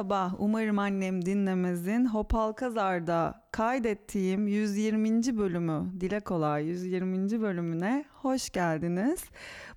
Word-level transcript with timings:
Merhaba, 0.00 0.36
umarım 0.38 0.78
annem 0.78 1.24
dinlemezin. 1.24 2.04
Hopal 2.06 2.52
Kazar'da 2.52 3.42
kaydettiğim 3.52 4.46
120. 4.48 5.38
bölümü, 5.38 6.00
dile 6.00 6.20
kolay 6.20 6.66
120. 6.66 7.40
bölümüne 7.40 8.04
hoş 8.12 8.50
geldiniz. 8.50 9.24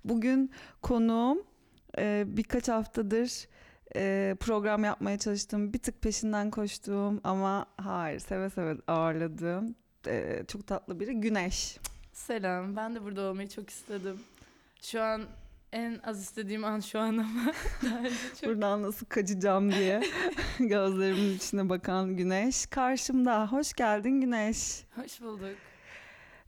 Bugün 0.04 0.50
konuğum 0.82 1.42
e, 1.98 2.24
birkaç 2.26 2.68
haftadır 2.68 3.48
e, 3.96 4.36
program 4.40 4.84
yapmaya 4.84 5.18
çalıştığım, 5.18 5.72
bir 5.72 5.78
tık 5.78 6.02
peşinden 6.02 6.50
koştuğum 6.50 7.20
ama 7.24 7.66
hayır 7.76 8.18
seve 8.18 8.50
seve 8.50 8.76
ağırladığım 8.86 9.74
e, 10.06 10.44
çok 10.48 10.66
tatlı 10.66 11.00
biri 11.00 11.20
Güneş. 11.20 11.78
Selam. 12.12 12.76
Ben 12.76 12.94
de 12.94 13.02
burada 13.02 13.22
olmayı 13.22 13.48
çok 13.48 13.70
istedim. 13.70 14.20
Şu 14.82 15.02
an 15.02 15.22
en 15.74 16.00
az 16.04 16.22
istediğim 16.22 16.64
an 16.64 16.80
şu 16.80 16.98
an 17.00 17.16
ama 17.16 17.52
çok... 18.40 18.50
Buradan 18.50 18.82
nasıl 18.82 19.06
kaçacağım 19.06 19.72
diye 19.72 20.02
gözlerimin 20.58 21.36
içine 21.36 21.68
bakan 21.68 22.16
Güneş 22.16 22.66
karşımda. 22.66 23.52
Hoş 23.52 23.72
geldin 23.72 24.20
Güneş. 24.20 24.84
Hoş 24.96 25.20
bulduk. 25.20 25.56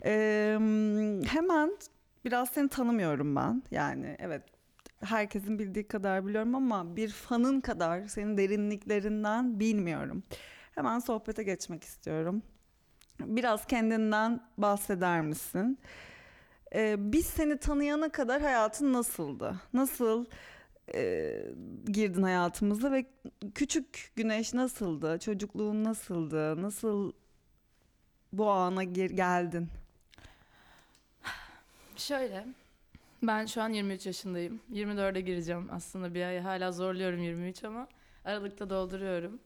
Ee, 0.05 0.53
hemen 1.29 1.77
biraz 2.25 2.49
seni 2.51 2.69
tanımıyorum 2.69 3.37
ben. 3.37 3.63
Yani 3.71 4.17
evet 4.19 4.43
herkesin 5.05 5.59
bildiği 5.59 5.89
kadar 5.89 6.27
biliyorum 6.27 6.55
ama 6.55 6.97
bir 6.97 7.09
fanın 7.09 7.61
kadar 7.61 8.07
senin 8.07 8.39
derinliklerinden 8.39 9.61
bilmiyorum. 9.61 10.23
Hemen 10.75 10.99
sohbete 10.99 11.43
geçmek 11.43 11.85
istiyorum. 11.85 12.43
Biraz 13.21 13.67
kendinden 13.67 14.41
bahseder 14.59 15.21
misin? 15.21 15.79
Ee, 16.77 16.97
biz 16.99 17.27
seni 17.27 17.59
tanıyana 17.59 18.09
kadar 18.09 18.43
hayatın 18.43 18.93
nasıldı? 18.93 19.61
Nasıl 19.73 20.27
e, 20.95 21.43
girdin 21.87 22.23
hayatımıza 22.23 22.93
ve 22.93 23.07
küçük 23.55 24.13
güneş 24.17 24.55
nasıldı? 24.55 25.19
Çocukluğun 25.19 25.85
nasıldı? 25.85 26.63
Nasıl 26.63 27.13
bu 28.33 28.51
ana 28.51 28.85
gir- 28.85 29.11
geldin? 29.11 29.69
Şöyle. 31.97 32.47
Ben 33.23 33.47
şu 33.47 33.63
an 33.63 33.69
23 33.69 34.07
yaşındayım. 34.07 34.61
24'e 34.73 35.21
gireceğim 35.21 35.69
aslında 35.73 36.15
bir 36.15 36.23
ay. 36.23 36.39
Hala 36.39 36.73
zorluyorum 36.73 37.23
23 37.23 37.65
ama 37.65 37.89
Aralıkta 38.25 38.71
dolduruyorum. 38.71 39.39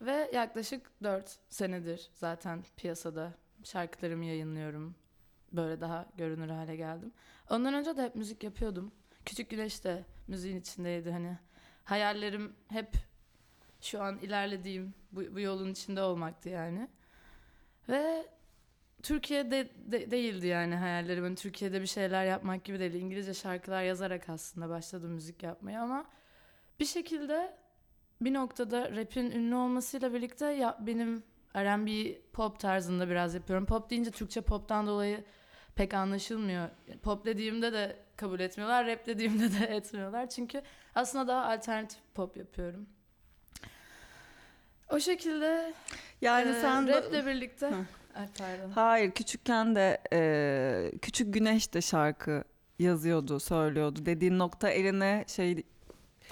Ve 0.00 0.30
yaklaşık 0.34 0.82
4 1.02 1.36
senedir 1.48 2.10
zaten 2.14 2.64
piyasada 2.76 3.32
şarkılarımı 3.64 4.24
yayınlıyorum. 4.24 4.94
Böyle 5.56 5.80
daha 5.80 6.06
görünür 6.16 6.48
hale 6.48 6.76
geldim. 6.76 7.12
Ondan 7.50 7.74
önce 7.74 7.96
de 7.96 8.02
hep 8.02 8.14
müzik 8.14 8.44
yapıyordum. 8.44 8.92
Küçük 9.24 9.50
Güneş 9.50 9.84
de 9.84 10.04
müziğin 10.28 10.60
içindeydi 10.60 11.10
hani. 11.10 11.38
Hayallerim 11.84 12.56
hep 12.68 12.88
şu 13.80 14.02
an 14.02 14.18
ilerlediğim 14.18 14.94
bu, 15.12 15.34
bu 15.34 15.40
yolun 15.40 15.70
içinde 15.70 16.02
olmaktı 16.02 16.48
yani. 16.48 16.88
Ve 17.88 18.26
Türkiye'de 19.02 19.70
de, 19.76 20.10
değildi 20.10 20.46
yani 20.46 20.74
hayallerim. 20.74 21.24
Hani 21.24 21.34
Türkiye'de 21.34 21.80
bir 21.80 21.86
şeyler 21.86 22.24
yapmak 22.24 22.64
gibi 22.64 22.80
değil. 22.80 22.94
İngilizce 22.94 23.34
şarkılar 23.34 23.82
yazarak 23.82 24.28
aslında 24.28 24.68
başladım 24.68 25.10
müzik 25.10 25.42
yapmaya 25.42 25.82
ama 25.82 26.06
bir 26.80 26.84
şekilde 26.84 27.56
bir 28.20 28.34
noktada 28.34 28.96
rap'in 28.96 29.30
ünlü 29.30 29.54
olmasıyla 29.54 30.14
birlikte 30.14 30.46
ya 30.46 30.78
benim 30.80 31.22
R&B 31.56 32.20
pop 32.32 32.60
tarzında 32.60 33.08
biraz 33.08 33.34
yapıyorum. 33.34 33.66
Pop 33.66 33.90
deyince 33.90 34.10
Türkçe 34.10 34.40
pop'tan 34.40 34.86
dolayı 34.86 35.24
pek 35.76 35.94
anlaşılmıyor. 35.94 36.68
Pop 37.02 37.24
dediğimde 37.24 37.72
de 37.72 37.96
kabul 38.16 38.40
etmiyorlar, 38.40 38.86
rap 38.86 39.06
dediğimde 39.06 39.60
de 39.60 39.64
etmiyorlar. 39.76 40.28
Çünkü 40.28 40.62
aslında 40.94 41.28
daha 41.28 41.44
alternatif 41.52 41.98
pop 42.14 42.36
yapıyorum. 42.36 42.86
O 44.90 45.00
şekilde 45.00 45.74
Yani 46.20 46.50
e, 46.50 46.60
sen 46.60 46.86
de- 46.86 46.92
raple 46.92 47.26
birlikte 47.26 47.66
Ay 48.14 48.26
pardon. 48.38 48.70
Hayır 48.70 49.10
küçükken 49.10 49.74
de 49.76 49.98
e, 50.12 50.92
küçük 51.02 51.34
güneş 51.34 51.74
de 51.74 51.80
şarkı 51.80 52.44
yazıyordu, 52.78 53.40
söylüyordu. 53.40 54.06
Dediğin 54.06 54.38
nokta 54.38 54.68
eline 54.70 55.24
şey 55.28 55.62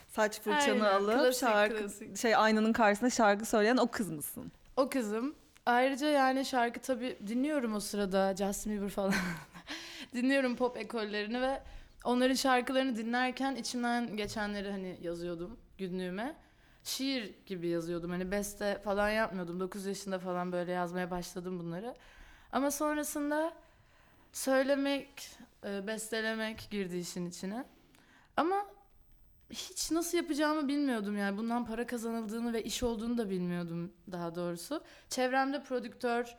saç 0.08 0.40
fırçanı 0.40 0.88
Aynen, 0.88 0.94
alıp 1.04 1.14
klasik, 1.18 1.40
şarkı 1.40 1.76
klasik. 1.76 2.16
şey 2.18 2.36
aynanın 2.36 2.72
karşısında 2.72 3.10
şarkı 3.10 3.46
söyleyen 3.46 3.76
o 3.76 3.86
kız 3.90 4.10
mısın? 4.10 4.52
O 4.76 4.88
kızım. 4.88 5.34
Ayrıca 5.66 6.06
yani 6.06 6.44
şarkı 6.44 6.80
tabii 6.80 7.18
dinliyorum 7.26 7.74
o 7.74 7.80
sırada 7.80 8.36
Justin 8.36 8.72
Bieber 8.72 8.88
falan. 8.88 9.14
dinliyorum 10.14 10.56
pop 10.56 10.76
ekollerini 10.76 11.42
ve 11.42 11.62
onların 12.04 12.34
şarkılarını 12.34 12.96
dinlerken 12.96 13.54
içimden 13.54 14.16
geçenleri 14.16 14.70
hani 14.70 14.98
yazıyordum 15.02 15.58
günlüğüme. 15.78 16.36
Şiir 16.84 17.34
gibi 17.46 17.68
yazıyordum. 17.68 18.10
Hani 18.10 18.30
beste 18.30 18.78
falan 18.84 19.10
yapmıyordum. 19.10 19.60
9 19.60 19.86
yaşında 19.86 20.18
falan 20.18 20.52
böyle 20.52 20.72
yazmaya 20.72 21.10
başladım 21.10 21.58
bunları. 21.58 21.94
Ama 22.52 22.70
sonrasında 22.70 23.52
söylemek, 24.32 25.30
e, 25.64 25.86
bestelemek 25.86 26.68
girdi 26.70 26.96
işin 26.96 27.26
içine. 27.26 27.64
Ama 28.36 28.66
hiç 29.50 29.90
nasıl 29.90 30.16
yapacağımı 30.16 30.68
bilmiyordum 30.68 31.18
yani. 31.18 31.38
Bundan 31.38 31.66
para 31.66 31.86
kazanıldığını 31.86 32.52
ve 32.52 32.64
iş 32.64 32.82
olduğunu 32.82 33.18
da 33.18 33.30
bilmiyordum 33.30 33.92
daha 34.12 34.34
doğrusu. 34.34 34.82
Çevremde 35.08 35.62
prodüktör, 35.62 36.36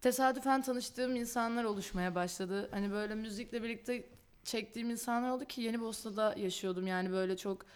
tesadüfen 0.00 0.62
tanıştığım 0.62 1.16
insanlar 1.16 1.64
oluşmaya 1.64 2.14
başladı. 2.14 2.68
Hani 2.70 2.90
böyle 2.90 3.14
müzikle 3.14 3.62
birlikte 3.62 4.08
çektiğim 4.44 4.90
insanlar 4.90 5.30
oldu 5.30 5.44
ki 5.44 5.62
Yeni 5.62 5.80
Bosna'da 5.80 6.34
yaşıyordum. 6.36 6.86
Yani 6.86 7.12
böyle 7.12 7.36
çok 7.36 7.66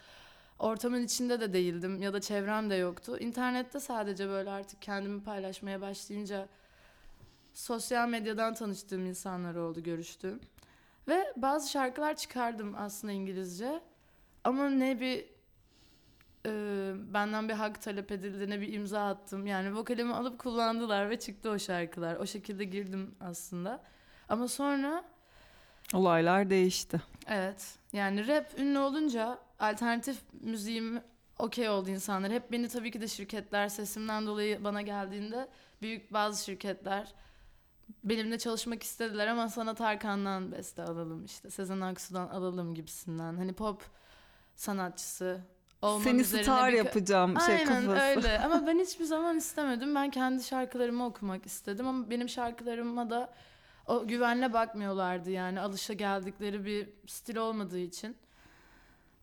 ortamın 0.59 1.03
içinde 1.03 1.41
de 1.41 1.53
değildim 1.53 2.03
ya 2.03 2.13
da 2.13 2.21
çevrem 2.21 2.71
de 2.71 2.75
yoktu. 2.75 3.19
İnternette 3.21 3.81
sadece 3.81 4.29
böyle 4.29 4.51
artık 4.51 4.83
kendimi 4.83 5.23
paylaşmaya 5.23 5.81
başlayınca 5.81 6.49
sosyal 7.55 8.09
medyadan 8.09 8.55
tanıştığım 8.55 9.07
insanlar 9.07 9.55
oldu, 9.55 9.83
görüştüğüm. 9.83 10.41
Ve 11.09 11.33
bazı 11.37 11.71
şarkılar 11.71 12.17
çıkardım 12.17 12.75
aslında 12.79 13.13
İngilizce. 13.13 13.81
Ama 14.45 14.71
ne 14.71 15.01
bir 15.01 15.25
e, 16.47 16.93
benden 17.15 17.49
bir 17.49 17.55
hak 17.55 17.83
talep 17.83 18.13
edildi 18.13 18.51
ne 18.51 18.61
bir 18.61 18.73
imza 18.73 19.09
attım. 19.09 19.47
Yani 19.47 19.77
vokalimi 19.77 20.15
alıp 20.15 20.39
kullandılar 20.39 21.11
ve 21.11 21.19
çıktı 21.19 21.51
o 21.51 21.59
şarkılar. 21.59 22.17
O 22.17 22.27
şekilde 22.27 22.65
girdim 22.65 23.15
aslında. 23.21 23.83
Ama 24.29 24.49
sonra 24.49 25.05
Olaylar 25.95 26.51
değişti. 26.51 27.01
evet 27.29 27.79
yani 27.93 28.29
rap 28.29 28.59
ünlü 28.59 28.79
olunca 28.79 29.39
alternatif 29.61 30.19
müziğim 30.41 31.01
okey 31.39 31.69
oldu 31.69 31.91
insanlar. 31.91 32.33
Hep 32.33 32.53
beni 32.53 32.69
tabii 32.69 32.91
ki 32.91 33.01
de 33.01 33.09
şirketler 33.09 33.69
sesimden 33.69 34.27
dolayı 34.27 34.65
bana 34.65 34.83
geldiğinde 34.83 35.49
büyük 35.83 36.13
bazı 36.13 36.45
şirketler 36.45 37.15
benimle 38.05 38.39
çalışmak 38.39 38.83
istediler 38.83 39.27
ama 39.27 39.49
sana 39.49 39.75
Tarkan'dan 39.75 40.53
beste 40.53 40.83
alalım 40.83 41.25
işte 41.25 41.51
Sezen 41.51 41.81
Aksu'dan 41.81 42.29
alalım 42.29 42.75
gibisinden. 42.75 43.35
Hani 43.37 43.53
pop 43.53 43.83
sanatçısı 44.57 45.41
olmam 45.83 46.03
Seni 46.03 46.21
üzerine 46.21 46.43
star 46.45 46.73
bir- 46.73 46.77
yapacağım 46.79 47.41
şey 47.47 47.55
Aynen 47.55 47.67
kafası. 47.87 47.91
öyle 48.07 48.39
ama 48.45 48.67
ben 48.67 48.79
hiçbir 48.79 49.05
zaman 49.05 49.37
istemedim. 49.37 49.95
Ben 49.95 50.11
kendi 50.11 50.45
şarkılarımı 50.45 51.07
okumak 51.07 51.47
istedim 51.47 51.87
ama 51.89 52.11
benim 52.11 52.29
şarkılarıma 52.29 53.11
da 53.11 53.33
o 53.87 54.07
güvenle 54.07 54.53
bakmıyorlardı 54.53 55.31
yani 55.31 55.61
alışa 55.61 55.93
geldikleri 55.93 56.65
bir 56.65 56.89
stil 57.07 57.37
olmadığı 57.37 57.79
için. 57.79 58.17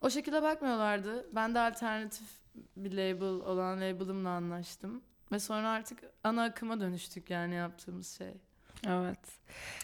O 0.01 0.09
şekilde 0.09 0.41
bakmıyorlardı. 0.43 1.35
Ben 1.35 1.55
de 1.55 1.59
alternatif 1.59 2.27
bir 2.75 2.91
label 2.91 3.27
olan 3.27 3.81
label'ımla 3.81 4.29
anlaştım. 4.29 5.01
Ve 5.31 5.39
sonra 5.39 5.69
artık 5.69 5.99
ana 6.23 6.43
akıma 6.43 6.79
dönüştük 6.79 7.29
yani 7.29 7.55
yaptığımız 7.55 8.17
şey. 8.17 8.33
Evet. 8.87 9.19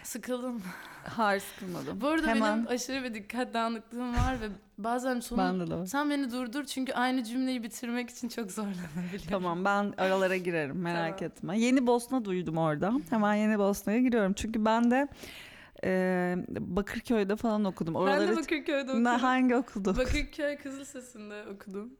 Sıkıldım. 0.03 0.61
Hayır 1.03 1.41
sıkılmadım. 1.41 2.01
Bu 2.01 2.07
arada 2.07 2.27
Hemen 2.27 2.57
benim 2.57 2.67
aşırı 2.67 3.03
bir 3.03 3.13
dikkat 3.13 3.53
dağınıklığım 3.53 4.15
var 4.15 4.41
ve 4.41 4.45
bazen 4.77 5.19
sonu 5.19 5.39
bende 5.39 5.71
de 5.71 5.85
sen 5.85 6.09
beni 6.09 6.31
durdur 6.31 6.63
çünkü 6.63 6.93
aynı 6.93 7.23
cümleyi 7.23 7.63
bitirmek 7.63 8.09
için 8.09 8.27
çok 8.29 8.51
zorlanabiliyorum. 8.51 9.29
Tamam 9.29 9.65
ben 9.65 9.93
aralara 9.97 10.37
girerim 10.37 10.81
merak 10.81 11.19
Tamam. 11.19 11.31
etme. 11.31 11.59
Yeni 11.59 11.87
Bosna 11.87 12.25
duydum 12.25 12.57
orada. 12.57 12.93
Hemen 13.09 13.33
Yeni 13.35 13.59
Bosna'ya 13.59 13.99
giriyorum. 13.99 14.33
Çünkü 14.33 14.65
ben 14.65 14.91
de 14.91 15.07
e, 15.83 16.35
Bakırköy'de 16.49 17.35
falan 17.35 17.65
okudum. 17.65 17.93
Ben 17.93 17.99
Oraları 17.99 18.27
de 18.27 18.35
Bakırköy'de 18.35 18.91
okudum. 18.91 19.03
Ne, 19.03 19.09
hangi 19.09 19.55
okulda? 19.55 19.97
Bakırköy 19.97 20.57
Kızıl 20.57 20.85
Sesi'nde 20.85 21.43
okudum. 21.55 21.93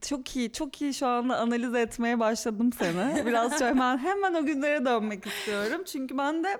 Çok 0.00 0.36
iyi, 0.36 0.52
çok 0.52 0.82
iyi 0.82 0.94
şu 0.94 1.06
anda 1.06 1.36
analiz 1.36 1.74
etmeye 1.74 2.20
başladım 2.20 2.70
seni. 2.78 3.26
Biraz 3.26 3.58
şöyle 3.58 3.64
hemen, 3.74 3.98
hemen 3.98 4.34
o 4.34 4.46
günlere 4.46 4.84
dönmek 4.84 5.26
istiyorum. 5.26 5.84
Çünkü 5.84 6.18
ben 6.18 6.44
de 6.44 6.58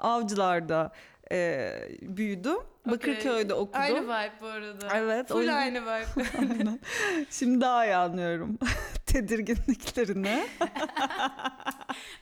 Avcılar'da 0.00 0.92
e, 1.32 1.72
büyüdüm. 2.02 2.58
Bakırköy'de 2.86 3.54
okudum. 3.54 3.80
Aynı 3.80 4.02
vibe 4.02 4.32
bu 4.40 4.46
arada. 4.46 4.88
Evet, 4.94 5.28
Full 5.28 5.38
yüzden- 5.40 5.56
aynı 5.56 5.82
vibe. 5.82 6.06
Aynen. 6.38 6.80
Şimdi 7.30 7.60
daha 7.60 7.84
iyi 7.86 7.96
anlıyorum 7.96 8.58
tedirginliklerini. 9.06 10.46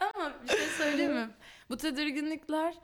Ama 0.01 0.33
bir 0.45 0.49
şey 0.49 0.67
söyleyeyim 0.79 1.13
mi? 1.15 1.29
Bu 1.71 1.77
tedirginlikler 1.77 2.75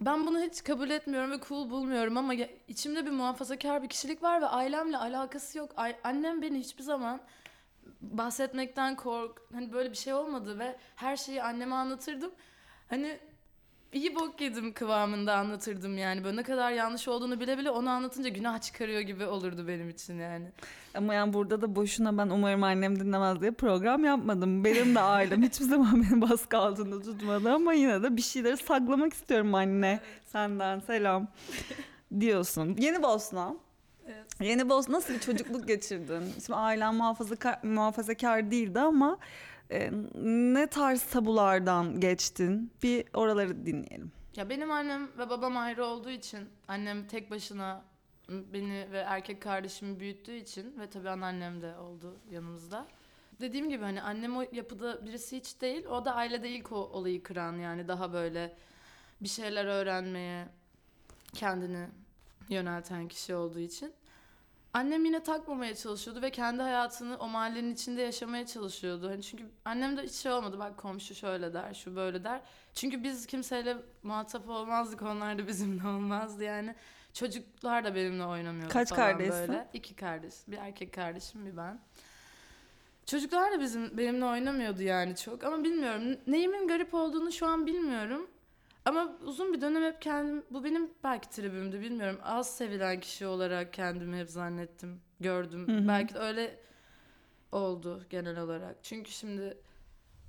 ben 0.00 0.26
bunu 0.26 0.40
hiç 0.40 0.64
kabul 0.64 0.90
etmiyorum 0.90 1.30
ve 1.30 1.40
cool 1.48 1.70
bulmuyorum 1.70 2.16
ama 2.16 2.34
ya- 2.34 2.48
içimde 2.68 3.06
bir 3.06 3.10
muhafazakar 3.10 3.82
bir 3.82 3.88
kişilik 3.88 4.22
var 4.22 4.40
ve 4.42 4.46
ailemle 4.46 4.96
alakası 4.96 5.58
yok. 5.58 5.70
Ay- 5.76 5.96
annem 6.04 6.42
beni 6.42 6.58
hiçbir 6.58 6.82
zaman 6.82 7.20
bahsetmekten 8.00 8.96
kork 8.96 9.42
hani 9.52 9.72
böyle 9.72 9.90
bir 9.90 9.96
şey 9.96 10.14
olmadı 10.14 10.58
ve 10.58 10.76
her 10.96 11.16
şeyi 11.16 11.42
anneme 11.42 11.74
anlatırdım. 11.74 12.30
Hani 12.90 13.18
iyi 13.92 14.14
bok 14.14 14.40
yedim 14.40 14.72
kıvamında 14.72 15.34
anlatırdım 15.36 15.98
yani. 15.98 16.24
Böyle 16.24 16.36
ne 16.36 16.42
kadar 16.42 16.72
yanlış 16.72 17.08
olduğunu 17.08 17.40
bile 17.40 17.58
bile 17.58 17.70
onu 17.70 17.90
anlatınca 17.90 18.28
günah 18.28 18.60
çıkarıyor 18.60 19.00
gibi 19.00 19.24
olurdu 19.26 19.68
benim 19.68 19.90
için 19.90 20.18
yani. 20.18 20.46
Ama 20.94 21.14
yani 21.14 21.32
burada 21.32 21.62
da 21.62 21.76
boşuna 21.76 22.18
ben 22.18 22.28
umarım 22.28 22.62
annem 22.62 23.00
dinlemez 23.00 23.40
diye 23.40 23.50
program 23.50 24.04
yapmadım. 24.04 24.64
Benim 24.64 24.94
de 24.94 25.00
ailem 25.00 25.42
hiçbir 25.48 25.64
zaman 25.64 26.02
beni 26.02 26.20
baskı 26.30 26.58
altında 26.58 27.02
tutmadı 27.02 27.52
ama 27.52 27.72
yine 27.72 28.02
de 28.02 28.16
bir 28.16 28.22
şeyleri 28.22 28.56
saklamak 28.56 29.12
istiyorum 29.12 29.54
anne. 29.54 30.00
Senden 30.26 30.80
selam 30.80 31.28
diyorsun. 32.20 32.76
Yeni 32.78 33.02
Bosna. 33.02 33.54
Evet. 34.06 34.26
Yeni 34.40 34.68
Bosna 34.68 34.96
nasıl 34.96 35.14
bir 35.14 35.20
çocukluk 35.20 35.68
geçirdin? 35.68 36.22
Şimdi 36.46 36.58
ailen 36.58 36.94
muhafazakar, 36.94 37.58
muhafazakar 37.62 38.50
değildi 38.50 38.80
ama 38.80 39.18
e, 39.70 39.90
ne 40.54 40.66
tarz 40.66 41.02
tabulardan 41.02 42.00
geçtin? 42.00 42.72
Bir 42.82 43.04
oraları 43.14 43.66
dinleyelim. 43.66 44.12
Ya 44.36 44.48
benim 44.48 44.70
annem 44.70 45.08
ve 45.18 45.30
babam 45.30 45.56
ayrı 45.56 45.84
olduğu 45.84 46.10
için 46.10 46.48
annem 46.68 47.06
tek 47.06 47.30
başına 47.30 47.84
beni 48.28 48.92
ve 48.92 48.98
erkek 48.98 49.42
kardeşimi 49.42 50.00
büyüttüğü 50.00 50.36
için 50.36 50.78
ve 50.80 50.90
tabii 50.90 51.10
anneannem 51.10 51.62
de 51.62 51.76
oldu 51.76 52.16
yanımızda. 52.30 52.86
Dediğim 53.40 53.70
gibi 53.70 53.84
hani 53.84 54.02
annem 54.02 54.36
o 54.36 54.44
yapıda 54.52 55.06
birisi 55.06 55.36
hiç 55.36 55.60
değil. 55.60 55.86
O 55.86 56.04
da 56.04 56.14
ailede 56.14 56.50
ilk 56.50 56.72
o 56.72 56.76
olayı 56.76 57.22
kıran 57.22 57.56
yani 57.56 57.88
daha 57.88 58.12
böyle 58.12 58.56
bir 59.20 59.28
şeyler 59.28 59.64
öğrenmeye 59.64 60.48
kendini 61.34 61.88
yönelten 62.48 63.08
kişi 63.08 63.34
olduğu 63.34 63.58
için. 63.58 63.92
Annem 64.78 65.04
yine 65.04 65.22
takmamaya 65.22 65.74
çalışıyordu 65.74 66.22
ve 66.22 66.30
kendi 66.30 66.62
hayatını 66.62 67.16
o 67.16 67.28
mahallenin 67.28 67.74
içinde 67.74 68.02
yaşamaya 68.02 68.46
çalışıyordu. 68.46 69.10
Hani 69.10 69.22
çünkü 69.22 69.44
annem 69.64 69.96
de 69.96 70.02
hiç 70.02 70.12
şey 70.12 70.32
olmadı. 70.32 70.58
Bak 70.58 70.76
komşu 70.76 71.14
şöyle 71.14 71.54
der, 71.54 71.74
şu 71.74 71.96
böyle 71.96 72.24
der. 72.24 72.40
Çünkü 72.74 73.02
biz 73.02 73.26
kimseyle 73.26 73.76
muhatap 74.02 74.48
olmazdık. 74.48 75.02
Onlar 75.02 75.38
da 75.38 75.46
bizimle 75.46 75.88
olmazdı 75.88 76.44
yani. 76.44 76.74
Çocuklar 77.12 77.84
da 77.84 77.94
benimle 77.94 78.24
oynamıyordu 78.24 78.72
Kaç 78.72 78.88
falan 78.88 79.02
kardeşsin? 79.02 79.48
böyle. 79.48 79.68
İki 79.72 79.96
kardeş. 79.96 80.34
Bir 80.48 80.56
erkek 80.56 80.94
kardeşim, 80.94 81.46
bir 81.46 81.56
ben. 81.56 81.80
Çocuklar 83.06 83.52
da 83.52 83.60
bizim 83.60 83.98
benimle 83.98 84.24
oynamıyordu 84.24 84.82
yani 84.82 85.16
çok. 85.16 85.44
Ama 85.44 85.64
bilmiyorum. 85.64 86.18
Neyimin 86.26 86.68
garip 86.68 86.94
olduğunu 86.94 87.32
şu 87.32 87.46
an 87.46 87.66
bilmiyorum. 87.66 88.30
Ama 88.88 89.12
uzun 89.24 89.52
bir 89.52 89.60
dönem 89.60 89.82
hep 89.82 90.02
kendim, 90.02 90.44
bu 90.50 90.64
benim 90.64 90.90
belki 91.04 91.30
tribümdü 91.30 91.80
bilmiyorum. 91.80 92.18
Az 92.22 92.56
sevilen 92.56 93.00
kişi 93.00 93.26
olarak 93.26 93.72
kendimi 93.72 94.16
hep 94.18 94.30
zannettim, 94.30 95.00
gördüm. 95.20 95.68
Hı 95.68 95.72
hı. 95.72 95.88
Belki 95.88 96.14
de 96.14 96.18
öyle 96.18 96.58
oldu 97.52 98.06
genel 98.10 98.38
olarak. 98.38 98.76
Çünkü 98.82 99.10
şimdi 99.10 99.58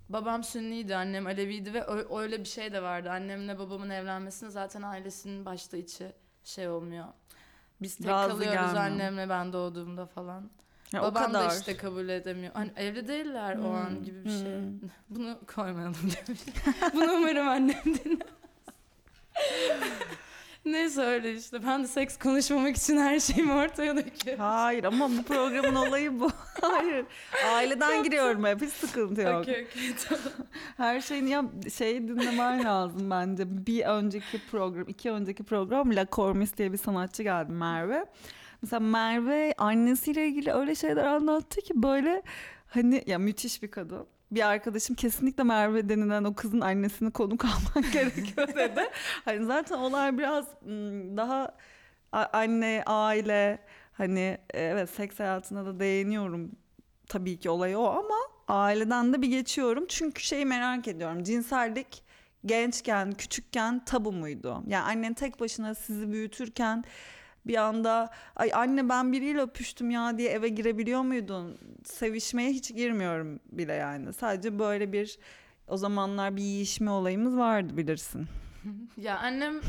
babam 0.09 0.43
Sünniydi, 0.43 0.95
annem 0.95 1.27
Aleviydi 1.27 1.73
ve 1.73 1.85
öyle 2.19 2.39
bir 2.39 2.45
şey 2.45 2.73
de 2.73 2.83
vardı. 2.83 3.09
Annemle 3.11 3.59
babamın 3.59 3.89
evlenmesine 3.89 4.49
zaten 4.49 4.81
ailesinin 4.81 5.45
başta 5.45 5.77
içi 5.77 6.11
şey 6.43 6.69
olmuyor. 6.69 7.05
Biz 7.81 7.95
tek 7.95 8.07
Razı 8.07 8.29
kalıyoruz 8.31 8.53
gelmiyor. 8.55 8.75
annemle 8.85 9.29
ben 9.29 9.53
doğduğumda 9.53 10.05
falan. 10.05 10.49
Ya 10.93 11.01
Babam 11.01 11.23
o 11.23 11.27
kadar. 11.27 11.49
da 11.49 11.55
işte 11.55 11.77
kabul 11.77 12.09
edemiyor. 12.09 12.53
Hani 12.53 12.71
evli 12.75 13.07
değiller 13.07 13.57
o 13.57 13.69
an 13.73 13.89
Hmm, 13.89 14.03
gibi 14.03 14.25
bir 14.25 14.29
şey. 14.29 14.55
hmm. 14.59 14.79
Bunu 15.09 15.39
koymayalım 15.55 15.95
demiş. 16.27 16.41
Bunu 16.93 17.11
umarım 17.13 17.47
annem 17.47 17.83
dinlemez. 17.85 18.38
Neyse 20.65 21.01
öyle 21.01 21.33
işte. 21.33 21.65
Ben 21.65 21.83
de 21.83 21.87
seks 21.87 22.17
konuşmamak 22.17 22.77
için 22.77 22.97
her 22.97 23.19
şeyimi 23.19 23.53
ortaya 23.53 23.97
döküyorum. 23.97 24.43
Hayır 24.43 24.83
ama 24.83 25.09
bu 25.09 25.23
programın 25.23 25.75
olayı 25.75 26.19
bu. 26.19 26.31
Hayır. 26.61 27.05
Aileden 27.53 28.03
giriyorum 28.03 28.45
hep. 28.45 28.61
Hiç 28.61 28.73
sıkıntı 28.73 29.21
yok. 29.21 29.41
Okey 29.41 29.65
okey 29.65 29.95
tamam. 30.07 30.47
Her 30.77 31.01
şeyin 31.01 31.27
ya 31.27 31.43
şey 31.77 32.07
dinlemen 32.07 32.63
lazım 32.63 33.09
bence. 33.09 33.43
Bir 33.67 33.85
önceki 33.85 34.41
program, 34.51 34.85
iki 34.87 35.11
önceki 35.11 35.43
program 35.43 35.95
La 35.95 36.05
Cormis 36.11 36.57
diye 36.57 36.71
bir 36.73 36.77
sanatçı 36.77 37.23
geldi 37.23 37.51
Merve. 37.51 38.05
Mesela 38.61 38.79
Merve 38.79 39.53
annesiyle 39.57 40.27
ilgili 40.27 40.51
öyle 40.51 40.75
şeyler 40.75 41.05
anlattı 41.05 41.61
ki 41.61 41.73
böyle 41.75 42.21
hani 42.67 43.03
ya 43.07 43.19
müthiş 43.19 43.63
bir 43.63 43.71
kadın. 43.71 44.07
Bir 44.31 44.47
arkadaşım 44.47 44.95
kesinlikle 44.95 45.43
Merve 45.43 45.89
denilen 45.89 46.23
o 46.23 46.35
kızın 46.35 46.61
annesini 46.61 47.11
konuk 47.11 47.45
almak 47.45 47.93
gerekiyor 47.93 48.47
dedi. 48.47 48.89
Hani 49.25 49.45
zaten 49.45 49.77
olay 49.77 50.17
biraz 50.17 50.45
daha 51.17 51.55
anne, 52.11 52.83
aile 52.85 53.59
hani 53.93 54.37
evet 54.53 54.89
seks 54.89 55.19
hayatına 55.19 55.65
da 55.65 55.79
değiniyorum 55.79 56.51
tabii 57.07 57.39
ki 57.39 57.49
olay 57.49 57.75
o 57.75 57.83
ama 57.83 58.15
aileden 58.47 59.13
de 59.13 59.21
bir 59.21 59.27
geçiyorum. 59.27 59.85
Çünkü 59.87 60.23
şeyi 60.23 60.45
merak 60.45 60.87
ediyorum. 60.87 61.23
Cinsellik 61.23 62.03
gençken, 62.45 63.11
küçükken 63.11 63.85
tabu 63.85 64.11
muydu? 64.11 64.63
Yani 64.67 64.83
annen 64.83 65.13
tek 65.13 65.39
başına 65.39 65.75
sizi 65.75 66.11
büyütürken 66.11 66.83
bir 67.47 67.55
anda 67.55 68.09
ay 68.35 68.51
anne 68.53 68.89
ben 68.89 69.11
biriyle 69.11 69.41
öpüştüm 69.41 69.91
ya 69.91 70.17
diye 70.17 70.29
eve 70.29 70.49
girebiliyor 70.49 71.01
muydun? 71.01 71.57
Sevişmeye 71.85 72.49
hiç 72.49 72.75
girmiyorum 72.75 73.39
bile 73.51 73.73
yani. 73.73 74.13
Sadece 74.13 74.59
böyle 74.59 74.93
bir 74.93 75.19
o 75.67 75.77
zamanlar 75.77 76.35
bir 76.35 76.41
yiyişme 76.41 76.91
olayımız 76.91 77.37
vardı 77.37 77.77
bilirsin. 77.77 78.27
Ya 78.97 79.17
annem 79.19 79.61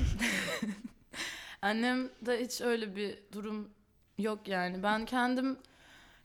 annem 1.63 2.09
de 2.27 2.45
hiç 2.45 2.61
öyle 2.61 2.97
bir 2.97 3.19
durum 3.33 3.71
yok 4.19 4.49
yani. 4.49 4.83
Ben 4.83 5.05
kendim 5.05 5.57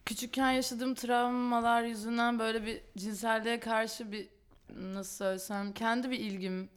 küçükken 0.06 0.50
yaşadığım 0.50 0.94
travmalar 0.94 1.82
yüzünden 1.82 2.38
böyle 2.38 2.66
bir 2.66 2.80
cinselliğe 2.96 3.60
karşı 3.60 4.12
bir 4.12 4.28
nasıl 4.76 5.16
söylesem 5.16 5.72
kendi 5.72 6.10
bir 6.10 6.18
ilgim 6.18 6.68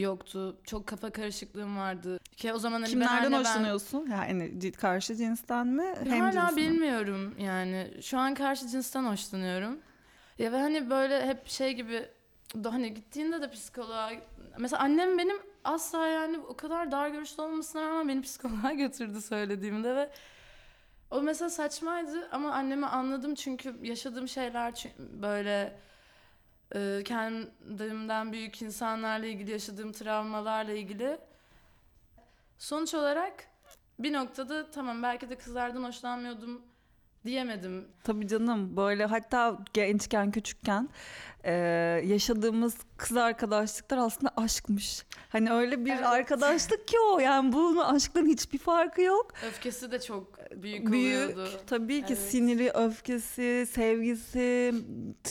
yoktu. 0.00 0.56
Çok 0.64 0.86
kafa 0.86 1.10
karışıklığım 1.10 1.78
vardı. 1.78 2.18
Ki 2.36 2.52
o 2.52 2.58
zaman 2.58 2.72
hani 2.82 2.84
ben 2.84 2.90
Kimlerden 2.90 3.32
ben- 3.32 3.38
hoşlanıyorsun? 3.38 4.06
Yani 4.10 4.44
ci- 4.44 4.72
karşı 4.72 5.16
cinsten 5.16 5.66
mi? 5.66 5.94
Hem 6.04 6.20
Hala 6.20 6.32
cins 6.32 6.56
mi? 6.56 6.56
bilmiyorum 6.56 7.34
yani. 7.38 7.90
Şu 8.02 8.18
an 8.18 8.34
karşı 8.34 8.68
cinsten 8.68 9.04
hoşlanıyorum. 9.04 9.78
Ya 10.38 10.52
ve 10.52 10.56
hani 10.60 10.90
böyle 10.90 11.26
hep 11.26 11.46
şey 11.48 11.72
gibi 11.72 12.08
hani 12.64 12.94
gittiğinde 12.94 13.42
de 13.42 13.50
psikoloğa 13.50 14.10
mesela 14.58 14.82
annem 14.82 15.18
benim 15.18 15.36
asla 15.64 16.06
yani 16.06 16.38
o 16.38 16.56
kadar 16.56 16.90
dar 16.90 17.08
görüşlü 17.08 17.42
olmasına 17.42 17.82
rağmen 17.82 18.08
beni 18.08 18.22
psikoloğa 18.22 18.72
götürdü 18.76 19.20
söylediğimde 19.20 19.96
ve 19.96 20.10
o 21.10 21.22
mesela 21.22 21.50
saçmaydı 21.50 22.28
ama 22.32 22.52
annemi 22.52 22.86
anladım 22.86 23.34
çünkü 23.34 23.74
yaşadığım 23.82 24.28
şeyler 24.28 24.84
böyle 24.98 25.78
e, 26.74 27.02
kendimden 27.04 28.32
büyük 28.32 28.62
insanlarla 28.62 29.26
ilgili 29.26 29.50
yaşadığım 29.50 29.92
travmalarla 29.92 30.72
ilgili. 30.72 31.18
Sonuç 32.58 32.94
olarak 32.94 33.46
bir 33.98 34.12
noktada 34.12 34.70
tamam 34.70 35.02
belki 35.02 35.30
de 35.30 35.38
kızlardan 35.38 35.84
hoşlanmıyordum 35.84 36.62
diyemedim. 37.24 37.84
Tabii 38.04 38.28
canım 38.28 38.76
böyle 38.76 39.04
hatta 39.04 39.58
gençken 39.72 40.30
küçükken 40.30 40.88
e, 41.44 41.52
yaşadığımız 42.06 42.74
kız 42.96 43.16
arkadaşlıklar 43.16 43.98
aslında 43.98 44.32
aşkmış. 44.36 45.04
Hani 45.28 45.52
öyle 45.52 45.84
bir 45.84 45.90
Evet. 45.92 46.06
arkadaşlık 46.06 46.88
ki 46.88 46.96
o 47.12 47.18
yani 47.18 47.52
bunun 47.52 47.76
aşktan 47.76 48.26
hiçbir 48.26 48.58
farkı 48.58 49.02
yok. 49.02 49.32
Öfkesi 49.48 49.90
de 49.92 50.00
çok 50.00 50.38
büyük, 50.62 50.92
Büyük 50.92 51.30
oluyordu. 51.36 51.50
tabii 51.66 51.98
ki 52.00 52.04
Evet. 52.08 52.18
siniri, 52.18 52.70
öfkesi, 52.70 53.66
sevgisi 53.72 54.74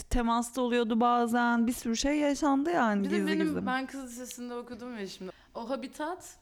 temasta 0.09 0.61
oluyordu 0.61 0.99
bazen 0.99 1.67
bir 1.67 1.73
sürü 1.73 1.97
şey 1.97 2.15
yaşandı 2.17 2.71
yani 2.71 3.03
Bir 3.05 3.09
de 3.09 3.15
gizli 3.17 3.27
benim 3.31 3.47
gizli. 3.47 3.65
ben 3.65 3.85
kız 3.87 4.03
lisesinde 4.03 4.53
okudum 4.55 4.97
ya 4.97 5.07
şimdi. 5.07 5.31
O 5.55 5.69
habitat 5.69 6.37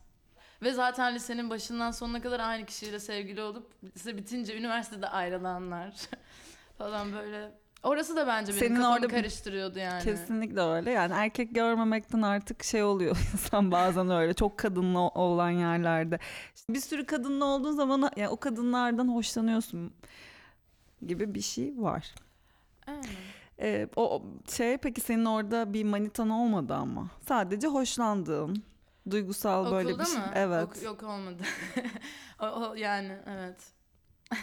ve 0.61 0.73
zaten 0.73 1.15
lisenin 1.15 1.49
başından 1.49 1.91
sonuna 1.91 2.21
kadar 2.21 2.39
aynı 2.39 2.65
kişiyle 2.65 2.99
sevgili 2.99 3.41
olup 3.41 3.71
lise 3.95 4.17
bitince 4.17 4.57
üniversitede 4.57 5.07
ayrılanlar 5.07 5.93
falan 6.77 7.13
böyle. 7.13 7.51
Orası 7.83 8.15
da 8.15 8.27
bence 8.27 8.51
benim 8.51 8.59
Senin 8.59 8.75
kafamı 8.75 8.95
orada 8.95 9.07
karıştırıyordu 9.07 9.79
yani. 9.79 10.03
Kesinlikle 10.03 10.61
öyle. 10.61 10.91
Yani 10.91 11.13
erkek 11.13 11.55
görmemekten 11.55 12.21
artık 12.21 12.63
şey 12.63 12.83
oluyor 12.83 13.17
insan 13.33 13.71
bazen 13.71 14.09
öyle. 14.09 14.33
Çok 14.33 14.57
kadınlı 14.57 14.99
olan 14.99 15.49
yerlerde. 15.49 16.19
İşte 16.55 16.73
bir 16.73 16.79
sürü 16.79 17.05
kadınlı 17.05 17.45
olduğun 17.45 17.71
zaman 17.71 18.11
ya 18.15 18.29
o 18.29 18.37
kadınlardan 18.37 19.07
hoşlanıyorsun 19.07 19.93
gibi 21.07 21.35
bir 21.35 21.41
şey 21.41 21.73
var. 21.77 22.15
Aynen. 22.87 23.03
Ee, 23.59 23.87
o 23.95 24.23
şey 24.49 24.77
peki 24.77 25.01
senin 25.01 25.25
orada 25.25 25.73
bir 25.73 25.83
manitan 25.83 26.29
olmadı 26.29 26.73
ama. 26.73 27.09
Sadece 27.27 27.67
hoşlandığın 27.67 28.63
duygusal 29.11 29.71
böyle 29.71 29.89
Okulda 29.89 30.03
bir 30.03 30.09
şey. 30.09 30.19
mı? 30.19 30.31
Evet. 30.35 30.63
Ok- 30.67 30.83
yok 30.83 31.03
olmadı. 31.03 31.43
o, 32.39 32.45
o- 32.45 32.75
yani 32.75 33.17
evet. 33.27 33.57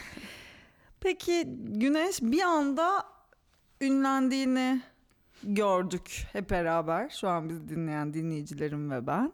Peki 1.00 1.44
Güneş 1.59 2.23
bir 2.23 2.42
anda 2.42 3.04
ünlendiğini 3.80 4.83
gördük 5.42 6.26
hep 6.33 6.50
beraber. 6.50 7.09
Şu 7.11 7.28
an 7.28 7.49
bizi 7.49 7.68
dinleyen 7.68 8.14
dinleyicilerim 8.14 8.90
ve 8.90 9.06
ben. 9.06 9.33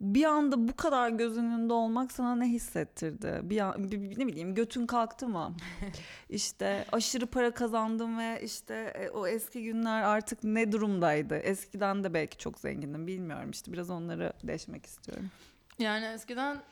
Bir 0.00 0.24
anda 0.24 0.68
bu 0.68 0.76
kadar 0.76 1.10
göz 1.10 1.38
önünde 1.38 1.72
olmak 1.72 2.12
sana 2.12 2.36
ne 2.36 2.46
hissettirdi? 2.48 3.40
Bir, 3.42 3.60
an, 3.60 3.90
bir- 3.90 4.00
bir- 4.00 4.18
ne 4.18 4.26
bileyim 4.26 4.54
götün 4.54 4.86
kalktı 4.86 5.28
mı? 5.28 5.54
işte 6.30 6.84
aşırı 6.92 7.26
para 7.26 7.50
kazandım 7.54 8.18
ve 8.18 8.40
işte 8.44 8.74
e, 8.74 9.10
o 9.10 9.26
eski 9.26 9.64
günler 9.64 10.02
artık 10.02 10.44
ne 10.44 10.72
durumdaydı? 10.72 11.36
Eskiden 11.36 12.04
de 12.04 12.14
belki 12.14 12.38
çok 12.38 12.58
zengindim 12.58 13.06
bilmiyorum 13.06 13.50
işte 13.50 13.72
biraz 13.72 13.90
onları 13.90 14.32
deşmek 14.44 14.86
istiyorum. 14.86 15.30
Yani 15.78 16.04
eskiden 16.06 16.62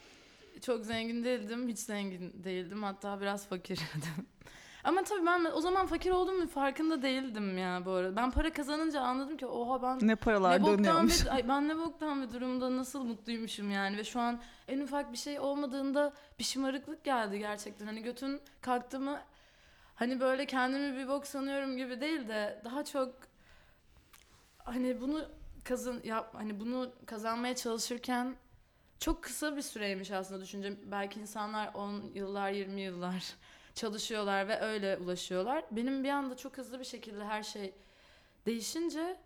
çok 0.63 0.87
zengin 0.87 1.25
değildim, 1.25 1.69
hiç 1.69 1.79
zengin 1.79 2.45
değildim. 2.45 2.83
Hatta 2.83 3.21
biraz 3.21 3.47
fakirdim. 3.47 3.87
Ama 4.85 5.03
tabii 5.03 5.27
ben 5.27 5.45
o 5.55 5.61
zaman 5.61 5.87
fakir 5.87 6.11
olduğumun 6.11 6.47
farkında 6.47 7.03
değildim 7.03 7.59
ya 7.59 7.83
bu 7.85 7.91
arada. 7.91 8.17
Ben 8.17 8.31
para 8.31 8.53
kazanınca 8.53 9.01
anladım 9.01 9.37
ki 9.37 9.47
oha 9.47 9.83
ben 9.83 10.09
Ne 10.09 10.17
paralar 10.17 10.59
ne 10.59 10.63
boktan 10.63 10.79
dönüyormuş. 10.79 11.25
bir, 11.25 11.35
ay 11.35 11.49
ben 11.49 11.69
ne 11.69 11.79
boktan 11.79 12.23
bir 12.23 12.33
durumda 12.33 12.77
nasıl 12.77 13.05
mutluymuşum 13.05 13.71
yani 13.71 13.97
ve 13.97 14.05
şu 14.05 14.21
an 14.21 14.41
en 14.69 14.81
ufak 14.81 15.13
bir 15.13 15.17
şey 15.17 15.41
olmadığında 15.41 16.13
bir 16.39 16.45
şımarıklık 16.45 17.05
geldi 17.05 17.39
gerçekten. 17.39 17.87
Hani 17.87 18.03
götün 18.03 18.41
kalktı 18.61 19.01
mı 19.01 19.21
hani 19.95 20.21
böyle 20.21 20.47
kendimi 20.47 20.99
bir 20.99 21.09
bok 21.09 21.27
sanıyorum 21.27 21.77
gibi 21.77 22.01
değil 22.01 22.29
de 22.29 22.63
daha 22.65 22.85
çok 22.85 23.15
hani 24.65 25.01
bunu 25.01 25.25
kazan 25.65 26.01
yap 26.05 26.35
hani 26.35 26.61
bunu 26.61 26.91
kazanmaya 27.07 27.57
çalışırken 27.57 28.35
çok 29.01 29.23
kısa 29.23 29.57
bir 29.57 29.63
süreymiş 29.63 30.11
aslında 30.11 30.41
düşünce. 30.41 30.77
Belki 30.91 31.21
insanlar 31.21 31.75
10 31.75 32.03
yıllar, 32.15 32.51
20 32.51 32.81
yıllar 32.81 33.35
çalışıyorlar 33.79 34.49
ve 34.49 34.61
öyle 34.61 34.97
ulaşıyorlar. 34.97 35.65
Benim 35.71 36.05
bir 36.05 36.09
anda 36.09 36.37
çok 36.37 36.59
hızlı 36.59 36.81
bir 36.81 36.85
şekilde 36.85 37.25
her 37.25 37.43
şey 37.43 37.75
değişince 38.47 39.21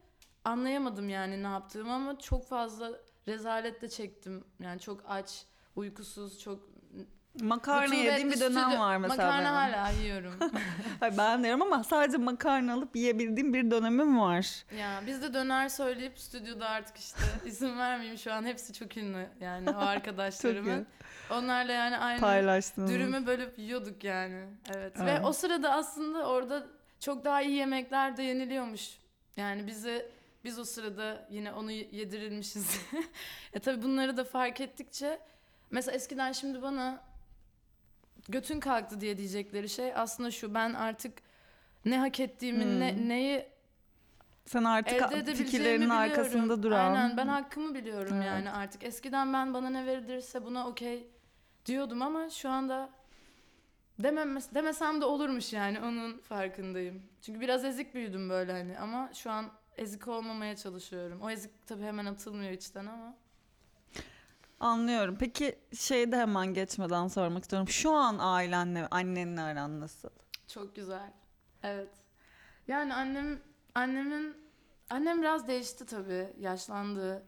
anlayamadım 0.44 1.08
yani 1.08 1.42
ne 1.42 1.46
yaptığımı 1.46 1.92
ama 1.92 2.18
çok 2.18 2.46
fazla 2.46 3.00
rezalet 3.28 3.82
de 3.82 3.88
çektim. 3.88 4.44
Yani 4.60 4.80
çok 4.80 5.00
aç, 5.08 5.46
uykusuz, 5.76 6.38
çok 6.40 6.71
Makarna 7.40 7.94
yediğim 7.94 8.30
bir 8.30 8.40
dönem 8.40 8.62
stüdyo- 8.62 8.78
var 8.78 8.96
mesela 8.96 9.26
Makarna 9.26 9.62
benim. 9.64 9.74
hala 9.74 9.90
yiyorum. 9.90 10.34
Hayır, 11.00 11.18
ben 11.18 11.42
de 11.42 11.46
yiyorum 11.46 11.62
ama 11.72 11.84
sadece 11.84 12.18
makarna 12.18 12.74
alıp 12.74 12.96
yiyebildiğim 12.96 13.54
bir 13.54 13.70
dönemim 13.70 14.20
var. 14.20 14.64
ya 14.78 15.00
biz 15.06 15.22
de 15.22 15.34
döner 15.34 15.68
söyleyip 15.68 16.18
stüdyoda 16.18 16.68
artık 16.68 16.96
işte 16.96 17.20
isim 17.46 17.78
vermeyeyim 17.78 18.18
şu 18.18 18.32
an 18.32 18.44
hepsi 18.44 18.72
çok 18.72 18.96
ünlü 18.96 19.26
yani 19.40 19.70
o 19.70 19.76
arkadaşlarımın. 19.78 20.86
Onlarla 21.30 21.72
yani 21.72 21.98
aynı 21.98 22.20
Paylaştığınız. 22.20 22.90
dürümü 22.90 23.26
bölüp 23.26 23.58
yiyorduk 23.58 24.04
yani. 24.04 24.44
Evet. 24.76 24.92
Evet. 24.96 25.06
Ve 25.06 25.26
o 25.26 25.32
sırada 25.32 25.72
aslında 25.72 26.28
orada 26.28 26.66
çok 27.00 27.24
daha 27.24 27.42
iyi 27.42 27.56
yemekler 27.56 28.16
de 28.16 28.22
yeniliyormuş. 28.22 28.98
Yani 29.36 29.66
bizi 29.66 30.06
biz 30.44 30.58
o 30.58 30.64
sırada 30.64 31.26
yine 31.30 31.52
onu 31.52 31.70
yedirilmişiz. 31.70 32.80
e 33.52 33.58
tabii 33.58 33.82
bunları 33.82 34.16
da 34.16 34.24
fark 34.24 34.60
ettikçe 34.60 35.18
mesela 35.70 35.94
eskiden 35.96 36.32
şimdi 36.32 36.62
bana 36.62 37.00
götün 38.28 38.60
kalktı 38.60 39.00
diye 39.00 39.18
diyecekleri 39.18 39.68
şey 39.68 39.92
aslında 39.94 40.30
şu 40.30 40.54
ben 40.54 40.74
artık 40.74 41.12
ne 41.84 41.98
hak 41.98 42.20
ettiğimi 42.20 42.64
Hmm. 42.64 42.80
ne 42.80 43.08
neyi 43.08 43.46
Sen 44.44 44.64
artık 44.64 44.92
elde 44.94 45.04
edebileceğimi 45.04 45.44
fikirlerinin 45.44 45.80
biliyorum. 45.90 45.96
arkasında 46.02 46.62
duran. 46.62 46.94
Aynen 46.94 47.16
ben 47.16 47.26
hakkımı 47.28 47.74
biliyorum 47.74 48.12
Evet. 48.16 48.26
yani 48.26 48.50
artık. 48.50 48.84
Eskiden 48.84 49.32
ben 49.32 49.54
bana 49.54 49.70
ne 49.70 49.86
verilirse 49.86 50.44
buna 50.44 50.68
okey 50.68 51.06
diyordum 51.66 52.02
ama 52.02 52.30
şu 52.30 52.48
anda 52.48 52.88
dememes 53.98 54.54
demesem 54.54 55.00
de 55.00 55.04
olurmuş 55.04 55.52
yani 55.52 55.80
onun 55.80 56.18
farkındayım. 56.18 57.02
Çünkü 57.22 57.40
biraz 57.40 57.64
ezik 57.64 57.94
büyüdüm 57.94 58.30
böyle 58.30 58.52
hani 58.52 58.78
ama 58.78 59.10
şu 59.14 59.30
an 59.30 59.46
ezik 59.76 60.08
olmamaya 60.08 60.56
çalışıyorum. 60.56 61.20
O 61.22 61.30
ezik 61.30 61.66
tabii 61.66 61.82
hemen 61.82 62.06
atılmıyor 62.06 62.52
içten 62.52 62.86
ama. 62.86 63.14
Anlıyorum. 64.62 65.16
Peki 65.20 65.58
şeyde 65.78 66.16
hemen 66.16 66.54
geçmeden 66.54 67.08
sormak 67.08 67.42
istiyorum. 67.42 67.68
Şu 67.68 67.92
an 67.92 68.18
ailenle, 68.18 68.86
annenle 68.90 69.40
aran 69.40 69.80
nasıl? 69.80 70.08
Çok 70.48 70.76
güzel. 70.76 71.12
Evet. 71.62 71.90
Yani 72.68 72.94
annem 72.94 73.40
annemin 73.74 74.36
annem 74.90 75.22
biraz 75.22 75.48
değişti 75.48 75.86
tabii, 75.86 76.28
yaşlandı. 76.38 77.22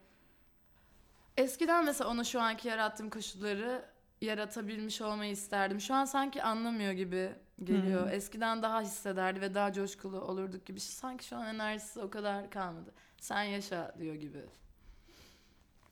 Eskiden 1.37 1.85
mesela 1.85 2.11
ona 2.11 2.25
şu 2.25 2.41
anki 2.41 2.69
yarattığım 2.69 3.11
koşulları 3.11 3.85
yaratabilmiş 4.21 5.01
olmayı 5.01 5.33
isterdim. 5.33 5.81
Şu 5.81 5.95
an 5.95 6.05
sanki 6.05 6.43
anlamıyor 6.43 6.93
gibi 6.93 7.33
geliyor. 7.65 8.03
Hmm. 8.03 8.15
Eskiden 8.15 8.63
daha 8.63 8.81
hissederdi 8.81 9.41
ve 9.41 9.55
daha 9.55 9.73
coşkulu 9.73 10.21
olurduk 10.21 10.67
gibi. 10.67 10.81
Sanki 10.81 11.25
şu 11.25 11.37
an 11.37 11.47
enerjisi 11.47 12.01
o 12.01 12.11
kadar 12.11 12.51
kalmadı. 12.51 12.93
Sen 13.19 13.43
yaşa 13.43 13.95
diyor 13.99 14.15
gibi. 14.15 14.45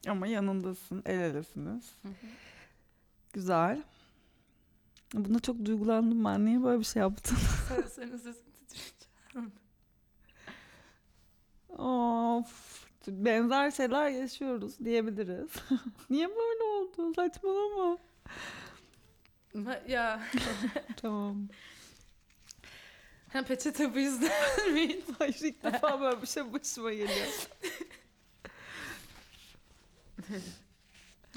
Ama 0.08 0.26
yanındasın, 0.26 1.02
el 1.06 1.18
elesiniz. 1.20 1.90
Hı 2.02 2.08
hı. 2.08 2.12
Güzel. 3.32 3.82
Buna 5.14 5.38
çok 5.40 5.64
duygulandım 5.64 6.24
ben. 6.24 6.46
Niye 6.46 6.62
böyle 6.62 6.80
bir 6.80 6.84
şey 6.84 7.00
yaptın? 7.02 7.36
Sen- 7.68 7.82
Senin 7.82 8.16
sesin 8.16 8.44
titriyor. 8.68 9.46
of. 11.78 12.82
Benzer 13.06 13.70
şeyler 13.70 14.08
yaşıyoruz 14.10 14.78
diyebiliriz. 14.84 15.50
Niye 16.10 16.28
böyle 16.28 16.62
oldu? 16.62 17.12
Saçmalama. 17.16 17.98
ya 19.88 20.20
Tamam. 20.96 21.48
ha, 23.32 23.42
peçete 23.42 23.94
bu 23.94 23.98
yüzden 23.98 24.32
miydi? 24.72 25.02
Hayır 25.18 25.38
ilk 25.42 25.64
defa 25.64 26.00
böyle 26.00 26.22
bir 26.22 26.26
şey 26.26 26.52
başıma 26.52 26.92
geliyor. 26.92 27.48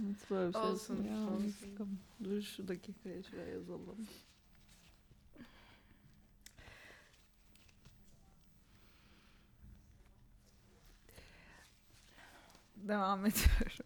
Evet, 0.03 0.15
böyle 0.31 0.47
bir 0.47 0.53
şey 0.53 0.61
Olsun, 0.61 1.03
ya. 1.03 1.21
olsun. 1.21 1.99
Dur 2.23 2.41
şu 2.41 2.67
dakikaya 2.67 3.23
şuraya 3.23 3.47
yazalım. 3.49 4.07
Devam 12.75 13.19
ediyorum. 13.25 13.85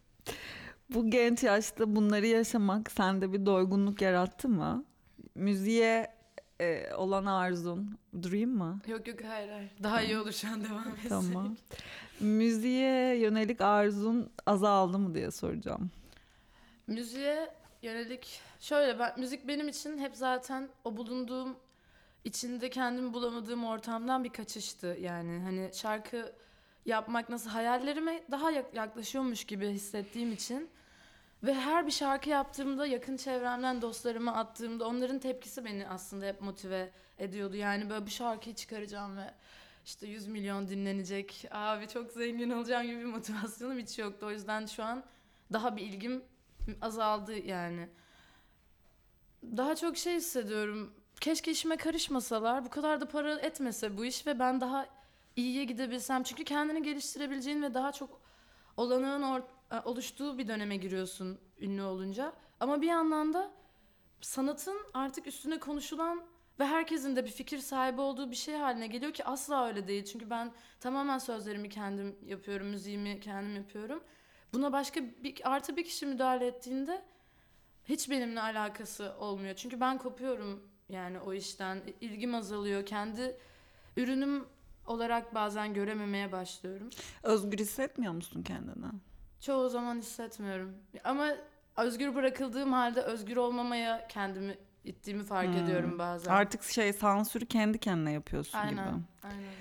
Bu 0.90 1.10
genç 1.12 1.44
yaşta 1.44 1.96
bunları 1.96 2.28
yaşamak 2.28 2.92
sende 2.92 3.34
bir 3.34 3.46
doygunluk 3.46 4.02
yarattı 4.02 4.50
mı? 4.50 4.86
Müziğe 5.36 6.08
e, 6.62 6.94
olan 6.96 7.26
arzun, 7.26 7.98
dream 8.24 8.50
mı? 8.50 8.80
Yok 8.88 9.08
yok 9.08 9.18
hayır 9.28 9.50
hayır. 9.50 9.72
Daha 9.84 10.02
iyi 10.02 10.18
olur 10.18 10.32
şu 10.32 10.48
an 10.48 10.64
devam 10.64 10.88
etsek. 10.96 11.10
Tamam. 11.10 11.58
Müziğe 12.20 13.16
yönelik 13.16 13.62
arzun 13.62 14.30
azaldı 14.46 15.00
mı 15.00 15.16
diye 15.16 15.32
soracağım. 15.32 15.92
Müziğe 16.88 17.50
yönelik 17.82 18.42
şöyle 18.60 19.00
ben 19.00 19.20
müzik 19.20 19.48
benim 19.48 19.68
için 19.68 19.98
hep 19.98 20.16
zaten 20.16 20.70
o 20.84 20.98
bulunduğum 20.98 21.56
içinde 22.24 22.70
kendimi 22.70 23.14
bulamadığım 23.14 23.64
ortamdan 23.64 24.24
bir 24.24 24.30
kaçıştı 24.30 24.98
yani 25.02 25.40
hani 25.44 25.70
şarkı 25.74 26.34
yapmak 26.86 27.30
nasıl 27.30 27.50
hayallerime 27.50 28.24
daha 28.32 28.52
yak- 28.52 28.74
yaklaşıyormuş 28.76 29.44
gibi 29.44 29.68
hissettiğim 29.70 30.32
için 30.32 30.70
ve 31.44 31.54
her 31.54 31.88
bir 31.88 31.92
şarkı 31.92 32.30
yaptığımda 32.30 32.88
yakın 32.88 33.18
çevremden 33.18 33.82
dostlarıma 33.82 34.34
attığımda 34.34 34.88
onların 34.88 35.20
tepkisi 35.20 35.66
beni 35.66 35.88
aslında 35.88 36.26
hep 36.26 36.42
motive 36.42 36.92
ediyordu. 37.18 37.56
Yani 37.56 37.90
böyle 37.90 38.06
bu 38.06 38.10
şarkıyı 38.10 38.56
çıkaracağım 38.56 39.18
ve 39.18 39.34
işte 39.86 40.08
100 40.08 40.28
milyon 40.28 40.68
dinlenecek. 40.68 41.46
Abi 41.52 41.88
çok 41.88 42.12
zengin 42.12 42.50
olacağım 42.50 42.88
gibi 42.88 43.00
bir 43.00 43.06
motivasyonum 43.06 43.80
hiç 43.80 44.00
yoktu. 44.00 44.26
O 44.26 44.32
yüzden 44.32 44.66
şu 44.66 44.84
an 44.84 45.04
daha 45.54 45.76
bir 45.78 45.82
ilgim 45.82 46.24
azaldı 46.82 47.38
yani. 47.38 47.90
Daha 49.44 49.76
çok 49.76 49.98
şey 49.98 50.16
hissediyorum. 50.16 50.94
Keşke 51.22 51.52
işime 51.52 51.78
karışmasalar, 51.78 52.66
bu 52.66 52.70
kadar 52.70 53.02
da 53.02 53.08
para 53.08 53.40
etmese 53.40 53.98
bu 53.98 54.06
iş 54.06 54.28
ve 54.28 54.40
ben 54.40 54.62
daha 54.62 54.88
iyiye 55.36 55.64
gidebilsem. 55.64 56.24
Çünkü 56.24 56.44
kendini 56.44 56.84
geliştirebileceğin 56.84 57.62
ve 57.64 57.74
daha 57.74 57.92
çok 57.92 58.22
olanağın 58.78 59.22
or- 59.22 59.59
oluştuğu 59.86 60.38
bir 60.38 60.48
döneme 60.48 60.78
giriyorsun 60.78 61.40
ünlü 61.60 61.84
olunca. 61.84 62.34
Ama 62.60 62.82
bir 62.82 62.88
yandan 62.88 63.34
da 63.34 63.52
sanatın 64.22 64.78
artık 64.94 65.28
üstüne 65.28 65.60
konuşulan 65.60 66.24
ve 66.60 66.66
herkesin 66.66 67.16
de 67.16 67.26
bir 67.26 67.32
fikir 67.32 67.58
sahibi 67.58 68.02
olduğu 68.02 68.32
bir 68.32 68.36
şey 68.36 68.56
haline 68.56 68.88
geliyor 68.88 69.14
ki 69.14 69.26
asla 69.26 69.68
öyle 69.68 69.88
değil. 69.88 70.06
Çünkü 70.06 70.30
ben 70.30 70.52
tamamen 70.80 71.18
sözlerimi 71.18 71.70
kendim 71.70 72.16
yapıyorum, 72.26 72.68
müziğimi 72.68 73.20
kendim 73.20 73.56
yapıyorum. 73.56 74.04
Buna 74.54 74.74
başka 74.74 75.02
bir 75.24 75.52
artı 75.52 75.78
bir 75.78 75.84
kişi 75.84 76.06
müdahale 76.06 76.48
ettiğinde 76.48 77.02
hiç 77.86 78.10
benimle 78.10 78.42
alakası 78.42 79.14
olmuyor. 79.20 79.56
Çünkü 79.56 79.80
ben 79.80 79.98
kopuyorum 79.98 80.64
yani 80.90 81.20
o 81.20 81.34
işten. 81.34 81.82
İlgim 82.02 82.36
azalıyor. 82.36 82.86
Kendi 82.86 83.38
ürünüm 83.98 84.46
olarak 84.88 85.36
bazen 85.36 85.74
görememeye 85.74 86.32
başlıyorum. 86.32 86.90
Özgür 87.24 87.58
hissetmiyor 87.58 88.14
musun 88.14 88.44
kendini? 88.44 89.09
Çoğu 89.42 89.70
zaman 89.70 89.98
hissetmiyorum. 89.98 90.74
Ama 91.04 91.28
özgür 91.78 92.16
bırakıldığım 92.16 92.74
halde 92.74 93.02
özgür 93.02 93.38
olmamaya 93.38 94.08
kendimi 94.08 94.58
ittiğimi 94.84 95.24
fark 95.24 95.48
Hmm. 95.56 95.64
ediyorum 95.64 96.00
bazen. 96.00 96.32
Artık 96.32 96.64
şey 96.64 96.94
sansürü 96.94 97.46
kendi 97.46 97.78
kendine 97.78 98.12
yapıyorsun 98.12 98.58
aynen, 98.58 98.72
gibi. 98.72 99.04
aynen. 99.24 99.54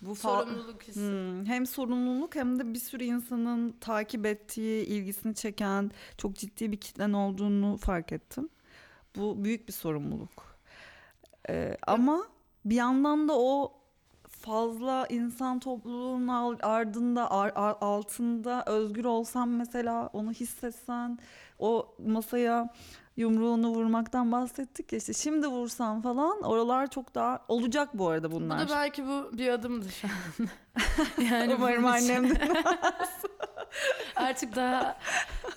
Bu 0.00 0.16
Sorumluluk 0.16 0.82
hissi. 0.82 1.00
Hmm, 1.00 1.44
hem 1.46 1.66
sorumluluk 1.66 2.34
hem 2.36 2.58
de 2.58 2.74
bir 2.74 2.78
sürü 2.78 3.04
insanın 3.04 3.72
takip 3.80 4.26
ettiği, 4.26 4.84
ilgisini 4.86 5.34
çeken 5.34 5.90
çok 6.18 6.36
ciddi 6.36 6.72
bir 6.72 6.76
kitlen 6.80 7.12
olduğunu 7.12 7.76
fark 7.76 8.12
ettim. 8.12 8.48
Bu 9.16 9.44
büyük 9.44 9.68
bir 9.68 9.72
sorumluluk. 9.72 10.58
Ee, 11.48 11.76
ama 11.86 12.26
bir 12.64 12.74
yandan 12.74 13.28
da 13.28 13.32
o 13.38 13.72
fazla 14.44 15.06
insan 15.08 15.58
topluluğunun 15.58 16.58
ardında, 16.62 17.30
ar- 17.30 17.52
altında 17.80 18.62
özgür 18.66 19.04
olsan 19.04 19.48
mesela 19.48 20.10
onu 20.12 20.32
hissetsen 20.32 21.18
o 21.58 21.94
masaya 22.06 22.68
yumruğunu 23.16 23.68
vurmaktan 23.68 24.32
bahsettik 24.32 24.92
ya 24.92 24.98
işte 24.98 25.12
şimdi 25.12 25.46
vursan 25.46 26.02
falan 26.02 26.42
oralar 26.42 26.90
çok 26.90 27.14
daha 27.14 27.44
olacak 27.48 27.88
bu 27.94 28.08
arada 28.08 28.30
Bu 28.30 28.34
bunlar. 28.34 28.68
da 28.68 28.72
belki 28.72 29.06
bu 29.06 29.30
bir 29.32 29.48
adımdı 29.48 29.86
şu 29.90 30.08
an. 30.08 30.48
yani 31.32 31.54
Umarım 31.54 31.86
annem 31.86 32.30
de 32.30 32.48
Artık 34.16 34.56
daha 34.56 34.98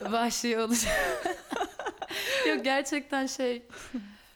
vahşi 0.02 0.60
olacak. 0.60 0.94
Yok 2.48 2.64
gerçekten 2.64 3.26
şey. 3.26 3.68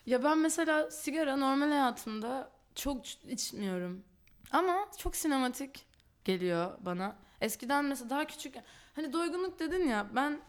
Ya 0.06 0.24
ben 0.24 0.38
mesela 0.38 0.90
sigara 0.90 1.36
normal 1.36 1.68
hayatımda 1.68 2.50
çok 2.74 3.06
içmiyorum. 3.28 4.04
Ama 4.52 4.88
çok 4.98 5.16
sinematik 5.16 5.86
geliyor 6.24 6.78
bana. 6.80 7.16
Eskiden 7.40 7.84
mesela 7.84 8.10
daha 8.10 8.24
küçük 8.26 8.54
hani 8.94 9.12
doygunluk 9.12 9.58
dedin 9.58 9.88
ya 9.88 10.06
ben 10.14 10.40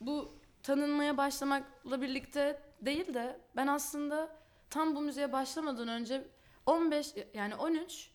bu 0.00 0.32
tanınmaya 0.62 1.16
başlamakla 1.16 2.02
birlikte 2.02 2.62
değil 2.82 3.14
de 3.14 3.40
ben 3.56 3.66
aslında 3.66 4.36
tam 4.70 4.96
bu 4.96 5.00
müziğe 5.00 5.32
başlamadan 5.32 5.88
önce 5.88 6.28
15 6.66 7.14
yani 7.34 7.54
13 7.54 8.10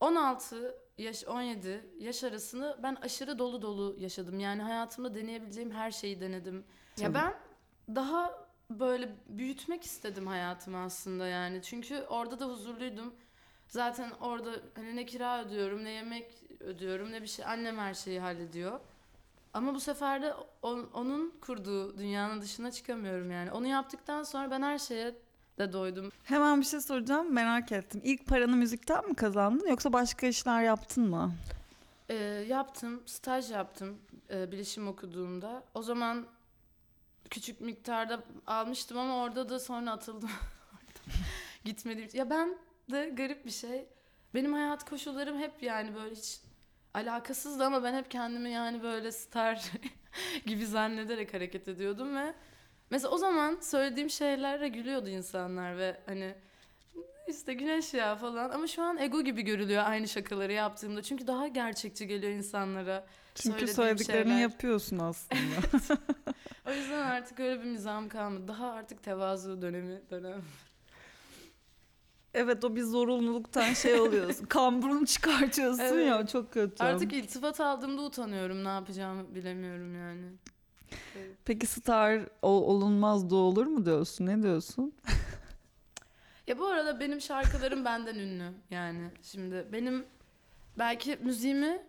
16 0.00 0.78
yaş 0.98 1.24
17 1.24 1.90
yaş 1.98 2.24
arasını 2.24 2.78
ben 2.82 2.94
aşırı 2.94 3.38
dolu 3.38 3.62
dolu 3.62 3.96
yaşadım. 3.98 4.40
Yani 4.40 4.62
hayatımda 4.62 5.14
deneyebileceğim 5.14 5.70
her 5.70 5.90
şeyi 5.90 6.20
denedim. 6.20 6.64
Ya 6.98 7.06
Tabii. 7.06 7.14
ben 7.14 7.34
daha 7.94 8.46
böyle 8.70 9.16
büyütmek 9.28 9.84
istedim 9.84 10.26
hayatımı 10.26 10.78
aslında 10.78 11.26
yani. 11.26 11.62
Çünkü 11.62 12.02
orada 12.02 12.40
da 12.40 12.46
huzurluydum. 12.46 13.14
Zaten 13.68 14.10
orada 14.20 14.50
hani 14.74 14.96
ne 14.96 15.06
kira 15.06 15.44
ödüyorum, 15.44 15.84
ne 15.84 15.90
yemek 15.90 16.26
ödüyorum, 16.60 17.12
ne 17.12 17.22
bir 17.22 17.26
şey. 17.26 17.44
Annem 17.44 17.78
her 17.78 17.94
şeyi 17.94 18.20
hallediyor. 18.20 18.80
Ama 19.54 19.74
bu 19.74 19.80
sefer 19.80 20.22
de 20.22 20.34
on- 20.62 20.90
onun 20.94 21.34
kurduğu 21.40 21.98
dünyanın 21.98 22.42
dışına 22.42 22.70
çıkamıyorum 22.70 23.30
yani. 23.30 23.50
Onu 23.52 23.66
yaptıktan 23.66 24.22
sonra 24.22 24.50
ben 24.50 24.62
her 24.62 24.78
şeye 24.78 25.14
de 25.58 25.72
doydum. 25.72 26.12
Hemen 26.24 26.60
bir 26.60 26.66
şey 26.66 26.80
soracağım 26.80 27.32
merak 27.32 27.72
ettim. 27.72 28.00
İlk 28.04 28.26
paranı 28.26 28.56
müzikten 28.56 29.08
mi 29.08 29.14
kazandın 29.14 29.68
yoksa 29.68 29.92
başka 29.92 30.26
işler 30.26 30.62
yaptın 30.62 31.10
mı? 31.10 31.32
Ee, 32.08 32.14
yaptım, 32.48 33.02
staj 33.06 33.50
yaptım 33.50 33.98
e, 34.30 34.52
bilişim 34.52 34.88
okuduğumda. 34.88 35.62
O 35.74 35.82
zaman 35.82 36.26
küçük 37.30 37.60
miktarda 37.60 38.22
almıştım 38.46 38.98
ama 38.98 39.16
orada 39.22 39.48
da 39.48 39.60
sonra 39.60 39.90
atıldım. 39.90 40.30
Gitmediğim 41.64 42.10
Ya 42.12 42.30
ben 42.30 42.58
de 42.90 43.12
garip 43.14 43.46
bir 43.46 43.50
şey. 43.50 43.86
Benim 44.34 44.52
hayat 44.52 44.90
koşullarım 44.90 45.38
hep 45.38 45.62
yani 45.62 45.94
böyle 45.94 46.14
hiç 46.14 46.40
alakasızdı 46.94 47.64
ama 47.64 47.82
ben 47.82 47.94
hep 47.94 48.10
kendimi 48.10 48.50
yani 48.50 48.82
böyle 48.82 49.12
star 49.12 49.72
gibi 50.46 50.66
zannederek 50.66 51.34
hareket 51.34 51.68
ediyordum 51.68 52.16
ve 52.16 52.34
mesela 52.90 53.10
o 53.10 53.18
zaman 53.18 53.58
söylediğim 53.60 54.10
şeylere 54.10 54.68
gülüyordu 54.68 55.08
insanlar 55.08 55.78
ve 55.78 56.00
hani 56.06 56.34
işte 57.28 57.54
güneş 57.54 57.94
ya 57.94 58.16
falan 58.16 58.50
ama 58.50 58.66
şu 58.66 58.82
an 58.82 58.98
ego 58.98 59.22
gibi 59.22 59.42
görülüyor 59.42 59.84
aynı 59.86 60.08
şakaları 60.08 60.52
yaptığımda 60.52 61.02
çünkü 61.02 61.26
daha 61.26 61.48
gerçekçi 61.48 62.06
geliyor 62.06 62.32
insanlara. 62.32 63.06
Çünkü 63.34 63.66
söylediklerini 63.66 64.28
şeyler. 64.28 64.40
yapıyorsun 64.40 64.98
aslında. 64.98 65.96
O 66.66 66.72
yüzden 66.72 67.02
artık 67.02 67.40
öyle 67.40 67.60
bir 67.60 67.64
mizahım 67.64 68.08
kalmadı. 68.08 68.48
Daha 68.48 68.70
artık 68.70 69.02
tevazu 69.02 69.62
dönemi 69.62 70.00
dönem. 70.10 70.42
Evet 72.36 72.64
o 72.64 72.76
bir 72.76 72.82
zorunluluktan 72.82 73.72
şey 73.72 74.00
oluyorsun. 74.00 74.44
Kamburunu 74.48 75.06
çıkartıyorsun 75.06 75.82
Evet. 75.82 76.06
ya 76.08 76.26
çok 76.26 76.52
kötü. 76.52 76.84
Artık 76.84 77.12
iltifat 77.12 77.60
aldığımda 77.60 78.02
utanıyorum. 78.02 78.64
Ne 78.64 78.68
yapacağımı 78.68 79.34
bilemiyorum 79.34 79.94
yani. 79.94 80.26
Peki 81.44 81.66
star 81.66 82.20
ol- 82.42 82.62
olunmaz 82.62 83.30
da 83.30 83.36
olur 83.36 83.66
mu 83.66 83.86
diyorsun? 83.86 84.26
Ne 84.26 84.42
diyorsun? 84.42 84.92
Ya 86.46 86.58
bu 86.58 86.66
arada 86.66 87.00
benim 87.00 87.20
şarkılarım 87.20 87.84
benden 87.84 88.14
ünlü 88.14 88.52
yani. 88.70 89.10
Şimdi 89.22 89.66
benim 89.72 90.04
belki 90.78 91.16
müziğimi 91.22 91.82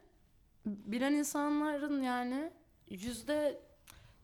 bilen 0.66 1.14
insanların 1.14 2.02
yani 2.04 2.52
yüzde 2.90 3.60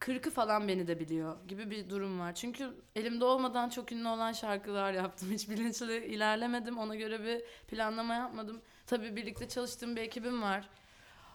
kırkı 0.04 0.30
falan 0.30 0.68
beni 0.68 0.88
de 0.88 1.00
biliyor 1.00 1.36
gibi 1.48 1.72
bir 1.72 1.90
durum 1.90 2.20
var. 2.20 2.36
Çünkü 2.36 2.74
elimde 2.96 3.26
olmadan 3.26 3.70
çok 3.70 3.92
ünlü 3.92 4.08
olan 4.08 4.32
şarkılar 4.32 4.94
yaptım. 4.94 5.32
Hiç 5.32 5.50
bilinçli 5.50 6.06
ilerlemedim. 6.06 6.78
Ona 6.78 6.96
göre 6.96 7.24
bir 7.24 7.44
planlama 7.68 8.14
yapmadım. 8.14 8.62
Tabii 8.88 9.16
birlikte 9.16 9.48
çalıştığım 9.48 9.96
bir 9.96 10.02
ekibim 10.02 10.42
var. 10.42 10.70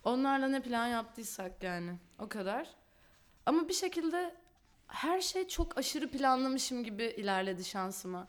Onlarla 0.05 0.49
ne 0.49 0.63
plan 0.63 0.87
yaptıysak 0.87 1.63
yani 1.63 1.93
o 2.19 2.29
kadar. 2.29 2.69
Ama 3.47 3.69
bir 3.69 3.75
şekilde 3.75 4.35
her 4.87 5.21
şey 5.21 5.49
çok 5.49 5.79
aşırı 5.79 6.11
planlamışım 6.11 6.85
gibi 6.85 7.05
ilerledi 7.05 7.65
şansıma. 7.65 8.29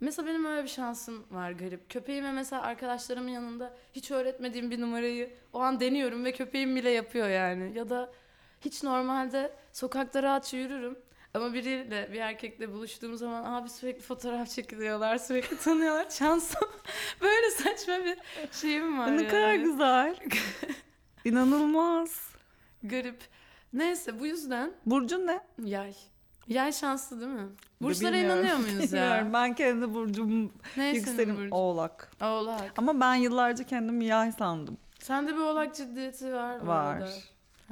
Mesela 0.00 0.28
benim 0.28 0.44
öyle 0.44 0.62
bir 0.62 0.68
şansım 0.68 1.26
var 1.30 1.50
garip. 1.50 1.90
Köpeğime 1.90 2.32
mesela 2.32 2.62
arkadaşlarımın 2.62 3.28
yanında 3.28 3.76
hiç 3.92 4.10
öğretmediğim 4.10 4.70
bir 4.70 4.80
numarayı 4.80 5.36
o 5.52 5.60
an 5.60 5.80
deniyorum 5.80 6.24
ve 6.24 6.32
köpeğim 6.32 6.76
bile 6.76 6.90
yapıyor 6.90 7.28
yani. 7.28 7.78
Ya 7.78 7.88
da 7.88 8.12
hiç 8.60 8.82
normalde 8.82 9.52
sokakta 9.72 10.22
rahatça 10.22 10.56
yürürüm. 10.56 10.98
Ama 11.34 11.54
biriyle 11.54 12.08
bir 12.12 12.20
erkekle 12.20 12.72
buluştuğum 12.72 13.16
zaman 13.16 13.44
abi 13.44 13.68
sürekli 13.68 14.00
fotoğraf 14.02 14.48
çekiliyorlar, 14.48 15.18
sürekli 15.18 15.58
tanıyorlar. 15.58 16.10
Şansım 16.10 16.68
böyle 17.20 17.50
saçma 17.50 18.04
bir 18.04 18.18
şeyim 18.52 18.98
var 18.98 19.06
ne 19.16 19.22
yani. 19.22 19.28
kadar 19.28 19.54
güzel. 19.54 20.16
İnanılmaz. 21.24 22.28
Garip. 22.82 23.20
Neyse 23.72 24.20
bu 24.20 24.26
yüzden 24.26 24.72
Burcun 24.86 25.26
ne? 25.26 25.40
yay. 25.64 25.94
Yay 26.48 26.72
şanslı 26.72 27.20
değil 27.20 27.30
mi? 27.32 27.48
Burçlara 27.80 28.12
Bilmiyorum. 28.12 28.38
inanıyor 28.40 28.56
muyuz 28.58 28.92
ya? 28.92 29.02
Bilmiyorum. 29.02 29.32
Ben 29.32 29.54
kendi 29.54 29.94
burcum 29.94 30.52
Neyse 30.76 30.98
yükselim 30.98 31.36
burcun? 31.36 31.50
oğlak. 31.50 32.10
Oğlak. 32.22 32.72
Ama 32.76 33.00
ben 33.00 33.14
yıllarca 33.14 33.64
kendimi 33.64 34.04
yay 34.04 34.32
sandım. 34.32 34.78
Sende 34.98 35.32
bir 35.32 35.40
oğlak 35.40 35.74
ciddiyeti 35.74 36.32
var. 36.32 36.60
Var. 36.60 36.94
arada. 36.96 37.10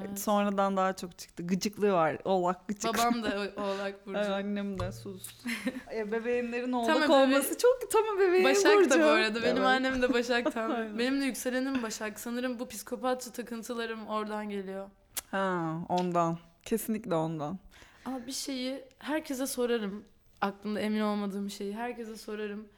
Evet. 0.00 0.18
Sonradan 0.20 0.76
daha 0.76 0.96
çok 0.96 1.18
çıktı. 1.18 1.46
Gıcıklığı 1.46 1.92
var. 1.92 2.18
Oğlak 2.24 2.68
gıcık. 2.68 2.94
Babam 2.98 3.22
da 3.22 3.52
oğlak 3.56 4.06
burcu. 4.06 4.18
Ay, 4.18 4.26
annem 4.32 4.80
de 4.80 4.92
sus. 4.92 5.28
e, 5.94 6.12
bebeğinlerin 6.12 6.72
oğlak 6.72 7.06
Tam 7.06 7.10
olması 7.10 7.58
çok 7.58 7.90
tam 7.90 8.18
bebeğin 8.18 8.44
Başak 8.44 8.74
burcu. 8.76 8.90
da 8.90 8.98
bu 8.98 9.04
arada. 9.04 9.42
Benim 9.42 9.56
Evet. 9.56 9.66
annem 9.66 10.02
de 10.02 10.12
Başak 10.12 10.52
tam. 10.54 10.70
Aynen. 10.70 10.98
Benim 10.98 11.20
de 11.20 11.24
yükselenim 11.24 11.82
Başak. 11.82 12.20
Sanırım 12.20 12.58
bu 12.58 12.68
psikopatça 12.68 13.32
takıntılarım 13.32 14.06
oradan 14.06 14.50
geliyor. 14.50 14.88
Ha, 15.30 15.74
ondan. 15.88 16.38
Kesinlikle 16.62 17.14
ondan. 17.14 17.58
Ama 18.04 18.26
bir 18.26 18.32
şeyi 18.32 18.84
herkese 18.98 19.46
sorarım. 19.46 20.04
Aklımda 20.40 20.80
emin 20.80 21.00
olmadığım 21.00 21.50
şeyi 21.50 21.74
herkese 21.76 22.16
sorarım. 22.16 22.68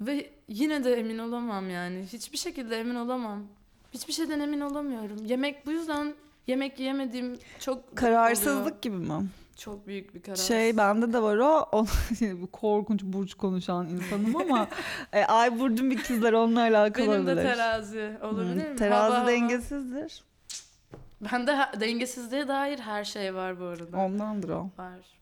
Ve 0.00 0.30
yine 0.48 0.84
de 0.84 0.94
emin 0.94 1.18
olamam 1.18 1.70
yani. 1.70 2.06
Hiçbir 2.12 2.38
şekilde 2.38 2.80
emin 2.80 2.94
olamam. 2.94 3.46
Hiçbir 3.96 4.12
şeyden 4.12 4.40
emin 4.40 4.60
olamıyorum. 4.60 5.24
Yemek 5.26 5.66
bu 5.66 5.72
yüzden 5.72 6.14
yemek 6.46 6.80
yiyemediğim 6.80 7.38
çok 7.60 7.96
Kararsızlık 7.96 8.62
oluyor. 8.62 8.80
gibi 8.82 8.96
mi? 8.96 9.26
Çok 9.56 9.86
büyük 9.86 10.14
bir 10.14 10.22
karar. 10.22 10.36
Şey 10.36 10.76
bende 10.76 11.12
de 11.12 11.22
var 11.22 11.36
o. 11.36 11.68
o 11.72 11.86
bu 12.42 12.46
korkunç 12.50 13.02
burç 13.02 13.34
konuşan 13.34 13.86
insanım 13.88 14.36
ama 14.36 14.68
e, 15.12 15.24
ay 15.24 15.58
burcum 15.60 15.90
ikizler 15.90 16.32
onunla 16.32 16.60
alakalı 16.60 17.06
Benim 17.06 17.26
de 17.26 17.30
olabilir. 17.32 17.46
terazi 17.54 18.12
olabilir 18.22 18.64
Hmm, 18.64 18.70
mi? 18.72 18.76
Terazi 18.76 19.04
Hava 19.12 19.18
hava. 19.20 19.28
dengesizdir. 19.28 20.24
Bende 21.32 21.52
ha- 21.52 21.72
dengesizliğe 21.80 22.48
dair 22.48 22.78
her 22.78 23.04
şey 23.04 23.34
var 23.34 23.60
bu 23.60 23.64
arada. 23.64 23.96
Ondandır 23.96 24.48
o. 24.48 24.70
Var. 24.78 25.15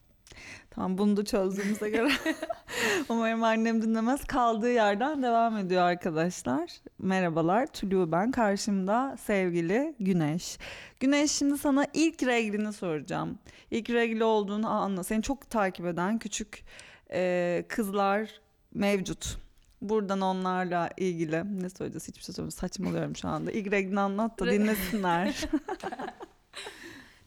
Tamam 0.74 0.98
bunu 0.98 1.16
da 1.16 1.24
çözdüğümüze 1.24 1.90
göre. 1.90 2.10
Umarım 3.08 3.42
annem 3.42 3.82
dinlemez. 3.82 4.24
Kaldığı 4.24 4.72
yerden 4.72 5.22
devam 5.22 5.56
ediyor 5.56 5.82
arkadaşlar. 5.82 6.70
Merhabalar. 6.98 7.66
Tülü 7.66 8.12
ben. 8.12 8.30
Karşımda 8.30 9.16
sevgili 9.20 9.94
Güneş. 10.00 10.58
Güneş 11.00 11.30
şimdi 11.30 11.58
sana 11.58 11.86
ilk 11.92 12.22
reglini 12.22 12.72
soracağım. 12.72 13.38
İlk 13.70 13.90
regli 13.90 14.24
olduğunu 14.24 14.68
anla. 14.68 15.04
Seni 15.04 15.22
çok 15.22 15.50
takip 15.50 15.86
eden 15.86 16.18
küçük 16.18 16.64
e, 17.12 17.64
kızlar 17.68 18.40
mevcut. 18.74 19.38
Buradan 19.82 20.20
onlarla 20.20 20.90
ilgili 20.96 21.62
ne 21.62 21.70
söyleyeceğiz 21.70 22.08
hiçbir 22.08 22.22
şey 22.22 22.34
söylemiyorum. 22.34 22.58
Saçmalıyorum 22.58 23.16
şu 23.16 23.28
anda. 23.28 23.50
İlk 23.50 23.72
reglini 23.72 24.00
anlat 24.00 24.40
da 24.40 24.46
dinlesinler. 24.46 25.44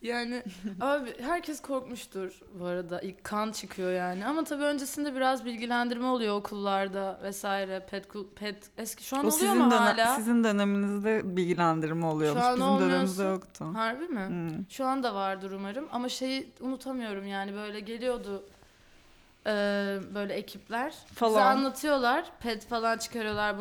Yani 0.02 0.44
abi 0.82 1.22
herkes 1.22 1.62
korkmuştur 1.62 2.40
bu 2.60 2.66
arada. 2.66 3.02
İlk 3.02 3.24
kan 3.24 3.52
çıkıyor 3.52 3.92
yani. 3.92 4.26
Ama 4.26 4.44
tabii 4.44 4.64
öncesinde 4.64 5.16
biraz 5.16 5.46
bilgilendirme 5.46 6.06
oluyor 6.08 6.36
okullarda 6.36 7.20
vesaire. 7.24 7.86
Pet, 7.92 8.08
pet 8.36 8.70
eski 8.78 9.04
şu 9.04 9.16
an 9.18 9.20
O 9.26 9.28
oluyor 9.28 9.40
sizin, 9.40 9.58
mu 9.58 9.72
dönem- 9.72 9.78
hala? 9.84 10.16
sizin 10.16 10.44
döneminizde 10.44 11.38
bilgilendirme 11.38 12.06
oluyormuş. 12.06 12.44
an 12.44 12.56
Bizim 12.60 12.80
dönemimizde 12.90 13.24
yoktu. 13.24 13.66
Harbi 13.74 14.08
mi? 14.08 14.28
Hmm. 14.28 14.66
Şu 14.70 14.86
anda 14.86 15.16
vardır 15.16 15.52
umarım 15.52 15.88
ama 15.92 16.10
şeyi 16.10 16.52
unutamıyorum 16.62 17.28
yani 17.28 17.54
böyle 17.54 17.80
geliyordu 17.80 18.44
e, 19.46 19.52
böyle 20.16 20.34
ekipler 20.34 20.88
bize 21.06 21.14
Falan. 21.16 21.56
anlatıyorlar 21.58 22.26
pet 22.40 22.66
falan 22.66 22.98
çıkarıyorlar 22.98 23.56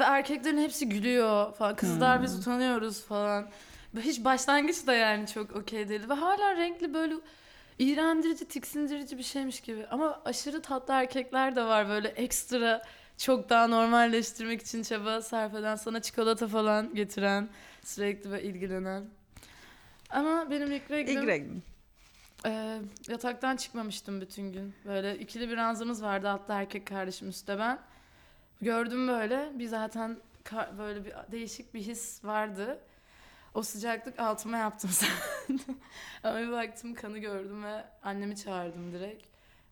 ve 0.00 0.04
erkeklerin 0.04 0.58
hepsi 0.58 0.88
gülüyor 0.88 1.52
falan 1.54 1.76
kızlar 1.76 2.16
Hmm. 2.16 2.24
biz 2.24 2.38
utanıyoruz 2.38 3.04
falan 3.04 3.46
hiç 3.96 4.24
başlangıç 4.24 4.86
da 4.86 4.94
yani 4.94 5.26
çok 5.26 5.56
okey 5.56 5.88
değildi 5.88 6.08
ve 6.08 6.14
hala 6.14 6.56
renkli 6.56 6.94
böyle 6.94 7.14
iğrendirici 7.78 8.44
tiksindirici 8.44 9.18
bir 9.18 9.22
şeymiş 9.22 9.60
gibi 9.60 9.86
ama 9.90 10.22
aşırı 10.24 10.62
tatlı 10.62 10.94
erkekler 10.94 11.56
de 11.56 11.64
var 11.64 11.88
böyle 11.88 12.08
ekstra 12.08 12.82
çok 13.18 13.50
daha 13.50 13.66
normalleştirmek 13.66 14.62
için 14.62 14.82
çaba 14.82 15.22
sarf 15.22 15.54
eden 15.54 15.76
sana 15.76 16.02
çikolata 16.02 16.48
falan 16.48 16.94
getiren 16.94 17.48
sürekli 17.84 18.30
böyle 18.30 18.42
ilgilenen 18.42 19.04
ama 20.10 20.50
benim 20.50 20.72
ilk 20.72 20.90
reglim 20.90 21.16
İlk 21.16 21.24
e, 22.46 22.78
yataktan 23.08 23.56
çıkmamıştım 23.56 24.20
bütün 24.20 24.52
gün. 24.52 24.74
Böyle 24.84 25.18
ikili 25.18 25.48
bir 25.50 25.56
ranzamız 25.56 26.02
vardı 26.02 26.28
altta 26.30 26.60
erkek 26.60 26.86
kardeşim 26.86 27.28
üstte 27.28 27.58
ben. 27.58 27.78
Gördüm 28.62 29.08
böyle 29.08 29.50
bir 29.54 29.66
zaten 29.66 30.16
böyle 30.78 31.04
bir 31.04 31.12
değişik 31.32 31.74
bir 31.74 31.80
his 31.80 32.24
vardı. 32.24 32.78
O 33.54 33.62
sıcaklık 33.62 34.20
altıma 34.20 34.56
yaptım 34.58 34.90
sandım. 35.46 35.78
Ama 36.22 36.38
bir 36.38 36.50
baktım 36.50 36.94
kanı 36.94 37.18
gördüm 37.18 37.64
ve 37.64 37.84
annemi 38.02 38.36
çağırdım 38.36 38.92
direkt. 38.92 39.26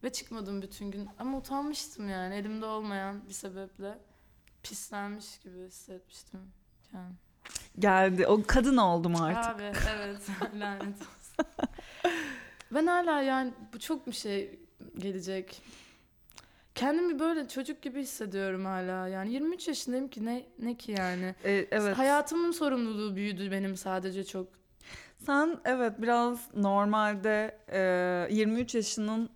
Ve 0.04 0.12
çıkmadım 0.12 0.62
bütün 0.62 0.90
gün. 0.90 1.08
Ama 1.18 1.38
utanmıştım 1.38 2.08
yani 2.08 2.34
elimde 2.34 2.66
olmayan 2.66 3.28
bir 3.28 3.34
sebeple. 3.34 3.98
Pislenmiş 4.62 5.38
gibi 5.38 5.66
hissetmiştim. 5.66 6.40
Yani. 6.94 7.12
Geldi. 7.78 8.26
O 8.26 8.42
kadın 8.46 8.76
oldum 8.76 9.16
artık. 9.16 9.54
Abi 9.54 9.62
evet 9.96 10.20
lanet 10.54 10.82
olsun. 10.84 11.46
ben 12.70 12.86
hala 12.86 13.22
yani 13.22 13.52
bu 13.72 13.78
çok 13.78 14.06
bir 14.06 14.12
şey 14.12 14.58
gelecek. 14.98 15.62
Kendimi 16.78 17.18
böyle 17.18 17.48
çocuk 17.48 17.82
gibi 17.82 18.00
hissediyorum 18.02 18.64
hala. 18.64 19.08
Yani 19.08 19.32
23 19.32 19.68
yaşındayım 19.68 20.08
ki 20.08 20.24
ne 20.24 20.46
ne 20.58 20.74
ki 20.76 20.92
yani. 20.92 21.34
Ee, 21.44 21.66
evet. 21.70 21.98
Hayatımın 21.98 22.50
sorumluluğu 22.50 23.16
büyüdü 23.16 23.50
benim 23.50 23.76
sadece 23.76 24.24
çok. 24.24 24.48
Sen 25.18 25.58
evet 25.64 25.92
biraz 26.02 26.40
normalde 26.54 27.58
e, 28.30 28.34
23 28.34 28.74
yaşının 28.74 29.30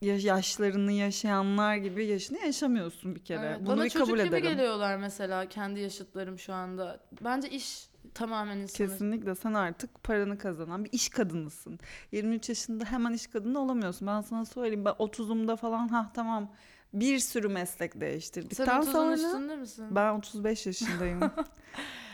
ya- 0.00 0.16
yaşlarını 0.18 0.92
yaşayanlar 0.92 1.76
gibi 1.76 2.06
yaşını 2.06 2.38
yaşamıyorsun 2.38 3.14
bir 3.14 3.24
kere. 3.24 3.46
Evet, 3.46 3.58
Bunu 3.60 3.66
bana 3.76 3.84
bir 3.84 3.90
çocuk 3.90 4.06
kabul 4.08 4.18
gibi 4.18 4.28
ederim. 4.36 4.44
geliyorlar 4.56 4.96
mesela 4.96 5.48
kendi 5.48 5.80
yaşıtlarım 5.80 6.38
şu 6.38 6.52
anda. 6.54 7.00
Bence 7.20 7.48
iş 7.50 7.88
tamamen 8.14 8.56
insanı. 8.58 8.88
Kesinlikle 8.88 9.34
sen 9.34 9.54
artık 9.54 10.04
paranı 10.04 10.38
kazanan 10.38 10.84
bir 10.84 10.92
iş 10.92 11.08
kadınısın. 11.08 11.78
23 12.12 12.48
yaşında 12.48 12.84
hemen 12.84 13.12
iş 13.12 13.26
kadını 13.26 13.58
olamıyorsun. 13.60 14.06
Ben 14.08 14.20
sana 14.20 14.44
söyleyeyim. 14.44 14.84
Ben 14.84 14.90
30'umda 14.98 15.56
falan 15.56 15.88
ha 15.88 16.10
tamam 16.14 16.52
bir 16.94 17.18
sürü 17.18 17.48
meslek 17.48 17.92
Sen 17.92 18.00
değiştirdikten 18.00 18.66
30'un 18.66 18.82
sonra 18.92 19.14
üstünde 19.14 19.56
misin? 19.56 19.86
ben 19.90 20.14
35 20.14 20.66
yaşındayım. 20.66 21.20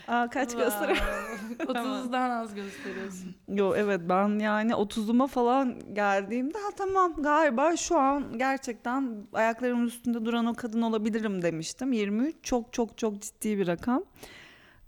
Aa, 0.08 0.30
kaç 0.30 0.56
gösteriyor? 0.56 0.96
30'dan 1.58 2.30
az 2.30 2.54
gösteriyorsun. 2.54 3.34
Yo 3.48 3.74
evet 3.76 4.00
ben 4.08 4.38
yani 4.38 4.72
30'uma 4.72 5.28
falan 5.28 5.94
geldiğimde 5.94 6.58
ha 6.58 6.68
tamam 6.76 7.22
galiba 7.22 7.76
şu 7.76 7.98
an 7.98 8.38
gerçekten 8.38 9.26
ayaklarımın 9.32 9.86
üstünde 9.86 10.24
duran 10.24 10.46
o 10.46 10.54
kadın 10.54 10.82
olabilirim 10.82 11.42
demiştim. 11.42 11.92
23 11.92 12.36
çok 12.42 12.72
çok 12.72 12.98
çok 12.98 13.22
ciddi 13.22 13.58
bir 13.58 13.66
rakam. 13.66 14.04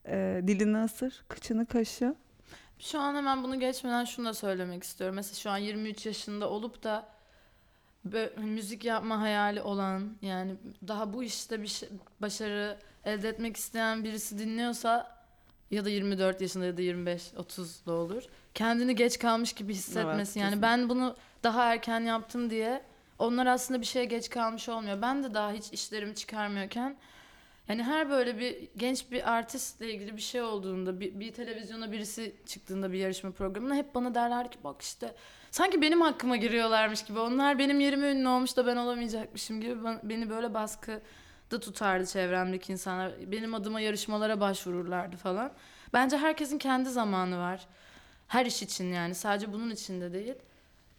Ee, 0.07 0.43
dilini 0.47 0.85
ısır, 0.85 1.25
kıçını 1.29 1.67
kaşı. 1.67 2.15
Şu 2.79 3.01
an 3.01 3.15
hemen 3.15 3.43
bunu 3.43 3.61
geçmeden 3.61 4.05
şunu 4.05 4.27
da 4.27 4.35
söylemek 4.35 4.83
istiyorum. 4.83 5.17
Mesela 5.17 5.35
şu 5.35 5.51
an 5.51 5.57
23 5.59 6.07
yaşında 6.07 6.51
olup 6.51 6.83
da 6.83 7.09
bö- 8.09 8.37
hani 8.37 8.51
müzik 8.51 8.85
yapma 8.85 9.21
hayali 9.21 9.63
olan 9.63 10.17
yani 10.23 10.55
daha 10.89 11.13
bu 11.13 11.23
işte 11.25 11.63
bir 11.63 11.67
şey- 11.67 11.89
başarı 12.21 12.79
elde 13.05 13.29
etmek 13.29 13.57
isteyen 13.57 14.05
birisi 14.05 14.39
dinliyorsa 14.39 15.23
ya 15.71 15.85
da 15.85 15.91
24 15.91 16.41
yaşında 16.41 16.65
ya 16.65 16.77
da 16.77 16.83
25 16.83 17.33
30 17.37 17.87
da 17.87 17.93
olur. 17.93 18.23
Kendini 18.55 18.95
geç 18.95 19.19
kalmış 19.19 19.53
gibi 19.53 19.75
hissetmesi. 19.75 20.39
yani 20.39 20.51
kesin. 20.51 20.63
ben 20.63 20.89
bunu 20.89 21.17
daha 21.43 21.73
erken 21.73 22.01
yaptım 22.01 22.51
diye 22.51 22.83
onlar 23.19 23.47
aslında 23.47 23.81
bir 23.81 23.87
şeye 23.87 24.05
geç 24.05 24.31
kalmış 24.31 24.69
olmuyor. 24.69 25.03
Ben 25.03 25.25
de 25.25 25.35
daha 25.35 25.53
hiç 25.53 25.73
işlerimi 25.73 26.15
çıkarmıyorken 26.15 26.97
yani 27.69 27.83
her 27.83 28.11
böyle 28.11 28.39
bir 28.39 28.69
genç 28.77 29.11
bir 29.11 29.33
artistle 29.33 29.95
ilgili 29.95 30.17
bir 30.17 30.23
şey 30.23 30.43
olduğunda, 30.43 31.01
bir, 31.01 31.21
bir 31.21 31.33
televizyona 31.33 31.93
birisi 31.93 32.35
çıktığında 32.47 32.93
bir 32.93 32.99
yarışma 32.99 33.31
programına 33.31 33.75
hep 33.75 33.95
bana 33.95 34.15
derler 34.15 34.51
ki 34.51 34.59
bak 34.65 34.83
işte 34.83 35.15
sanki 35.53 35.83
benim 35.83 36.01
hakkıma 36.01 36.37
giriyorlarmış 36.37 37.05
gibi. 37.05 37.19
Onlar 37.19 37.59
benim 37.59 37.81
yerime 37.81 38.11
ünlü 38.11 38.29
olmuş 38.29 38.57
da 38.57 38.67
ben 38.67 38.77
olamayacakmışım 38.77 39.61
gibi 39.61 39.77
beni 40.03 40.31
böyle 40.31 40.55
baskıda 40.55 41.61
tutardı 41.61 42.07
çevremdeki 42.07 42.73
insanlar. 42.73 43.13
Benim 43.33 43.55
adıma 43.55 43.81
yarışmalara 43.81 44.41
başvururlardı 44.41 45.17
falan. 45.17 45.53
Bence 45.93 46.19
herkesin 46.19 46.59
kendi 46.59 46.91
zamanı 46.91 47.39
var. 47.39 47.67
Her 48.29 48.47
iş 48.47 48.63
için 48.63 48.93
yani 48.93 49.15
sadece 49.15 49.53
bunun 49.53 49.71
için 49.71 50.01
de 50.01 50.13
değil. 50.13 50.35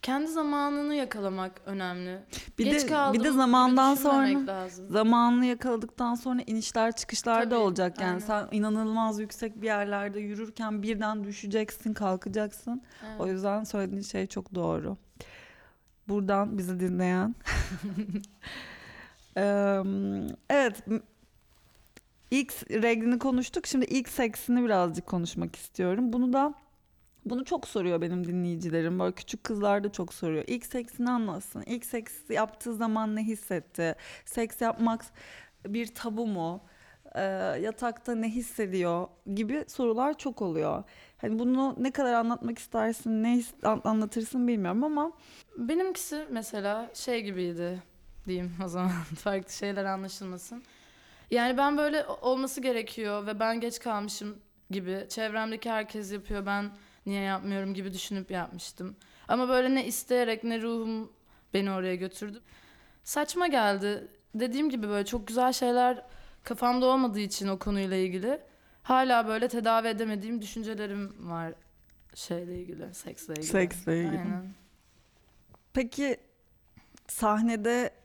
Kendi 0.04 0.28
zamanını 0.28 0.96
yakalamak 0.96 1.62
önemli. 1.66 2.20
Bir 2.60 2.66
Geç 2.66 2.84
de 2.84 2.88
kaldım 2.88 3.20
bir 3.20 3.24
de 3.24 3.32
zamandan 3.32 3.96
sonra 3.96 4.48
lazım. 4.48 4.90
zamanını 4.90 5.46
yakaladıktan 5.46 6.16
sonra 6.16 6.42
inişler 6.48 6.92
çıkışlar 6.96 7.42
da 7.42 7.44
Tabii, 7.50 7.56
olacak 7.56 8.02
yani 8.02 8.08
aynen. 8.10 8.20
sen 8.20 8.48
inanılmaz 8.52 9.20
yüksek 9.20 9.62
bir 9.62 9.66
yerlerde 9.68 10.20
yürürken 10.20 10.84
birden 10.84 11.24
düşeceksin, 11.24 11.94
kalkacaksın. 11.94 12.82
Evet. 13.10 13.22
O 13.22 13.28
yüzden 13.28 13.64
söylediğin 13.64 14.02
şey 14.02 14.28
çok 14.28 14.56
doğru. 14.56 14.98
Buradan 16.08 16.58
bizi 16.58 16.80
dinleyen. 16.80 17.36
Evet. 20.50 20.84
ilk 22.32 22.54
reglini 22.72 23.20
konuştuk. 23.20 23.68
Şimdi 23.68 23.86
ilk 23.86 24.10
seksini 24.10 24.64
birazcık 24.66 25.06
konuşmak 25.06 25.56
istiyorum. 25.56 26.14
Bunu 26.14 26.34
da 26.34 26.54
bunu 27.26 27.46
çok 27.46 27.68
soruyor 27.68 28.02
benim 28.02 28.28
dinleyicilerim. 28.28 29.00
Böyle 29.00 29.16
küçük 29.16 29.44
kızlar 29.44 29.84
da 29.84 29.92
çok 29.92 30.14
soruyor. 30.14 30.44
İlk 30.48 30.66
seksini 30.66 31.10
anlatsın. 31.10 31.64
İlk 31.66 31.86
seks 31.86 32.14
yaptığı 32.30 32.76
zaman 32.76 33.16
ne 33.16 33.24
hissetti? 33.24 33.96
Seks 34.26 34.62
yapmak 34.62 35.06
bir 35.68 35.88
tabu 35.88 36.28
mu? 36.28 36.62
Ee, 37.16 37.22
yatakta 37.62 38.16
ne 38.16 38.30
hissediyor 38.30 39.08
gibi 39.36 39.66
sorular 39.68 40.18
çok 40.18 40.42
oluyor. 40.42 40.84
Hani 41.18 41.40
bunu 41.40 41.76
ne 41.78 41.92
kadar 41.92 42.14
anlatmak 42.14 42.60
istersin, 42.60 43.24
ne 43.24 43.42
anlatırsın 43.84 44.48
bilmiyorum 44.48 44.84
ama 44.84 45.12
Benimkisi 45.58 46.28
mesela 46.30 46.90
şey 46.94 47.22
gibiydi 47.22 47.84
diyeyim 48.26 48.54
o 48.66 48.68
zaman 48.68 48.92
farklı 49.18 49.54
şeyler 49.54 49.86
anlaşılmasın. 49.86 50.64
Yani 51.32 51.58
ben 51.58 51.78
böyle 51.78 52.06
olması 52.06 52.62
gerekiyor 52.62 53.28
ve 53.28 53.40
ben 53.40 53.60
geç 53.60 53.80
kalmışım 53.80 54.38
gibi 54.70 55.06
çevremdeki 55.10 55.70
herkes 55.70 56.12
yapıyor 56.12 56.46
ben 56.46 56.72
niye 57.06 57.22
yapmıyorum 57.22 57.74
gibi 57.74 57.94
düşünüp 57.94 58.32
yapmıştım. 58.32 58.96
Ama 59.28 59.50
böyle 59.50 59.76
ne 59.76 59.86
isteyerek 59.86 60.44
ne 60.44 60.62
ruhum 60.62 61.12
beni 61.54 61.72
oraya 61.72 61.96
götürdü. 61.96 62.42
Saçma 63.04 63.48
geldi. 63.48 64.08
Dediğim 64.36 64.70
gibi 64.70 64.90
böyle 64.90 65.06
çok 65.06 65.28
güzel 65.28 65.54
şeyler 65.54 66.06
kafamda 66.44 66.86
olmadığı 66.86 67.20
için 67.20 67.48
o 67.48 67.60
konuyla 67.60 67.98
ilgili 67.98 68.42
hala 68.84 69.28
böyle 69.28 69.48
tedavi 69.48 69.88
edemediğim 69.88 70.42
düşüncelerim 70.42 71.30
var 71.30 71.54
şeyle 72.16 72.60
ilgili, 72.60 72.94
seksle 72.94 73.34
ilgili. 73.34 73.48
Seksle 73.48 73.98
ilgili. 73.98 74.18
Aynen. 74.18 74.54
Peki 75.74 76.18
sahnede 77.08 78.03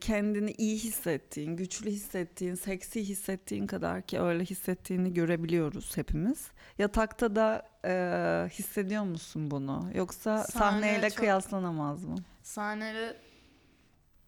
kendini 0.00 0.50
iyi 0.58 0.78
hissettiğin, 0.78 1.56
güçlü 1.56 1.90
hissettiğin, 1.90 2.54
seksi 2.54 3.04
hissettiğin 3.08 3.66
kadar 3.66 4.02
ki 4.02 4.20
öyle 4.20 4.44
hissettiğini 4.44 5.14
görebiliyoruz 5.14 5.96
hepimiz. 5.96 6.46
Yatakta 6.78 7.36
da 7.36 7.62
e, 7.84 8.48
hissediyor 8.50 9.02
musun 9.04 9.50
bunu? 9.50 9.90
Yoksa 9.94 10.38
Sahne 10.44 10.70
sahneyle 10.80 11.10
çok- 11.10 11.18
E, 11.18 11.20
kıyaslanamaz 11.20 12.04
mı? 12.04 12.14
Sahnede 12.42 13.16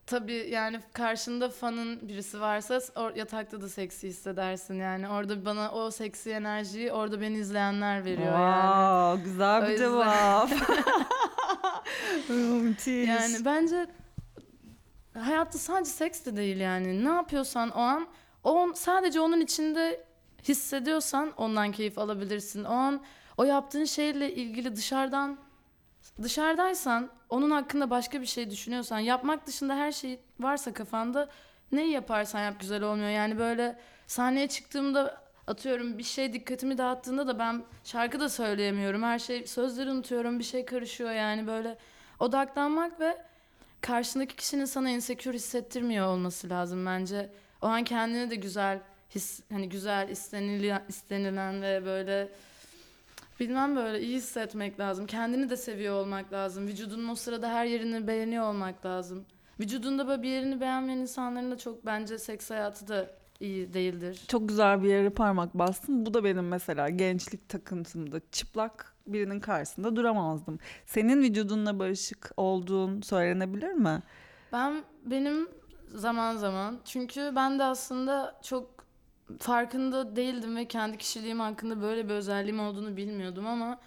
tabii 0.06 0.48
yani 0.50 0.80
karşında 0.92 1.48
fanın 1.48 2.08
birisi 2.08 2.40
varsa 2.40 2.80
or, 2.96 3.14
yatakta 3.16 3.60
da 3.60 3.68
seksi 3.68 4.08
hissedersin 4.08 4.74
yani. 4.74 5.08
Orada 5.08 5.44
bana 5.44 5.70
o 5.72 5.90
seksi 5.90 6.30
enerjiyi 6.30 6.92
orada 6.92 7.20
beni 7.20 7.36
izleyenler 7.38 8.04
veriyor 8.04 8.32
yani. 8.32 8.62
Wow, 9.14 9.30
güzel 9.30 9.62
O 9.62 9.66
bir 9.66 9.70
yüzden- 9.70 9.84
cevap. 9.88 10.50
Yani 12.86 13.44
bence 13.44 13.86
hayatta 15.18 15.58
sadece 15.58 15.90
seks 15.90 16.24
de 16.24 16.36
değil 16.36 16.56
yani. 16.56 17.04
Ne 17.04 17.08
yapıyorsan 17.08 17.70
o 17.70 17.80
an 17.80 18.06
o 18.44 18.58
an 18.58 18.72
sadece 18.72 19.20
onun 19.20 19.40
içinde 19.40 20.04
hissediyorsan 20.48 21.32
ondan 21.36 21.72
keyif 21.72 21.98
alabilirsin. 21.98 22.64
O 22.64 22.72
an 22.72 23.00
o 23.36 23.44
yaptığın 23.44 23.84
şeyle 23.84 24.34
ilgili 24.34 24.76
dışarıdan 24.76 25.38
dışarıdaysan 26.22 27.10
onun 27.30 27.50
hakkında 27.50 27.90
başka 27.90 28.20
bir 28.20 28.26
şey 28.26 28.50
düşünüyorsan 28.50 28.98
yapmak 28.98 29.46
dışında 29.46 29.74
her 29.74 29.92
şey 29.92 30.20
varsa 30.40 30.72
kafanda 30.72 31.28
neyi 31.72 31.90
yaparsan 31.90 32.40
yap 32.40 32.60
güzel 32.60 32.82
olmuyor. 32.82 33.10
Yani 33.10 33.38
böyle 33.38 33.78
sahneye 34.06 34.48
çıktığımda 34.48 35.24
atıyorum 35.46 35.98
bir 35.98 36.02
şey 36.02 36.32
dikkatimi 36.32 36.78
dağıttığında 36.78 37.26
da 37.26 37.38
ben 37.38 37.62
şarkı 37.84 38.20
da 38.20 38.28
söyleyemiyorum. 38.28 39.02
Her 39.02 39.18
şey 39.18 39.46
sözleri 39.46 39.90
unutuyorum 39.90 40.38
bir 40.38 40.44
şey 40.44 40.64
karışıyor 40.64 41.10
yani 41.12 41.46
böyle 41.46 41.78
odaklanmak 42.20 43.00
ve 43.00 43.24
karşındaki 43.84 44.36
kişinin 44.36 44.64
sana 44.64 44.90
insecure 44.90 45.36
hissettirmiyor 45.36 46.06
olması 46.06 46.50
lazım 46.50 46.86
bence. 46.86 47.30
O 47.62 47.66
an 47.66 47.84
kendini 47.84 48.30
de 48.30 48.34
güzel 48.36 48.80
his 49.10 49.40
hani 49.52 49.68
güzel 49.68 50.08
istenilen, 50.08 50.82
istenilen 50.88 51.62
ve 51.62 51.84
böyle 51.84 52.28
bilmem 53.40 53.76
böyle 53.76 54.00
iyi 54.00 54.16
hissetmek 54.16 54.80
lazım. 54.80 55.06
Kendini 55.06 55.50
de 55.50 55.56
seviyor 55.56 55.94
olmak 55.94 56.32
lazım. 56.32 56.66
Vücudunun 56.66 57.08
o 57.08 57.14
sırada 57.14 57.50
her 57.52 57.64
yerini 57.64 58.06
beğeniyor 58.06 58.44
olmak 58.44 58.86
lazım. 58.86 59.24
Vücudunda 59.60 60.08
böyle 60.08 60.22
bir 60.22 60.28
yerini 60.28 60.60
beğenmeyen 60.60 60.98
insanların 60.98 61.50
da 61.50 61.58
çok 61.58 61.86
bence 61.86 62.18
seks 62.18 62.50
hayatı 62.50 62.88
da 62.88 63.10
iyi 63.40 63.74
değildir. 63.74 64.24
Çok 64.28 64.48
güzel 64.48 64.82
bir 64.82 64.88
yere 64.88 65.10
parmak 65.10 65.54
bastın. 65.54 66.06
Bu 66.06 66.14
da 66.14 66.24
benim 66.24 66.48
mesela 66.48 66.88
gençlik 66.88 67.48
takıntımda. 67.48 68.20
Çıplak 68.32 68.93
birinin 69.06 69.40
karşısında 69.40 69.96
duramazdım. 69.96 70.58
Senin 70.86 71.22
vücudunla 71.22 71.78
barışık 71.78 72.30
olduğun 72.36 73.00
söylenebilir 73.00 73.72
mi? 73.72 74.02
Ben 74.52 74.84
benim 75.04 75.48
zaman 75.94 76.36
zaman 76.36 76.78
çünkü 76.84 77.32
ben 77.36 77.58
de 77.58 77.64
aslında 77.64 78.40
çok 78.42 78.84
farkında 79.38 80.16
değildim 80.16 80.56
ve 80.56 80.64
kendi 80.64 80.98
kişiliğim 80.98 81.40
hakkında 81.40 81.82
böyle 81.82 82.08
bir 82.08 82.14
özelliğim 82.14 82.60
olduğunu 82.60 82.96
bilmiyordum 82.96 83.46
ama 83.46 83.78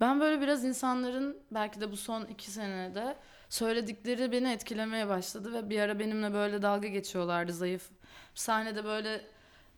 ben 0.00 0.20
böyle 0.20 0.40
biraz 0.40 0.64
insanların 0.64 1.36
belki 1.50 1.80
de 1.80 1.92
bu 1.92 1.96
son 1.96 2.24
iki 2.24 2.50
senede 2.50 3.16
söyledikleri 3.48 4.32
beni 4.32 4.52
etkilemeye 4.52 5.08
başladı 5.08 5.52
ve 5.52 5.70
bir 5.70 5.80
ara 5.80 5.98
benimle 5.98 6.32
böyle 6.32 6.62
dalga 6.62 6.88
geçiyorlardı 6.88 7.52
zayıf. 7.52 7.88
Sahnede 8.34 8.84
böyle 8.84 9.20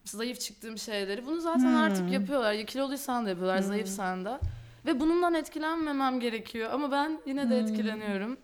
zayıf 0.05 0.41
çıktığım 0.41 0.79
şeyleri. 0.79 1.27
Bunu 1.27 1.41
zaten 1.41 1.75
artık 1.75 2.13
yapıyorlar. 2.13 2.53
Ya 2.53 2.65
kiloluysan 2.65 3.27
da 3.27 3.29
yapıyorlar, 3.29 3.59
zayıfsan 3.59 4.25
da. 4.25 4.41
Ve 4.89 5.01
bunundan 5.01 5.35
etkilenmemem 5.35 6.21
gerekiyor 6.21 6.71
ama 6.73 6.91
ben 6.91 7.21
yine 7.27 7.51
de 7.51 7.59
etkileniyorum. 7.59 8.39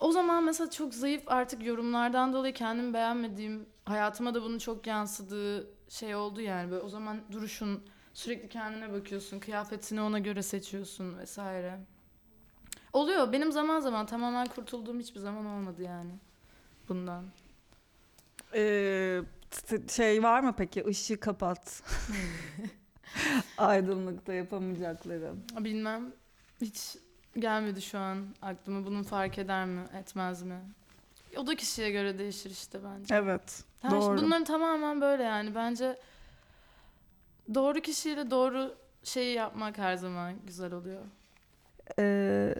O 0.00 0.12
zaman 0.12 0.44
mesela 0.44 0.70
çok 0.70 0.94
zayıf 0.94 1.22
artık 1.26 1.66
yorumlardan 1.66 2.32
dolayı 2.32 2.54
kendimi 2.54 2.94
beğenmediğim, 2.94 3.66
hayatıma 3.84 4.34
da 4.34 4.42
bunun 4.42 4.58
çok 4.58 4.86
yansıdığı 4.86 5.70
şey 5.88 6.14
oldu 6.14 6.40
yani. 6.40 6.70
Böyle 6.70 6.82
o 6.82 6.88
zaman 6.88 7.20
duruşun, 7.32 7.84
sürekli 8.14 8.48
kendine 8.48 8.92
bakıyorsun, 8.92 9.40
kıyafetini 9.40 10.00
ona 10.00 10.18
göre 10.18 10.42
seçiyorsun 10.42 11.18
vesaire. 11.18 11.80
Oluyor. 12.92 13.32
Benim 13.32 13.52
zaman 13.52 13.80
zaman 13.80 14.06
tamamen 14.06 14.46
kurtulduğum 14.46 15.00
hiçbir 15.00 15.20
zaman 15.20 15.46
olmadı 15.46 15.82
yani 15.82 16.12
bundan. 16.88 17.24
Ee, 18.54 19.22
şey 19.90 20.22
var 20.22 20.40
mı 20.40 20.54
peki? 20.58 20.84
Işığı 20.88 21.20
kapat. 21.20 21.82
Aydınlıkta 23.58 24.32
yapamayacaklarım. 24.32 25.42
Bilmem. 25.60 26.12
Hiç 26.60 26.96
gelmedi 27.38 27.82
şu 27.82 27.98
an 27.98 28.26
aklıma. 28.42 28.86
Bunun 28.86 29.02
fark 29.02 29.38
eder 29.38 29.66
mi, 29.66 29.80
etmez 30.00 30.42
mi? 30.42 30.60
O 31.36 31.46
da 31.46 31.54
kişiye 31.54 31.90
göre 31.90 32.18
değişir 32.18 32.50
işte 32.50 32.78
bence. 32.84 33.14
Evet. 33.14 33.64
Her 33.80 33.90
şey- 33.90 34.00
doğru. 34.00 34.22
bunların 34.22 34.44
tamamen 34.44 35.00
böyle 35.00 35.22
yani. 35.22 35.54
Bence 35.54 35.98
doğru 37.54 37.80
kişiyle 37.80 38.30
doğru 38.30 38.74
şeyi 39.04 39.34
yapmak 39.34 39.78
her 39.78 39.96
zaman 39.96 40.34
güzel 40.46 40.72
oluyor. 40.72 41.02
Ee, 41.98 42.54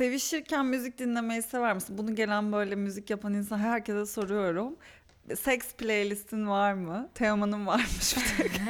sevişirken 0.00 0.66
müzik 0.66 0.98
dinlemeyi 0.98 1.42
sever 1.42 1.74
misin? 1.74 1.98
Bunu 1.98 2.14
gelen 2.14 2.52
böyle 2.52 2.74
müzik 2.74 3.10
yapan 3.10 3.34
insan 3.34 3.58
herkese 3.58 4.06
soruyorum. 4.06 4.76
Seks 5.36 5.74
playlistin 5.74 6.48
var 6.48 6.72
mı? 6.72 7.08
Teoman'ın 7.14 7.66
varmış 7.66 8.16
bir 8.16 8.36
tek. 8.36 8.60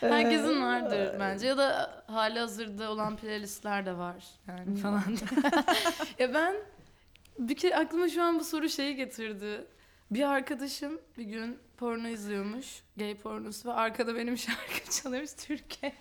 Herkesin 0.00 0.62
vardır 0.62 1.16
bence. 1.20 1.46
Ya 1.46 1.58
da 1.58 2.04
hali 2.06 2.38
hazırda 2.38 2.90
olan 2.90 3.16
playlistler 3.16 3.86
de 3.86 3.96
var. 3.96 4.24
Yani 4.48 4.76
falan. 4.76 5.02
ya 6.18 6.34
ben 6.34 6.54
bir 7.38 7.56
kere 7.56 7.76
aklıma 7.76 8.08
şu 8.08 8.22
an 8.22 8.38
bu 8.40 8.44
soru 8.44 8.68
şeyi 8.68 8.96
getirdi. 8.96 9.64
Bir 10.10 10.22
arkadaşım 10.22 11.00
bir 11.18 11.24
gün 11.24 11.58
porno 11.76 12.08
izliyormuş. 12.08 12.82
Gay 12.96 13.14
pornosu 13.14 13.68
ve 13.68 13.72
arkada 13.72 14.14
benim 14.16 14.38
şarkı 14.38 14.90
çalıyoruz 14.90 15.32
Türkiye. 15.32 15.92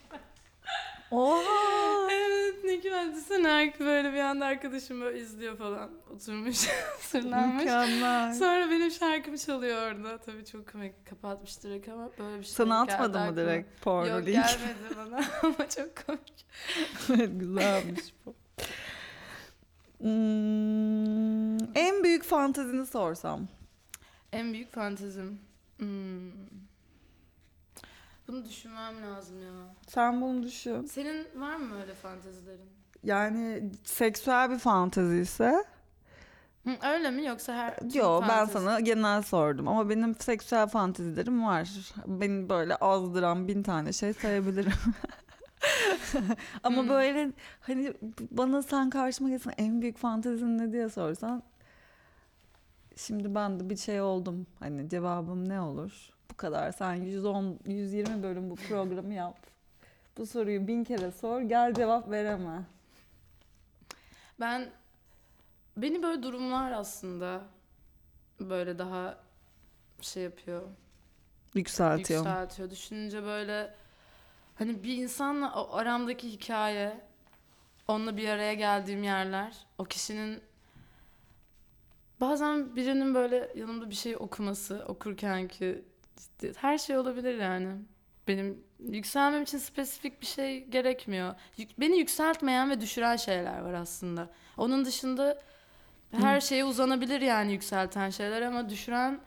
Oha! 1.13 2.11
Evet 2.11 2.63
ne 2.63 2.75
güzel 2.75 3.11
düşünsene 3.11 3.47
her- 3.47 3.79
böyle 3.79 4.13
bir 4.13 4.19
anda 4.19 4.45
arkadaşım 4.45 5.01
böyle 5.01 5.19
izliyor 5.19 5.57
falan. 5.57 5.91
Oturmuş 6.15 6.57
sırlanmış. 6.99 7.63
Mükemmel. 7.63 8.33
Sonra 8.33 8.69
benim 8.69 8.91
şarkımı 8.91 9.37
çalıyor 9.37 9.91
orada. 9.91 10.17
Tabii 10.17 10.45
çok 10.45 10.71
komik 10.71 11.05
kapatmış 11.09 11.63
direkt 11.63 11.89
ama 11.89 12.09
böyle 12.19 12.39
bir 12.39 12.43
şey 12.43 12.53
Sana 12.53 12.81
atmadı 12.81 13.19
mı 13.19 13.35
direkt 13.35 13.81
porno 13.81 14.07
Yok 14.07 14.19
link? 14.19 14.25
gelmedi 14.35 14.97
bana 14.97 15.23
ama 15.43 15.69
çok 15.69 16.05
komik. 16.07 16.45
Evet, 17.09 17.29
Güzelmiş 17.39 18.01
bu. 18.25 18.33
Hmm, 19.97 21.57
en 21.77 22.03
büyük 22.03 22.23
fantezini 22.23 22.85
sorsam. 22.85 23.47
En 24.31 24.53
büyük 24.53 24.71
fantezim. 24.73 25.39
Hmm. 25.77 26.31
Bunu 28.33 28.45
düşünmem 28.45 29.01
lazım 29.03 29.41
ya. 29.41 29.51
Sen 29.87 30.21
bunu 30.21 30.43
düşün. 30.43 30.85
Senin 30.85 31.27
var 31.41 31.55
mı 31.55 31.81
öyle 31.81 31.93
fantezilerin? 31.93 32.69
Yani 33.03 33.71
seksüel 33.83 34.49
bir 34.51 34.57
fantezi 34.59 35.17
ise 35.17 35.63
Hı, 36.63 36.71
öyle 36.87 37.11
mi 37.11 37.25
yoksa 37.25 37.53
her 37.53 37.77
Yo 37.93 38.21
ben 38.21 38.27
fantezi- 38.29 38.51
sana 38.53 38.79
genel 38.79 39.21
sordum 39.21 39.67
ama 39.67 39.89
benim 39.89 40.15
seksüel 40.15 40.67
fantezilerim 40.67 41.45
var. 41.45 41.69
Beni 42.07 42.49
böyle 42.49 42.75
azdıran 42.75 43.47
bin 43.47 43.63
tane 43.63 43.93
şey 43.93 44.13
sayabilirim. 44.13 44.73
ama 46.63 46.81
Hmm. 46.81 46.89
böyle 46.89 47.31
hani 47.61 47.93
bana 48.31 48.61
sen 48.61 48.89
karşıma 48.89 49.29
gelsen 49.29 49.53
en 49.57 49.81
büyük 49.81 49.97
fantezin 49.97 50.57
ne 50.57 50.71
diye 50.71 50.89
sorsan 50.89 51.43
şimdi 52.95 53.35
ben 53.35 53.59
de 53.59 53.69
bir 53.69 53.77
şey 53.77 54.01
oldum. 54.01 54.47
Hani 54.59 54.89
cevabım 54.89 55.49
ne 55.49 55.61
olur? 55.61 56.12
Bu 56.33 56.37
kadar. 56.37 56.71
Sen 56.71 56.93
110 56.93 57.59
120 57.65 58.23
bölüm 58.23 58.49
bu 58.49 58.55
programı 58.55 59.13
yap. 59.13 59.37
Bu 60.17 60.25
soruyu 60.25 60.67
bin 60.67 60.83
kere 60.83 61.11
sor. 61.11 61.41
Gel 61.41 61.73
cevap 61.73 62.09
vereme. 62.09 62.61
Ben 64.39 64.69
beni 65.77 66.03
böyle 66.03 66.23
durumlar 66.23 66.71
aslında 66.71 67.41
böyle 68.39 68.79
daha 68.79 69.17
şey 70.01 70.23
yapıyor. 70.23 70.61
Yükseltiyor. 71.53 72.19
Yükseltiyor. 72.19 72.69
Düşününce 72.69 73.23
böyle 73.23 73.73
hani 74.55 74.83
bir 74.83 74.97
insanla 74.97 75.63
o 75.63 75.75
aramdaki 75.75 76.31
hikaye, 76.31 77.01
onunla 77.87 78.17
bir 78.17 78.29
araya 78.29 78.53
geldiğim 78.53 79.03
yerler, 79.03 79.57
o 79.77 79.83
kişinin 79.83 80.41
bazen 82.21 82.75
birinin 82.75 83.15
böyle 83.15 83.51
yanımda 83.55 83.89
bir 83.89 83.95
şey 83.95 84.15
okuması, 84.15 84.85
okurken 84.87 85.47
ki 85.47 85.83
ciddi, 86.17 86.53
her 86.57 86.77
şey 86.77 86.97
olabilir 86.97 87.37
yani. 87.37 87.67
Benim 88.27 88.63
yükselmem 88.89 89.43
için 89.43 89.57
spesifik 89.57 90.21
bir 90.21 90.25
şey 90.25 90.65
gerekmiyor. 90.65 91.35
Yük- 91.57 91.79
Beni 91.79 91.97
yükseltmeyen 91.97 92.69
ve 92.69 92.81
düşüren 92.81 93.15
şeyler 93.15 93.59
var 93.59 93.73
aslında. 93.73 94.29
Onun 94.57 94.85
dışında 94.85 95.41
her 96.11 96.41
şeye 96.41 96.65
uzanabilir 96.65 97.21
yani 97.21 97.51
yükselten 97.51 98.09
şeyler 98.09 98.41
ama 98.41 98.69
düşüren 98.69 99.19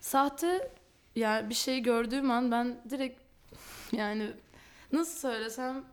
sahte 0.00 0.70
yani 1.16 1.50
bir 1.50 1.54
şey 1.54 1.80
gördüğüm 1.80 2.30
an 2.30 2.50
ben 2.52 2.76
direkt 2.90 3.20
yani 3.92 4.30
nasıl 4.92 5.18
söylesem 5.18 5.84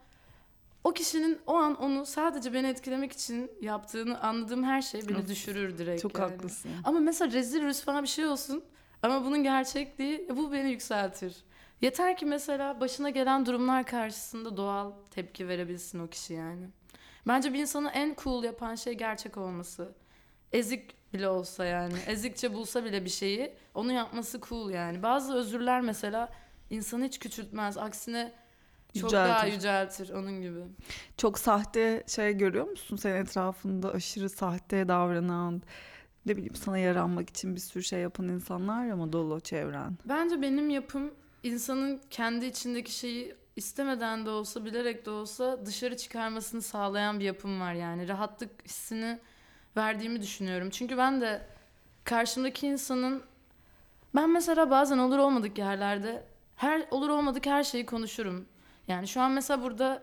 o 0.84 0.92
kişinin 0.92 1.38
o 1.46 1.54
an 1.54 1.74
onu 1.82 2.06
sadece 2.06 2.52
beni 2.54 2.66
etkilemek 2.66 3.12
için 3.12 3.50
yaptığını 3.60 4.20
anladığım 4.20 4.64
her 4.64 4.82
şey 4.82 5.08
beni 5.08 5.18
Of, 5.18 5.28
düşürür 5.28 5.78
direkt. 5.78 6.02
Çok 6.02 6.18
yani. 6.18 6.30
haklısın. 6.32 6.70
Ama 6.84 7.00
mesela 7.00 7.32
rezil 7.32 7.62
rüsva 7.62 8.02
bir 8.02 8.08
şey 8.08 8.26
olsun 8.26 8.64
ama 9.04 9.24
bunun 9.24 9.42
gerçekliği 9.42 10.28
bu 10.36 10.52
beni 10.52 10.70
yükseltir. 10.70 11.36
Yeter 11.80 12.16
ki 12.16 12.26
mesela 12.26 12.80
başına 12.80 13.10
gelen 13.10 13.46
durumlar 13.46 13.86
karşısında 13.86 14.56
doğal 14.56 14.92
tepki 15.10 15.48
verebilsin 15.48 15.98
o 15.98 16.08
kişi 16.08 16.34
yani. 16.34 16.68
Bence 17.28 17.52
bir 17.52 17.58
insanı 17.58 17.90
en 17.90 18.16
cool 18.22 18.44
yapan 18.44 18.74
şey 18.74 18.94
gerçek 18.94 19.36
olması. 19.36 19.92
Ezik 20.52 21.12
bile 21.12 21.28
olsa 21.28 21.64
yani. 21.64 21.94
Ezikçe 22.06 22.54
bulsa 22.54 22.84
bile 22.84 23.04
bir 23.04 23.10
şeyi 23.10 23.52
onu 23.74 23.92
yapması 23.92 24.40
cool 24.40 24.70
yani. 24.70 25.02
Bazı 25.02 25.34
özürler 25.34 25.80
mesela 25.80 26.32
insanı 26.70 27.04
hiç 27.04 27.18
küçültmez. 27.18 27.78
Aksine 27.78 28.32
çok 29.00 29.12
daha 29.12 29.46
Yüceltir. 29.46 29.52
yüceltir 29.52 30.10
onun 30.10 30.40
gibi. 30.40 30.60
Çok 31.16 31.38
sahte 31.38 32.04
şey 32.06 32.32
görüyor 32.32 32.68
musun 32.68 32.96
senin 32.96 33.14
etrafında 33.14 33.90
aşırı 33.92 34.30
sahte 34.30 34.88
davranan 34.88 35.62
ne 36.26 36.36
bileyim 36.36 36.54
sana 36.54 36.78
yaranmak 36.78 37.30
için 37.30 37.54
bir 37.54 37.60
sürü 37.60 37.82
şey 37.82 38.00
yapan 38.00 38.28
insanlar 38.28 38.88
ama 38.88 39.12
dolu 39.12 39.40
çevren. 39.40 39.92
Bence 40.04 40.42
benim 40.42 40.70
yapım 40.70 41.10
insanın 41.42 42.00
kendi 42.10 42.46
içindeki 42.46 42.92
şeyi 42.92 43.34
istemeden 43.56 44.26
de 44.26 44.30
olsa 44.30 44.64
bilerek 44.64 45.06
de 45.06 45.10
olsa 45.10 45.66
dışarı 45.66 45.96
çıkarmasını 45.96 46.62
sağlayan 46.62 47.20
bir 47.20 47.24
yapım 47.24 47.60
var 47.60 47.74
yani 47.74 48.08
rahatlık 48.08 48.50
hissini 48.64 49.18
verdiğimi 49.76 50.22
düşünüyorum. 50.22 50.70
Çünkü 50.70 50.96
ben 50.96 51.20
de 51.20 51.46
karşımdaki 52.04 52.66
insanın 52.66 53.22
ben 54.14 54.30
mesela 54.30 54.70
bazen 54.70 54.98
olur 54.98 55.18
olmadık 55.18 55.58
yerlerde 55.58 56.24
her 56.56 56.86
olur 56.90 57.08
olmadık 57.08 57.46
her 57.46 57.64
şeyi 57.64 57.86
konuşurum. 57.86 58.46
Yani 58.88 59.08
şu 59.08 59.20
an 59.20 59.30
mesela 59.30 59.62
burada 59.62 60.02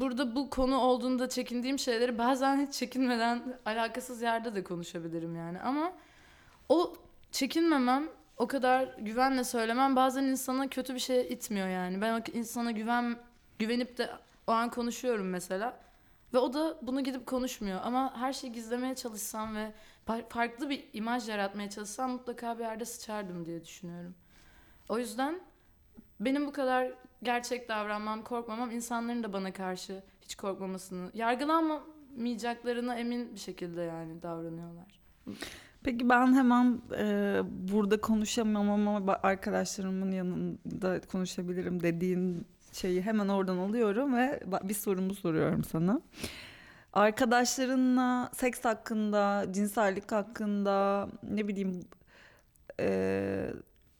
burada 0.00 0.34
bu 0.36 0.50
konu 0.50 0.78
olduğunda 0.78 1.28
çekindiğim 1.28 1.78
şeyleri 1.78 2.18
bazen 2.18 2.66
hiç 2.66 2.74
çekinmeden 2.74 3.58
alakasız 3.64 4.22
yerde 4.22 4.54
de 4.54 4.64
konuşabilirim 4.64 5.36
yani. 5.36 5.60
Ama 5.60 5.92
o 6.68 6.94
çekinmemem, 7.32 8.08
o 8.36 8.46
kadar 8.46 8.96
güvenle 8.98 9.44
söylemem 9.44 9.96
bazen 9.96 10.24
insana 10.24 10.68
kötü 10.68 10.94
bir 10.94 10.98
şeye 11.00 11.28
itmiyor 11.28 11.68
yani. 11.68 12.00
Ben 12.00 12.20
o 12.20 12.22
insana 12.32 12.70
güven 12.70 13.16
güvenip 13.58 13.98
de 13.98 14.10
o 14.46 14.52
an 14.52 14.70
konuşuyorum 14.70 15.28
mesela. 15.30 15.80
Ve 16.34 16.38
o 16.38 16.52
da 16.52 16.76
bunu 16.82 17.04
gidip 17.04 17.26
konuşmuyor. 17.26 17.80
Ama 17.84 18.16
her 18.16 18.32
şeyi 18.32 18.52
gizlemeye 18.52 18.94
çalışsam 18.94 19.56
ve 19.56 19.72
fa- 20.08 20.28
farklı 20.28 20.70
bir 20.70 20.84
imaj 20.92 21.28
yaratmaya 21.28 21.70
çalışsam 21.70 22.10
mutlaka 22.10 22.58
bir 22.58 22.64
yerde 22.64 22.84
sıçardım 22.84 23.46
diye 23.46 23.64
düşünüyorum. 23.64 24.14
O 24.88 24.98
yüzden 24.98 25.40
benim 26.24 26.46
bu 26.46 26.52
kadar 26.52 26.92
gerçek 27.22 27.68
davranmam, 27.68 28.24
korkmamam 28.24 28.70
insanların 28.70 29.22
da 29.22 29.32
bana 29.32 29.52
karşı 29.52 30.02
hiç 30.22 30.34
korkmamasını, 30.34 31.10
yargılanmayacaklarına 31.14 32.96
emin 32.96 33.34
bir 33.34 33.40
şekilde 33.40 33.82
yani 33.82 34.22
davranıyorlar. 34.22 35.00
Peki 35.82 36.08
ben 36.08 36.34
hemen 36.34 36.80
e, 36.98 37.40
burada 37.72 38.00
konuşamam 38.00 38.70
ama 38.70 39.18
arkadaşlarımın 39.22 40.12
yanında 40.12 41.00
konuşabilirim 41.00 41.82
dediğin 41.82 42.46
şeyi 42.72 43.02
hemen 43.02 43.28
oradan 43.28 43.56
alıyorum 43.56 44.16
ve 44.16 44.40
bir 44.62 44.74
sorumu 44.74 45.14
soruyorum 45.14 45.64
sana. 45.64 46.00
Arkadaşlarınla 46.92 48.30
seks 48.34 48.64
hakkında, 48.64 49.46
cinsellik 49.50 50.12
hakkında 50.12 51.08
ne 51.22 51.48
bileyim 51.48 51.80
e, 52.80 53.50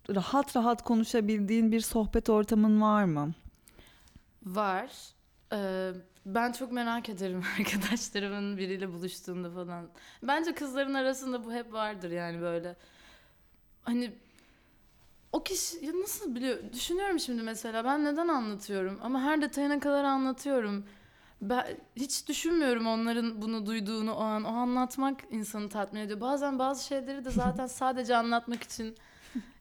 rahat 0.09 0.57
rahat 0.57 0.85
konuşabildiğin 0.85 1.73
bir 1.73 1.81
sohbet 1.81 2.31
ortamın 2.31 2.81
var 2.81 3.05
mı? 3.05 3.33
Var. 4.43 4.91
Ee, 5.53 5.93
ben 6.27 6.53
çok 6.53 6.73
merak 6.73 7.09
ederim 7.09 7.43
arkadaşlarımın 7.59 8.57
biriyle 8.57 8.93
buluştuğunda 8.93 9.51
falan. 9.51 9.89
Bence 10.23 10.55
kızların 10.55 10.95
arasında 10.95 11.45
bu 11.45 11.53
hep 11.53 11.73
vardır 11.73 12.11
yani 12.11 12.41
böyle. 12.41 12.77
Hani 13.83 14.13
o 15.33 15.43
kişi 15.43 15.87
ya 15.87 15.93
nasıl 15.93 16.35
biliyor? 16.35 16.59
Düşünüyorum 16.73 17.21
şimdi 17.21 17.43
mesela 17.43 17.85
ben 17.85 18.05
neden 18.05 18.29
anlatıyorum 18.29 18.99
ama 19.03 19.23
her 19.23 19.43
detayına 19.43 19.81
kadar 19.81 20.05
anlatıyorum. 20.05 20.85
Ben 21.43 21.79
hiç 21.97 22.29
düşünmüyorum 22.29 22.87
onların 22.87 23.43
bunu 23.43 23.67
duyduğunu 23.67 24.15
o 24.15 24.21
an. 24.21 24.45
O 24.45 24.49
anlatmak 24.49 25.21
insanı 25.31 25.69
tatmin 25.69 26.01
ediyor. 26.01 26.21
Bazen 26.21 26.59
bazı 26.59 26.85
şeyleri 26.85 27.25
de 27.25 27.31
zaten 27.31 27.67
sadece 27.81 28.17
anlatmak 28.17 28.63
için 28.63 28.97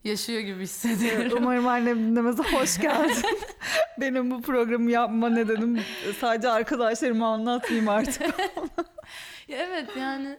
yaşıyor 0.04 0.40
gibi 0.40 0.64
hissediyorum. 0.64 1.38
Umarım 1.38 1.68
annem 1.68 2.00
dinlemeze 2.00 2.44
hoş 2.44 2.82
geldin. 2.82 3.26
Benim 4.00 4.32
bu 4.32 4.42
programı 4.42 4.92
yapma 4.92 5.30
nedenim 5.30 5.82
sadece 6.20 6.50
arkadaşlarıma 6.50 7.28
anlatmayayım 7.34 7.90
artık. 7.90 8.36
Evet 9.50 9.90
yani 10.00 10.38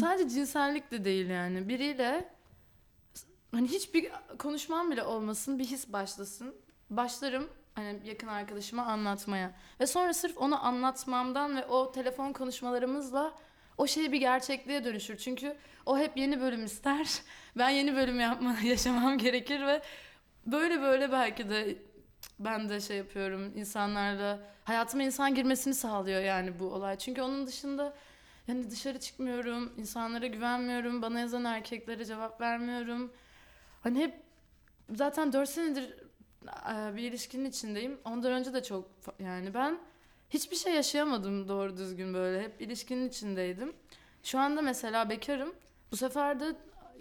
sadece 0.00 0.28
cinsellik 0.28 0.90
de 0.90 1.04
değil 1.04 1.28
yani. 1.28 1.68
Biriyle 1.68 2.28
hani 3.52 3.68
hiçbir 3.68 4.10
konuşmam 4.38 4.90
bile 4.90 5.02
olmasın 5.02 5.58
bir 5.58 5.64
his 5.64 5.92
başlasın. 5.92 6.54
Başlarım 6.90 7.48
hani 7.74 8.00
yakın 8.04 8.26
arkadaşıma 8.26 8.82
anlatmaya. 8.82 9.54
Ve 9.80 9.86
sonra 9.86 10.14
sırf 10.14 10.38
onu 10.38 10.64
anlatmamdan 10.66 11.56
ve 11.56 11.66
o 11.66 11.92
telefon 11.92 12.32
konuşmalarımızla 12.32 13.32
o 13.78 13.86
şey 13.86 14.12
bir 14.12 14.20
gerçekliğe 14.20 14.84
dönüşür. 14.84 15.16
Çünkü 15.16 15.56
o 15.86 15.98
hep 15.98 16.16
yeni 16.16 16.40
bölüm 16.40 16.64
ister. 16.64 17.06
Ben 17.58 17.68
yeni 17.70 17.96
bölüm 17.96 18.20
yapma, 18.20 18.56
yaşamam 18.64 19.18
gerekir 19.18 19.66
ve 19.66 19.82
böyle 20.46 20.80
böyle 20.80 21.12
belki 21.12 21.48
de 21.48 21.78
ben 22.38 22.68
de 22.68 22.80
şey 22.80 22.96
yapıyorum 22.96 23.52
insanlarla 23.56 24.38
hayatıma 24.64 25.02
insan 25.02 25.34
girmesini 25.34 25.74
sağlıyor 25.74 26.20
yani 26.22 26.58
bu 26.58 26.64
olay. 26.64 26.98
Çünkü 26.98 27.22
onun 27.22 27.46
dışında 27.46 27.96
yani 28.48 28.70
dışarı 28.70 29.00
çıkmıyorum, 29.00 29.72
insanlara 29.78 30.26
güvenmiyorum, 30.26 31.02
bana 31.02 31.20
yazan 31.20 31.44
erkeklere 31.44 32.04
cevap 32.04 32.40
vermiyorum. 32.40 33.12
Hani 33.82 33.98
hep 33.98 34.14
zaten 34.94 35.32
4 35.32 35.48
senedir 35.48 35.94
bir 36.96 37.02
ilişkinin 37.02 37.44
içindeyim. 37.50 37.98
Ondan 38.04 38.32
önce 38.32 38.54
de 38.54 38.62
çok 38.62 38.90
yani 39.18 39.54
ben 39.54 39.78
hiçbir 40.30 40.56
şey 40.56 40.74
yaşayamadım 40.74 41.48
doğru 41.48 41.76
düzgün 41.76 42.14
böyle. 42.14 42.42
Hep 42.42 42.60
ilişkinin 42.60 43.08
içindeydim. 43.08 43.72
Şu 44.22 44.38
anda 44.38 44.62
mesela 44.62 45.10
bekarım. 45.10 45.54
Bu 45.92 45.96
sefer 45.96 46.40
de 46.40 46.56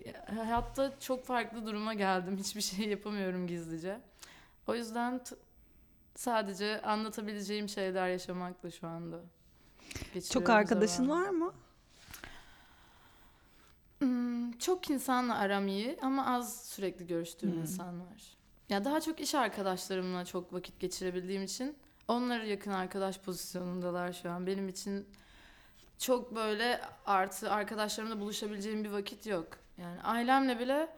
e, 0.05 0.13
hayatta 0.35 0.99
çok 0.99 1.25
farklı 1.25 1.65
duruma 1.65 1.93
geldim. 1.93 2.37
Hiçbir 2.37 2.61
şey 2.61 2.89
yapamıyorum 2.89 3.47
gizlice. 3.47 3.99
O 4.67 4.75
yüzden 4.75 5.21
sadece 6.15 6.81
anlatabileceğim 6.81 7.69
şeyler 7.69 8.07
yaşamakla 8.07 8.71
şu 8.71 8.87
anda. 8.87 9.19
Çok 10.31 10.49
arkadaşın 10.49 11.05
zamanı. 11.05 11.23
var 11.25 11.29
mı? 11.29 11.53
Hmm, 13.99 14.51
çok 14.51 14.89
insanla 14.89 15.37
aram 15.37 15.67
iyi 15.67 15.97
ama 16.01 16.25
az 16.35 16.65
sürekli 16.65 17.07
görüştüğüm 17.07 17.51
Hmm. 17.51 17.61
insan 17.61 17.99
var. 18.01 18.35
Ya 18.69 18.85
daha 18.85 19.01
çok 19.01 19.19
iş 19.19 19.35
arkadaşlarımla 19.35 20.25
çok 20.25 20.53
vakit 20.53 20.79
geçirebildiğim 20.79 21.43
için 21.43 21.75
onlar 22.07 22.41
yakın 22.41 22.71
arkadaş 22.71 23.19
pozisyonundalar 23.19 24.13
şu 24.13 24.29
an. 24.29 24.47
Benim 24.47 24.69
için 24.69 25.07
çok 25.99 26.35
böyle 26.35 26.81
artı 27.05 27.51
arkadaşlarımla 27.51 28.19
buluşabileceğim 28.19 28.83
bir 28.83 28.89
vakit 28.89 29.25
yok. 29.25 29.47
Yani 29.77 30.01
ailemle 30.01 30.59
bile 30.59 30.89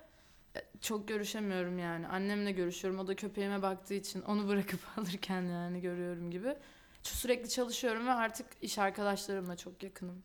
e, 0.56 0.60
çok 0.82 1.08
görüşemiyorum 1.08 1.80
yani. 1.80 2.08
Annemle 2.08 2.52
görüşüyorum. 2.52 3.00
O 3.00 3.08
da 3.08 3.15
köpeğime 3.15 3.62
baktığı 3.62 3.93
için 3.93 4.22
onu 4.22 4.48
bırakıp 4.48 4.80
alırken 4.98 5.41
yani 5.41 5.82
görüyorum 5.82 6.32
gibi. 6.32 6.56
Sürekli 7.04 7.50
çalışıyorum 7.50 8.08
ve 8.08 8.12
artık 8.12 8.48
iş 8.62 8.78
arkadaşlarımla 8.78 9.58
çok 9.58 9.84
yakınım. 9.84 10.24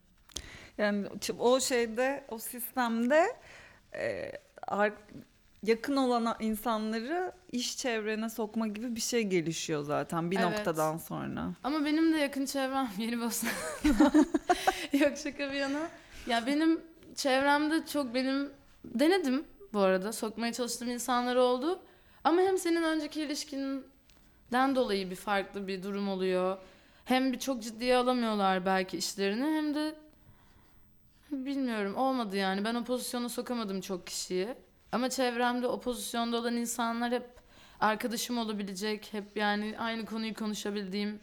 Yani 0.79 1.09
o 1.39 1.61
şeyde, 1.61 2.25
o 2.29 2.39
sistemde 2.39 3.37
e, 3.95 4.33
yakın 5.63 5.97
olan 5.97 6.37
insanları 6.41 7.33
iş 7.53 7.77
çevrene 7.79 8.31
sokma 8.31 8.67
gibi 8.67 8.97
bir 8.97 9.01
şey 9.01 9.23
gelişiyor 9.23 9.83
zaten 9.83 10.31
bir 10.31 10.39
Evet. 10.39 10.51
noktadan 10.51 10.99
sonra. 10.99 11.51
Ama 11.65 11.85
benim 11.85 12.13
de 12.13 12.17
yakın 12.19 12.47
çevrem 12.47 12.89
Yeni 12.99 13.21
Bosna. 13.21 13.51
Yok 14.93 15.19
şaka 15.23 15.51
bir 15.53 15.57
yana. 15.57 15.89
Ya 16.27 16.47
benim 16.47 16.81
çevremde 17.15 17.87
çok 17.87 18.15
benim 18.15 18.51
denedim 18.85 19.45
bu 19.73 19.81
arada 19.81 20.13
sokmaya 20.13 20.53
çalıştığım 20.53 20.91
insanlar 20.91 21.37
oldu. 21.37 21.83
Ama 22.25 22.41
hem 22.43 22.59
senin 22.59 22.83
önceki 22.83 23.23
ilişkinden 23.23 24.75
dolayı 24.77 25.11
bir 25.11 25.17
farklı 25.17 25.67
bir 25.69 25.83
durum 25.83 26.09
oluyor. 26.09 26.57
Hem 27.05 27.33
bir 27.33 27.39
çok 27.39 27.63
ciddiye 27.63 27.97
alamıyorlar 27.97 28.67
belki 28.67 28.97
işlerini 28.99 29.45
hem 29.45 29.75
de 29.75 29.95
bilmiyorum 31.31 31.97
olmadı 31.97 32.37
yani. 32.37 32.65
Ben 32.65 32.75
o 32.75 32.85
pozisyona 32.85 33.29
sokamadım 33.29 33.81
çok 33.81 34.07
kişiyi. 34.07 34.49
Ama 34.93 35.11
çevremde 35.11 35.67
o 35.67 35.81
pozisyonda 35.81 36.37
olan 36.37 36.57
insanlar 36.57 37.13
hep 37.13 37.27
arkadaşım 37.81 38.39
olabilecek, 38.39 39.09
hep 39.13 39.37
yani 39.37 39.75
aynı 39.79 40.07
konuyu 40.07 40.35
konuşabildiğim 40.35 41.21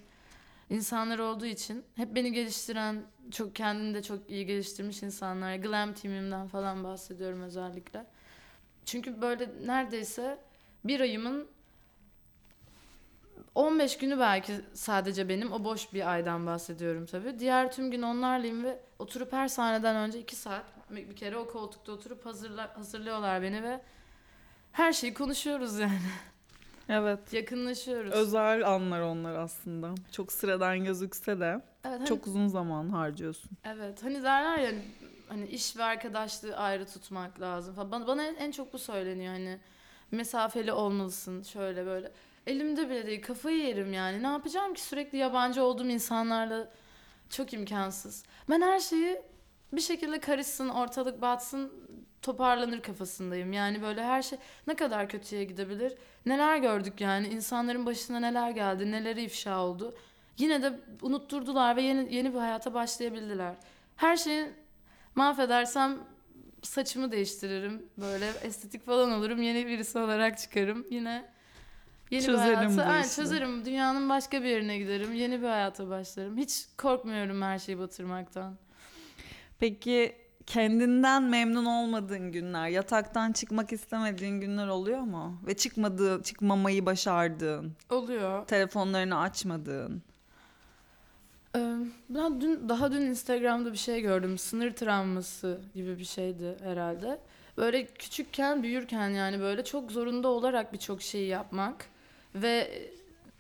insanlar 0.69 1.19
olduğu 1.19 1.45
için 1.45 1.83
hep 1.95 2.15
beni 2.15 2.33
geliştiren, 2.33 3.03
çok 3.31 3.55
kendini 3.55 3.93
de 3.93 4.03
çok 4.03 4.29
iyi 4.29 4.45
geliştirmiş 4.45 5.03
insanlar. 5.03 5.55
Glam 5.55 5.93
team'imden 5.93 6.47
falan 6.47 6.83
bahsediyorum 6.83 7.41
özellikle. 7.41 8.05
Çünkü 8.85 9.21
böyle 9.21 9.49
neredeyse 9.65 10.37
bir 10.83 10.99
ayımın 10.99 11.47
15 13.55 13.97
günü 13.97 14.19
belki 14.19 14.53
sadece 14.73 15.29
benim. 15.29 15.51
O 15.51 15.63
boş 15.63 15.93
bir 15.93 16.11
aydan 16.11 16.45
bahsediyorum 16.45 17.05
tabii. 17.05 17.39
Diğer 17.39 17.71
tüm 17.71 17.91
gün 17.91 18.01
onlarlayım 18.01 18.63
ve 18.63 18.79
oturup 18.99 19.33
her 19.33 19.47
sahneden 19.47 19.95
önce 19.95 20.19
2 20.19 20.35
saat 20.35 20.65
bir 20.89 21.15
kere 21.15 21.37
o 21.37 21.47
koltukta 21.47 21.91
oturup 21.91 22.25
hazırla, 22.25 22.77
hazırlıyorlar 22.77 23.41
beni 23.41 23.63
ve 23.63 23.81
her 24.71 24.93
şeyi 24.93 25.13
konuşuyoruz 25.13 25.79
yani. 25.79 25.99
Evet. 26.89 27.33
Yakınlaşıyoruz. 27.33 28.11
Özel 28.11 28.67
anlar 28.67 29.01
onlar 29.01 29.35
aslında. 29.35 29.95
Çok 30.11 30.31
sıradan 30.31 30.83
gözükse 30.83 31.39
de 31.39 31.61
evet, 31.85 31.99
hani- 31.99 32.05
çok 32.05 32.27
uzun 32.27 32.47
zaman 32.47 32.89
harcıyorsun. 32.89 33.51
Evet 33.63 34.03
hani 34.03 34.23
derler 34.23 34.57
ya 34.57 34.71
hani 35.27 35.47
iş 35.47 35.77
ve 35.77 35.83
arkadaşlığı 35.83 36.57
ayrı 36.57 36.85
tutmak 36.85 37.41
lazım 37.41 37.75
falan. 37.75 37.91
Bana, 37.91 38.07
bana 38.07 38.23
en, 38.23 38.35
en 38.35 38.51
çok 38.51 38.73
bu 38.73 38.79
söyleniyor 38.79 39.33
hani 39.33 39.59
mesafeli 40.11 40.71
olmalısın 40.73 41.43
şöyle 41.43 41.85
böyle. 41.85 42.11
Elimde 42.49 42.89
bile 42.89 43.07
değil 43.07 43.21
kafayı 43.21 43.57
yerim 43.57 43.93
yani. 43.93 44.23
Ne 44.23 44.27
yapacağım 44.27 44.73
ki 44.73 44.81
sürekli 44.81 45.17
yabancı 45.17 45.63
olduğum 45.63 45.87
insanlarla 45.87 46.67
çok 47.29 47.53
imkansız. 47.53 48.23
Ben 48.49 48.61
her 48.61 48.79
şeyi 48.79 49.21
bir 49.73 49.81
şekilde 49.81 50.19
karışsın, 50.19 50.69
ortalık 50.69 51.21
batsın 51.21 51.73
toparlanır 52.21 52.81
kafasındayım. 52.81 53.53
Yani 53.53 53.81
böyle 53.81 54.03
her 54.03 54.21
şey 54.21 54.39
ne 54.67 54.75
kadar 54.75 55.09
kötüye 55.09 55.43
gidebilir? 55.43 55.93
Neler 56.25 56.57
gördük 56.57 57.01
yani? 57.01 57.27
insanların 57.27 57.85
başına 57.85 58.19
neler 58.19 58.51
geldi? 58.51 58.91
Neleri 58.91 59.23
ifşa 59.23 59.59
oldu? 59.59 59.95
Yine 60.37 60.63
de 60.63 60.79
unutturdular 61.01 61.75
ve 61.75 61.81
yeni 61.81 62.15
yeni 62.15 62.33
bir 62.33 62.39
hayata 62.39 62.73
başlayabildiler. 62.73 63.55
Her 63.95 64.17
şeyi 64.17 64.45
mahvedersem 65.15 65.97
saçımı 66.61 67.11
değiştiririm. 67.11 67.89
Böyle 67.97 68.27
estetik 68.43 68.85
falan 68.85 69.11
olurum. 69.11 69.41
Yeni 69.41 69.67
birisi 69.67 69.99
olarak 69.99 70.37
çıkarım. 70.37 70.85
Yine 70.89 71.25
yeni 72.11 72.23
Çözerim 72.25 72.49
bir 72.49 72.55
hayata. 72.55 72.77
bu 72.77 72.81
Aynen, 72.91 73.07
çözerim. 73.07 73.65
Dünyanın 73.65 74.09
başka 74.09 74.41
bir 74.43 74.47
yerine 74.47 74.77
giderim. 74.77 75.13
Yeni 75.13 75.41
bir 75.41 75.47
hayata 75.47 75.89
başlarım. 75.89 76.37
Hiç 76.37 76.65
korkmuyorum 76.77 77.41
her 77.41 77.59
şeyi 77.59 77.79
batırmaktan. 77.79 78.57
Peki 79.59 80.15
kendinden 80.45 81.23
memnun 81.23 81.65
olmadığın 81.65 82.31
günler, 82.31 82.67
yataktan 82.67 83.31
çıkmak 83.31 83.73
istemediğin 83.73 84.41
günler 84.41 84.67
oluyor 84.67 84.99
mu? 84.99 85.41
Ve 85.47 85.57
çıkmadığı, 85.57 86.23
çıkmamayı 86.23 86.85
başardığın, 86.85 87.71
Oluyor. 87.89 88.47
telefonlarını 88.47 89.19
açmadığın. 89.19 90.01
Ben 92.09 92.41
dün 92.41 92.69
daha 92.69 92.91
dün 92.91 93.01
Instagram'da 93.01 93.71
bir 93.71 93.77
şey 93.77 94.01
gördüm. 94.01 94.37
Sınır 94.37 94.71
travması 94.71 95.61
gibi 95.73 95.99
bir 95.99 96.03
şeydi 96.05 96.57
herhalde. 96.63 97.19
Böyle 97.57 97.85
küçükken, 97.85 98.63
büyürken 98.63 99.09
yani 99.09 99.39
böyle 99.39 99.63
çok 99.63 99.91
zorunda 99.91 100.27
olarak 100.27 100.73
birçok 100.73 101.01
şeyi 101.01 101.27
yapmak 101.27 101.85
ve 102.35 102.89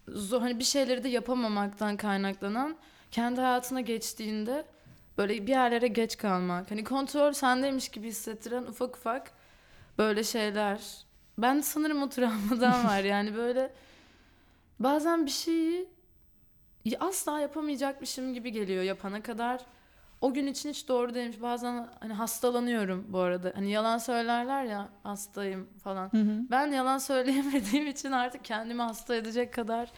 zor, 0.07 0.41
hani 0.41 0.59
bir 0.59 0.63
şeyleri 0.63 1.03
de 1.03 1.09
yapamamaktan 1.09 1.97
kaynaklanan 1.97 2.77
kendi 3.11 3.41
hayatına 3.41 3.81
geçtiğinde 3.81 4.65
böyle 5.17 5.47
bir 5.47 5.51
yerlere 5.51 5.87
geç 5.87 6.17
kalmak. 6.17 6.71
Hani 6.71 6.83
kontrol 6.83 7.33
sendeymiş 7.33 7.89
gibi 7.89 8.07
hissettiren 8.07 8.63
ufak 8.63 8.97
ufak 8.97 9.31
böyle 9.97 10.23
şeyler. 10.23 11.05
Ben 11.37 11.61
sanırım 11.61 12.03
o 12.03 12.09
travmadan 12.09 12.85
var 12.87 13.03
yani 13.03 13.35
böyle 13.35 13.73
bazen 14.79 15.25
bir 15.25 15.31
şeyi 15.31 15.87
asla 16.99 17.39
yapamayacakmışım 17.39 18.33
gibi 18.33 18.51
geliyor 18.51 18.83
yapana 18.83 19.23
kadar. 19.23 19.61
O 20.21 20.33
gün 20.33 20.47
için 20.47 20.69
hiç 20.69 20.87
doğru 20.87 21.13
değilmiş. 21.13 21.41
Bazen 21.41 21.87
hani 21.99 22.13
hastalanıyorum 22.13 23.05
bu 23.09 23.19
arada. 23.19 23.51
Hani 23.55 23.71
yalan 23.71 23.97
söylerler 23.97 24.63
ya 24.63 24.89
hastayım 25.03 25.67
falan. 25.83 26.09
Ben 26.51 26.71
yalan 26.71 26.97
söyleyemediğim 26.97 27.87
için 27.87 28.11
artık 28.11 28.45
kendimi 28.45 28.81
hasta 28.81 29.15
edecek 29.15 29.53
kadar 29.53 29.91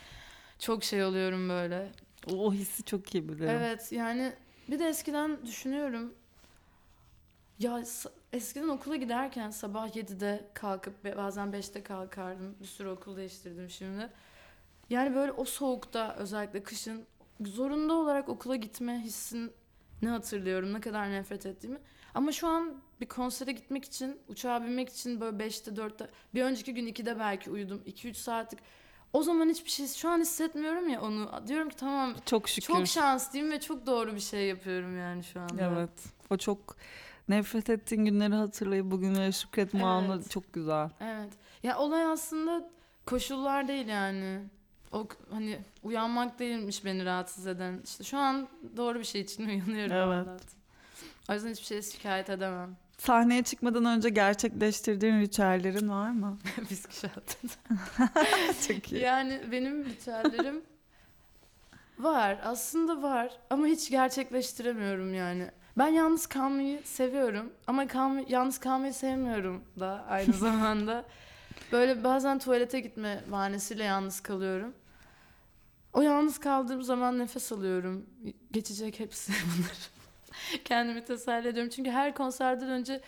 çok 0.59 0.83
şey 0.83 1.03
oluyorum 1.03 1.49
böyle. 1.49 1.91
O 2.33 2.53
hissi 2.53 2.83
çok 2.83 3.15
iyi 3.15 3.29
biliyorum. 3.29 3.55
Evet 3.59 3.91
yani 3.91 4.33
bir 4.69 4.79
de 4.79 4.87
eskiden 4.87 5.45
düşünüyorum. 5.45 6.13
Ya 7.59 7.83
eskiden 8.33 8.67
okula 8.67 8.95
giderken 8.95 9.49
sabah 9.49 9.95
7'de 9.95 10.49
kalkıp 10.53 11.17
bazen 11.17 11.47
5'te 11.47 11.83
kalkardım. 11.83 12.55
Bir 12.61 12.65
sürü 12.65 12.89
okul 12.89 13.17
değiştirdim 13.17 13.69
şimdi. 13.69 14.09
Yani 14.89 15.15
böyle 15.15 15.31
o 15.31 15.45
soğukta 15.45 16.15
özellikle 16.15 16.63
kışın 16.63 17.05
zorunda 17.41 17.93
olarak 17.93 18.29
okula 18.29 18.55
gitme 18.55 19.03
hissini 20.01 20.09
hatırlıyorum. 20.09 20.73
Ne 20.73 20.81
kadar 20.81 21.11
nefret 21.11 21.45
ettiğimi. 21.45 21.79
Ama 22.13 22.31
şu 22.31 22.47
an 22.47 22.73
bir 23.01 23.05
konsere 23.05 23.51
gitmek 23.51 23.85
için, 23.85 24.19
uçağa 24.27 24.63
binmek 24.63 24.89
için 24.89 25.21
böyle 25.21 25.37
5'te 25.37 25.71
4'te 25.71 26.09
bir 26.33 26.43
önceki 26.43 26.73
gün 26.73 26.87
2'de 26.87 27.19
belki 27.19 27.49
uyudum. 27.51 27.81
2-3 27.87 28.13
saatlik. 28.13 28.59
O 29.13 29.23
zaman 29.23 29.49
hiçbir 29.49 29.69
şey 29.69 29.87
şu 29.87 30.09
an 30.09 30.19
hissetmiyorum 30.19 30.89
ya 30.89 31.01
onu. 31.01 31.29
Diyorum 31.47 31.69
ki 31.69 31.75
tamam 31.75 32.15
Çok 32.25 32.49
şükür. 32.49 32.67
çok 32.73 32.87
şanslıyım 32.87 33.51
ve 33.51 33.59
çok 33.59 33.85
doğru 33.85 34.15
bir 34.15 34.19
şey 34.19 34.47
yapıyorum 34.47 34.97
yani 34.99 35.23
şu 35.23 35.39
anda. 35.41 35.63
Evet. 35.75 35.89
O 36.29 36.37
çok 36.37 36.75
nefret 37.29 37.69
ettiğin 37.69 38.05
günleri 38.05 38.35
hatırlayıp 38.35 38.85
bugünlere 38.91 39.31
şükretme 39.31 39.83
anı 39.83 40.13
Evet. 40.15 40.29
çok 40.29 40.53
güzel. 40.53 40.89
Evet. 40.99 41.31
Ya 41.63 41.77
olay 41.77 42.05
aslında 42.05 42.69
koşullar 43.05 43.67
değil 43.67 43.87
yani. 43.87 44.39
O 44.91 45.07
hani 45.31 45.59
uyanmak 45.83 46.39
değilmiş 46.39 46.85
beni 46.85 47.05
rahatsız 47.05 47.47
eden. 47.47 47.81
İşte 47.83 48.03
şu 48.03 48.17
an 48.17 48.47
doğru 48.77 48.99
bir 48.99 49.03
şey 49.03 49.21
için 49.21 49.45
uyanıyorum. 49.47 49.91
Evet. 49.95 50.27
Allah'tan. 50.27 50.39
O 51.29 51.33
yüzden 51.33 51.49
hiçbir 51.51 51.65
şeye 51.65 51.81
şikayet 51.81 52.29
edemem. 52.29 52.77
Sahneye 52.97 53.43
çıkmadan 53.43 53.85
önce 53.85 54.09
gerçekleştirdiğin 54.09 55.21
ritüellerin 55.21 55.89
var 55.89 56.09
mı? 56.09 56.37
Bisküvi 56.69 56.93
şartı. 56.95 57.37
çok 58.67 58.91
iyi. 58.91 59.01
Yani 59.01 59.41
benim 59.51 59.85
ritüellerim 59.85 60.61
var. 61.99 62.37
Aslında 62.43 63.01
var 63.01 63.31
ama 63.49 63.65
hiç 63.65 63.89
gerçekleştiremiyorum 63.89 65.13
yani. 65.13 65.51
Ben 65.77 65.87
yalnız 65.87 66.27
kalmayı 66.27 66.81
seviyorum 66.83 67.53
ama 67.67 67.87
kalma, 67.87 68.21
yalnız 68.27 68.57
kalmayı 68.59 68.93
sevmiyorum 68.93 69.63
da 69.79 70.05
aynı 70.09 70.33
zamanda. 70.33 71.05
Böyle 71.71 72.03
bazen 72.03 72.39
tuvalete 72.39 72.79
gitme 72.79 73.23
bahanesiyle 73.31 73.83
yalnız 73.83 74.19
kalıyorum. 74.19 74.73
O 75.93 76.01
yalnız 76.01 76.37
kaldığım 76.37 76.83
zaman 76.83 77.19
nefes 77.19 77.51
alıyorum. 77.51 78.05
Geçecek 78.51 78.99
hepsi 78.99 79.31
bunlar. 79.57 79.77
Kendimi 80.65 81.05
teselli 81.05 81.47
ediyorum. 81.47 81.71
Çünkü 81.75 81.91
her 81.91 82.15
konserden 82.15 82.69
önce 82.69 83.01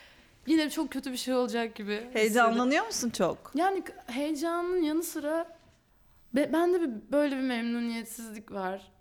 yine 0.47 0.69
çok 0.69 0.91
kötü 0.91 1.11
bir 1.11 1.17
şey 1.17 1.34
olacak 1.34 1.75
gibi. 1.75 1.91
hissediyorum. 1.91 2.15
Heyecanlanıyor 2.19 2.86
musun 2.86 3.09
çok? 3.09 3.51
Yani 3.55 3.84
heyecanın 4.07 4.81
yanı 4.81 5.03
sıra 5.03 5.57
be- 6.36 6.53
bende 6.53 6.81
bir 6.81 6.89
böyle 7.11 7.36
bir 7.36 7.41
memnuniyetsizlik 7.41 8.51
var. 8.51 8.91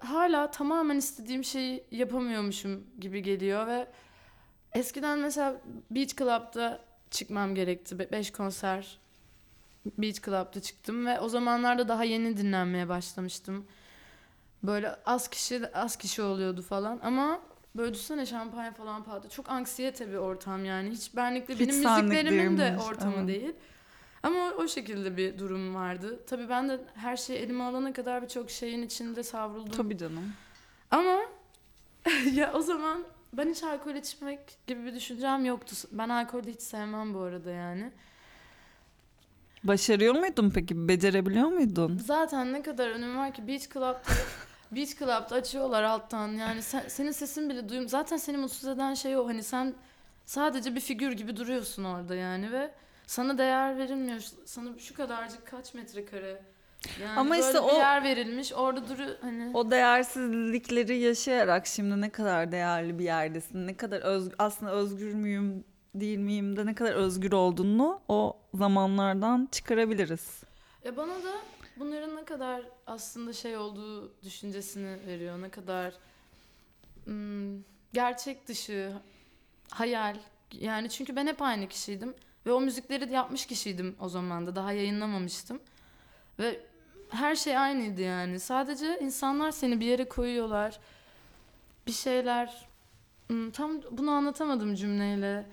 Hala 0.00 0.50
tamamen 0.50 0.96
istediğim 0.96 1.44
şeyi 1.44 1.84
yapamıyormuşum 1.90 2.86
gibi 3.00 3.22
geliyor 3.22 3.66
ve 3.66 3.86
eskiden 4.72 5.18
mesela 5.18 5.60
Beach 5.90 6.16
Club'da 6.16 6.80
çıkmam 7.10 7.54
gerekti. 7.54 7.98
5 7.98 8.30
konser 8.32 8.98
Beach 9.98 10.22
Club'da 10.24 10.60
çıktım 10.60 11.06
ve 11.06 11.20
o 11.20 11.28
zamanlarda 11.28 11.88
daha 11.88 12.04
yeni 12.04 12.36
dinlenmeye 12.36 12.88
başlamıştım. 12.88 13.66
Böyle 14.62 14.96
az 15.06 15.28
kişi 15.28 15.72
az 15.74 15.96
kişi 15.96 16.22
oluyordu 16.22 16.62
falan 16.62 17.00
ama 17.02 17.40
böyle 17.76 17.94
düşünsene 17.94 18.26
şampanya 18.26 18.72
falan 18.72 19.04
patladı. 19.04 19.28
Çok 19.28 19.50
anksiyete 19.50 20.08
bir 20.08 20.16
ortam 20.16 20.64
yani. 20.64 20.90
Hiç 20.90 21.16
benlikle 21.16 21.54
Hiç 21.54 21.60
benim 21.60 21.76
müziklerimin 21.76 22.58
de 22.58 22.76
ortamı 22.88 23.16
evet. 23.16 23.28
değil. 23.28 23.52
Ama 24.22 24.38
o, 24.38 24.62
o 24.62 24.68
şekilde 24.68 25.16
bir 25.16 25.38
durum 25.38 25.74
vardı. 25.74 26.20
Tabii 26.26 26.48
ben 26.48 26.68
de 26.68 26.80
her 26.94 27.16
şeyi 27.16 27.38
elime 27.38 27.64
alana 27.64 27.92
kadar 27.92 28.22
birçok 28.22 28.50
şeyin 28.50 28.82
içinde 28.82 29.22
savruldum. 29.22 29.72
Tabii 29.72 29.98
canım. 29.98 30.32
Ama 30.90 31.18
ya 32.32 32.52
o 32.54 32.60
zaman 32.60 33.04
ben 33.32 33.50
hiç 33.50 33.62
alkol 33.62 33.94
içmek 33.94 34.40
gibi 34.66 34.84
bir 34.84 34.94
düşüncem 34.94 35.44
yoktu. 35.44 35.76
Ben 35.92 36.08
alkolü 36.08 36.50
hiç 36.50 36.60
sevmem 36.60 37.14
bu 37.14 37.20
arada 37.20 37.50
yani. 37.50 37.92
Başarıyor 39.66 40.14
muydun 40.14 40.50
peki? 40.50 40.88
Becerebiliyor 40.88 41.48
muydun? 41.48 42.00
Zaten 42.04 42.52
ne 42.52 42.62
kadar 42.62 42.88
önüm 42.88 43.16
var 43.18 43.34
ki 43.34 43.48
Beach 43.48 43.72
Club'da 43.72 44.00
Beach 44.72 44.98
Club'da 44.98 45.34
açıyorlar 45.34 45.82
alttan. 45.82 46.28
Yani 46.28 46.62
sen- 46.62 46.88
senin 46.88 47.10
sesin 47.12 47.50
bile 47.50 47.68
duyum. 47.68 47.88
Zaten 47.88 48.16
seni 48.16 48.36
mutsuz 48.36 48.68
eden 48.68 48.94
şey 48.94 49.16
o. 49.16 49.28
Hani 49.28 49.42
sen 49.42 49.74
sadece 50.26 50.74
bir 50.74 50.80
figür 50.80 51.12
gibi 51.12 51.36
duruyorsun 51.36 51.84
orada 51.84 52.14
yani 52.14 52.52
ve 52.52 52.70
sana 53.06 53.38
değer 53.38 53.78
verilmiyor. 53.78 54.20
Sana 54.44 54.78
şu 54.78 54.94
kadarcık 54.94 55.46
kaç 55.46 55.74
metrekare 55.74 56.42
yani 57.02 57.18
Ama 57.18 57.36
işte 57.36 57.60
o- 57.60 57.76
yer 57.78 58.04
verilmiş. 58.04 58.52
Orada 58.52 58.88
duru 58.88 59.02
hani 59.20 59.50
O 59.56 59.70
değersizlikleri 59.70 60.96
yaşayarak 60.98 61.66
şimdi 61.66 62.00
ne 62.00 62.10
kadar 62.10 62.52
değerli 62.52 62.98
bir 62.98 63.04
yerdesin, 63.04 63.66
ne 63.66 63.76
kadar 63.76 64.00
öz, 64.00 64.28
aslında 64.38 64.72
özgür 64.72 65.14
müyüm, 65.14 65.64
değil 66.00 66.18
miyim 66.18 66.56
de 66.56 66.66
ne 66.66 66.74
kadar 66.74 66.92
özgür 66.92 67.32
olduğunu 67.32 68.00
o 68.08 68.36
zamanlardan 68.54 69.48
çıkarabiliriz. 69.52 70.42
Ya 70.84 70.96
bana 70.96 71.14
da 71.14 71.32
bunların 71.76 72.16
ne 72.16 72.24
kadar 72.24 72.62
aslında 72.86 73.32
şey 73.32 73.56
olduğu 73.56 74.22
düşüncesini 74.22 75.06
veriyor. 75.06 75.42
Ne 75.42 75.48
kadar 75.48 75.94
hmm, 77.04 77.62
gerçek 77.92 78.48
dışı, 78.48 78.92
hayal. 79.70 80.16
Yani 80.52 80.90
çünkü 80.90 81.16
ben 81.16 81.26
hep 81.26 81.42
aynı 81.42 81.68
kişiydim. 81.68 82.14
Ve 82.46 82.52
o 82.52 82.60
müzikleri 82.60 83.12
yapmış 83.12 83.46
kişiydim 83.46 83.96
o 84.00 84.08
zaman 84.08 84.46
da. 84.46 84.56
Daha 84.56 84.72
yayınlamamıştım. 84.72 85.60
Ve 86.38 86.60
her 87.10 87.36
şey 87.36 87.58
aynıydı 87.58 88.02
yani. 88.02 88.40
Sadece 88.40 88.98
insanlar 89.00 89.50
seni 89.50 89.80
bir 89.80 89.86
yere 89.86 90.08
koyuyorlar. 90.08 90.78
Bir 91.86 91.92
şeyler... 91.92 92.68
Hmm, 93.26 93.50
Tam 93.50 93.82
bunu 93.90 94.10
anlatamadım 94.10 94.74
cümleyle. 94.74 95.46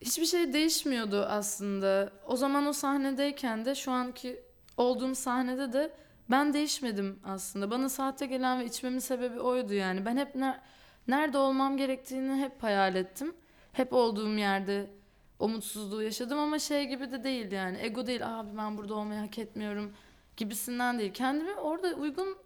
Hiçbir 0.00 0.26
şey 0.26 0.52
değişmiyordu 0.52 1.22
aslında. 1.28 2.12
O 2.26 2.36
zaman 2.36 2.66
o 2.66 2.72
sahnedeyken 2.72 3.64
de 3.64 3.74
şu 3.74 3.92
anki 3.92 4.40
olduğum 4.76 5.14
sahnede 5.14 5.72
de 5.72 5.92
ben 6.30 6.52
değişmedim 6.52 7.20
aslında. 7.24 7.70
Bana 7.70 7.88
sahte 7.88 8.26
gelen 8.26 8.60
ve 8.60 8.64
içmemin 8.64 8.98
sebebi 8.98 9.40
oydu 9.40 9.74
yani. 9.74 10.06
Ben 10.06 10.16
hep 10.16 10.34
ner- 10.34 10.60
nerede 11.08 11.38
olmam 11.38 11.76
gerektiğini 11.76 12.42
hep 12.42 12.62
hayal 12.62 12.94
ettim. 12.94 13.34
Hep 13.72 13.92
olduğum 13.92 14.38
yerde 14.38 14.90
o 15.38 15.48
mutsuzluğu 15.48 16.02
yaşadım 16.02 16.38
ama 16.38 16.58
şey 16.58 16.84
gibi 16.88 17.12
de 17.12 17.24
değil 17.24 17.52
yani. 17.52 17.78
Ego 17.80 18.06
değil 18.06 18.40
abi 18.40 18.56
ben 18.56 18.78
burada 18.78 18.94
olmayı 18.94 19.20
hak 19.20 19.38
etmiyorum 19.38 19.92
gibisinden 20.36 20.98
değil. 20.98 21.12
Kendimi 21.14 21.54
orada 21.54 21.94
uygun 21.94 22.36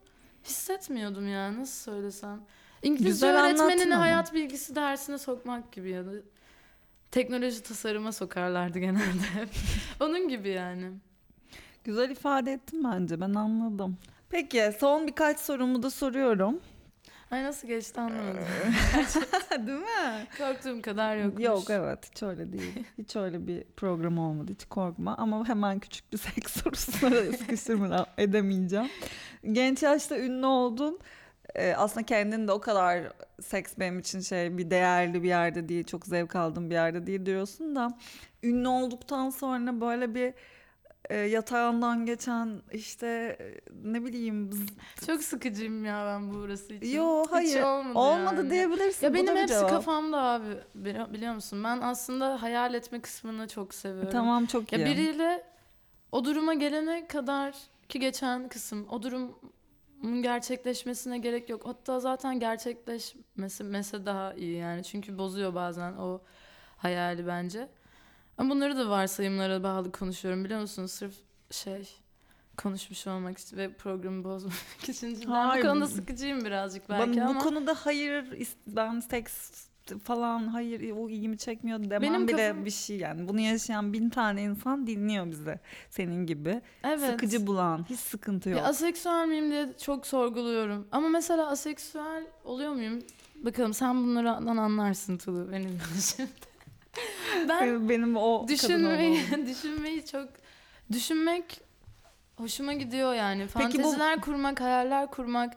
hissetmiyordum 0.44 1.28
ya 1.28 1.54
nasıl 1.60 1.92
söylesem. 1.92 2.40
İngilizce 2.82 3.26
Güzel 3.26 3.44
öğretmenini 3.44 3.94
hayat 3.94 4.34
bilgisi 4.34 4.74
dersine 4.74 5.18
sokmak 5.18 5.72
gibi 5.72 5.90
ya 5.90 6.06
da 6.06 6.10
teknoloji 7.14 7.62
tasarıma 7.62 8.12
sokarlardı 8.12 8.78
genelde. 8.78 9.48
Onun 10.00 10.28
gibi 10.28 10.48
yani. 10.48 10.90
Güzel 11.84 12.10
ifade 12.10 12.52
ettim 12.52 12.84
bence. 12.84 13.20
Ben 13.20 13.34
anladım. 13.34 13.96
Peki 14.30 14.72
son 14.80 15.06
birkaç 15.06 15.38
sorumu 15.38 15.82
da 15.82 15.90
soruyorum. 15.90 16.60
Ay 17.30 17.44
nasıl 17.44 17.68
geçti 17.68 18.00
anlamadım. 18.00 18.44
Değil 19.66 19.78
mi? 19.78 20.26
Korktuğum 20.38 20.82
kadar 20.82 21.16
yokmuş. 21.16 21.44
Yok 21.44 21.70
evet 21.70 22.10
hiç 22.10 22.22
öyle 22.22 22.52
değil. 22.52 22.84
Hiç 22.98 23.16
öyle 23.16 23.46
bir 23.46 23.64
program 23.76 24.18
olmadı 24.18 24.52
hiç 24.52 24.64
korkma. 24.64 25.14
Ama 25.16 25.48
hemen 25.48 25.78
küçük 25.78 26.12
bir 26.12 26.18
seks 26.34 26.62
sorusuna 26.62 27.10
da 27.10 27.32
sıkıştırmadan 27.32 28.06
edemeyeceğim. 28.18 28.88
Genç 29.52 29.82
yaşta 29.82 30.18
ünlü 30.18 30.46
oldun. 30.46 30.98
Ee, 31.54 31.74
aslında 31.76 32.06
kendin 32.06 32.48
de 32.48 32.52
o 32.52 32.60
kadar 32.60 33.12
seks 33.42 33.74
benim 33.78 33.98
için 33.98 34.20
şey 34.20 34.58
bir 34.58 34.70
değerli 34.70 35.22
bir 35.22 35.28
yerde 35.28 35.68
değil. 35.68 35.84
Çok 35.84 36.06
zevk 36.06 36.36
aldığım 36.36 36.70
bir 36.70 36.74
yerde 36.74 37.06
değil 37.06 37.26
diyorsun 37.26 37.76
da. 37.76 37.98
Ünlü 38.42 38.68
olduktan 38.68 39.30
sonra 39.30 39.80
böyle 39.80 40.14
bir 40.14 40.34
e, 41.10 41.16
yatağından 41.16 42.06
geçen 42.06 42.62
işte 42.72 43.06
e, 43.40 43.60
ne 43.84 44.04
bileyim 44.04 44.50
Çok 45.06 45.22
sıkıcıyım 45.22 45.84
ya 45.84 46.06
ben 46.06 46.30
bu 46.30 46.34
burası 46.34 46.74
için. 46.74 46.96
Yo 46.96 47.24
Hiç 47.24 47.32
hayır 47.32 47.62
olmadı, 47.62 47.98
olmadı 47.98 48.36
yani. 48.36 48.50
diyebilirsin. 48.50 49.06
Ya 49.06 49.14
benim 49.14 49.36
hepsi 49.36 49.54
cevap. 49.54 49.70
kafamda 49.70 50.22
abi 50.22 50.44
Bili- 50.78 51.12
biliyor 51.12 51.34
musun? 51.34 51.64
Ben 51.64 51.80
aslında 51.80 52.42
hayal 52.42 52.74
etme 52.74 53.00
kısmını 53.00 53.48
çok 53.48 53.74
seviyorum. 53.74 54.10
Tamam 54.12 54.46
çok 54.46 54.72
iyi. 54.72 54.80
Ya 54.80 54.86
biriyle 54.86 55.42
o 56.12 56.24
duruma 56.24 56.54
gelene 56.54 57.06
kadar 57.06 57.54
ki 57.88 58.00
geçen 58.00 58.48
kısım 58.48 58.86
o 58.90 59.02
durumun 59.02 59.36
gerçekleşmesine 60.12 61.18
gerek 61.18 61.48
yok. 61.48 61.62
Hatta 61.66 62.00
zaten 62.00 62.40
gerçekleşmesi 62.40 63.64
mese 63.64 64.06
daha 64.06 64.34
iyi 64.34 64.56
yani. 64.56 64.84
Çünkü 64.84 65.18
bozuyor 65.18 65.54
bazen 65.54 65.92
o 65.92 66.22
hayali 66.76 67.26
bence. 67.26 67.68
Ama 68.38 68.50
bunları 68.54 68.76
da 68.76 68.88
varsayımlara 68.90 69.62
bağlı 69.62 69.92
konuşuyorum 69.92 70.44
biliyor 70.44 70.60
musun? 70.60 70.86
Sırf 70.86 71.14
şey 71.50 71.88
konuşmuş 72.56 73.06
olmak 73.06 73.38
için 73.38 73.56
ve 73.56 73.72
programı 73.72 74.24
bozmak 74.24 74.54
için. 74.88 75.22
Hayır. 75.26 75.64
Bu 75.64 75.68
konuda 75.68 75.86
sıkıcıyım 75.86 76.44
birazcık 76.44 76.88
belki 76.90 77.16
Ben 77.16 77.26
ama. 77.26 77.40
bu 77.40 77.44
konuda 77.44 77.74
hayır 77.74 78.48
ben 78.66 79.00
seks 79.00 79.66
falan 80.04 80.48
hayır 80.48 80.92
o 80.96 81.08
ilgimi 81.08 81.38
çekmiyor 81.38 81.80
demem 81.80 82.02
Benim 82.02 82.28
bile 82.28 82.36
kafam- 82.48 82.64
bir 82.64 82.70
şey 82.70 82.96
yani. 82.96 83.28
Bunu 83.28 83.40
yaşayan 83.40 83.92
bin 83.92 84.10
tane 84.10 84.42
insan 84.42 84.86
dinliyor 84.86 85.30
bizi 85.30 85.58
senin 85.90 86.26
gibi. 86.26 86.60
evet. 86.84 87.10
Sıkıcı 87.10 87.46
bulan 87.46 87.86
hiç 87.90 88.00
sıkıntı 88.00 88.48
yok. 88.50 88.58
Ya 88.58 88.64
aseksüel 88.64 89.26
miyim 89.28 89.50
diye 89.50 89.68
çok 89.82 90.06
sorguluyorum. 90.06 90.86
Ama 90.92 91.08
mesela 91.08 91.46
aseksüel 91.48 92.24
oluyor 92.44 92.72
muyum? 92.72 92.98
Bakalım 93.36 93.74
sen 93.74 93.96
bunlardan 94.04 94.56
anlarsın 94.56 95.18
Tulu 95.18 95.52
benim 95.52 95.78
şimdi. 96.16 96.30
ben 97.48 97.88
Benim- 97.88 98.16
o 98.16 98.48
düşünmeyi, 98.48 99.20
düşünmeyi 99.46 100.06
çok 100.06 100.28
düşünmek 100.92 101.60
hoşuma 102.36 102.72
gidiyor 102.72 103.14
yani. 103.14 103.46
Peki 103.54 103.78
bu- 103.78 103.82
Fanteziler 103.82 104.20
kurmak, 104.20 104.60
hayaller 104.60 105.10
kurmak 105.10 105.56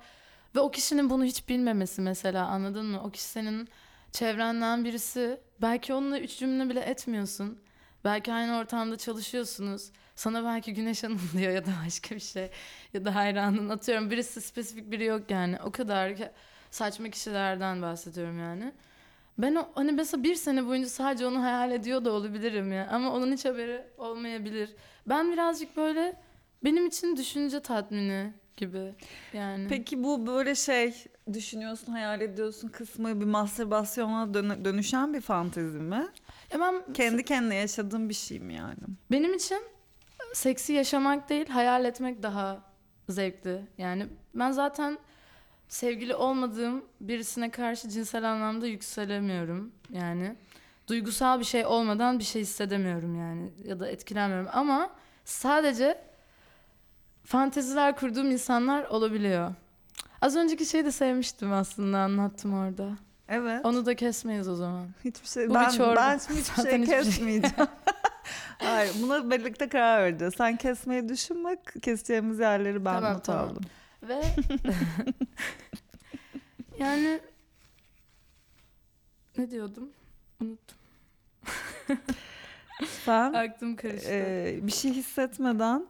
ve 0.56 0.60
o 0.60 0.72
kişinin 0.72 1.10
bunu 1.10 1.24
hiç 1.24 1.50
bilmemesi 1.50 2.02
mesela 2.02 2.48
anladın 2.48 2.86
mı? 2.86 3.02
O 3.04 3.10
kişi 3.10 3.26
senin 3.26 3.68
çevrenden 4.12 4.86
birisi. 4.86 5.40
Belki 5.62 5.94
onunla 5.94 6.20
üç 6.20 6.40
cümle 6.40 6.70
bile 6.70 6.80
etmiyorsun. 6.80 7.60
Belki 8.04 8.34
aynı 8.34 8.58
ortamda 8.58 8.98
çalışıyorsunuz. 8.98 9.92
Sana 10.16 10.44
belki 10.44 10.74
Güneş 10.74 11.04
Hanım 11.04 11.22
diyor 11.38 11.52
ya 11.56 11.66
da 11.66 11.70
başka 11.86 12.16
bir 12.16 12.20
şey. 12.20 12.50
Ya 12.94 13.06
da 13.06 13.16
hayranın 13.16 13.70
atıyorum. 13.70 14.12
Birisi 14.12 14.42
spesifik 14.42 14.92
biri 14.92 15.06
yok 15.06 15.32
yani. 15.32 15.58
O 15.66 15.72
kadar 15.72 16.16
ki- 16.16 16.32
saçma 16.72 17.10
kişilerden 17.10 17.82
bahsediyorum 17.82 18.40
yani. 18.40 18.74
Ben 19.38 19.56
o, 19.56 19.68
hani 19.76 19.92
mesela 19.92 20.24
bir 20.24 20.36
sene 20.36 20.66
boyunca 20.68 20.90
sadece 20.90 21.26
onu 21.28 21.44
hayal 21.44 21.72
ediyor 21.72 22.06
da 22.06 22.12
olabilirim 22.12 22.72
ya. 22.74 22.88
Ama 22.92 23.14
onun 23.14 23.32
hiç 23.34 23.46
haberi 23.46 23.82
olmayabilir. 23.98 24.70
Ben 25.08 25.32
birazcık 25.32 25.78
böyle 25.78 26.16
benim 26.64 26.88
için 26.88 27.18
düşünce 27.18 27.60
tatmini 27.60 28.34
gibi 28.58 28.94
yani. 29.34 29.68
Peki 29.70 30.04
bu 30.04 30.28
böyle 30.28 30.56
şey 30.56 31.06
düşünüyorsun, 31.34 31.92
hayal 31.92 32.22
ediyorsun 32.22 32.68
kısmı 32.68 33.20
bir 33.22 33.26
mastürbasyona 33.26 34.34
dönü- 34.34 34.66
dönüşen 34.66 35.14
bir 35.14 35.22
fantezi 35.22 35.78
mi? 35.80 36.08
Ya 36.54 36.60
ben 36.60 36.94
Kendi 36.94 37.24
kendine 37.26 37.56
yaşadığın 37.56 38.10
bir 38.10 38.14
şey 38.14 38.40
mi 38.40 38.54
yani? 38.54 38.78
Benim 39.12 39.34
için 39.34 39.62
seksi 40.34 40.74
yaşamak 40.74 41.30
değil, 41.30 41.48
hayal 41.48 41.86
etmek 41.86 42.24
daha 42.24 42.62
zevkli. 43.10 43.62
Yani 43.78 44.08
ben 44.36 44.52
zaten 44.52 44.98
sevgili 45.68 46.16
olmadığım 46.16 46.86
birisine 47.02 47.52
karşı 47.52 47.90
cinsel 47.90 48.32
anlamda 48.32 48.68
yükselemiyorum. 48.68 49.72
Yani 49.90 50.36
duygusal 50.88 51.40
bir 51.40 51.46
şey 51.46 51.66
olmadan 51.66 52.20
bir 52.20 52.24
şey 52.24 52.42
hissedemiyorum 52.42 53.16
yani 53.20 53.52
ya 53.66 53.80
da 53.80 53.88
etkilenmiyorum 53.90 54.48
ama 54.54 54.90
sadece 55.26 55.98
fanteziler 57.28 57.96
kurduğum 57.96 58.32
insanlar 58.32 58.84
olabiliyor. 58.84 59.54
Az 60.22 60.36
önceki 60.36 60.66
şeyi 60.66 60.86
de 60.86 60.92
sevmiştim 60.92 61.52
aslında 61.54 61.98
anlattım 62.00 62.54
orada. 62.54 62.90
Evet. 63.28 63.66
Onu 63.66 63.86
da 63.86 63.96
kesmeyiz 63.96 64.48
o 64.48 64.56
zaman. 64.56 64.88
Hiçbir 65.06 65.28
şey 65.28 65.46
Bu 65.46 65.50
bir 65.50 65.56
ben 65.56 65.70
çorba. 65.70 65.96
ben 65.96 66.20
hiçbir 66.20 66.36
Zaten 66.36 66.64
şey 66.64 66.82
hiçbir 66.82 66.88
şey- 66.94 67.04
kesmeyeceğim. 67.04 67.56
Hayır, 68.58 68.92
buna 69.02 69.32
birlikte 69.32 69.70
karar 69.70 70.04
vereceğiz. 70.04 70.34
Sen 70.38 70.58
kesmeyi 70.58 71.10
düşünme, 71.10 71.58
keseceğimiz 71.82 72.40
yerleri 72.40 72.86
ben 72.86 72.94
Tamam, 72.94 73.14
not 73.14 73.24
tamam. 73.26 73.46
aldım. 73.50 73.64
Ve 74.04 74.22
yani 76.80 77.20
ne 79.38 79.52
diyordum? 79.52 79.90
Unuttum. 80.42 80.78
Sen 83.06 83.34
Aklım 83.34 83.76
karıştı. 83.76 84.10
e, 84.12 84.60
bir 84.62 84.72
şey 84.72 84.92
hissetmeden 84.94 85.86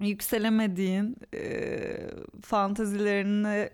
yükselemediğin 0.00 1.16
e, 1.34 2.10
fantazilerini 2.42 3.70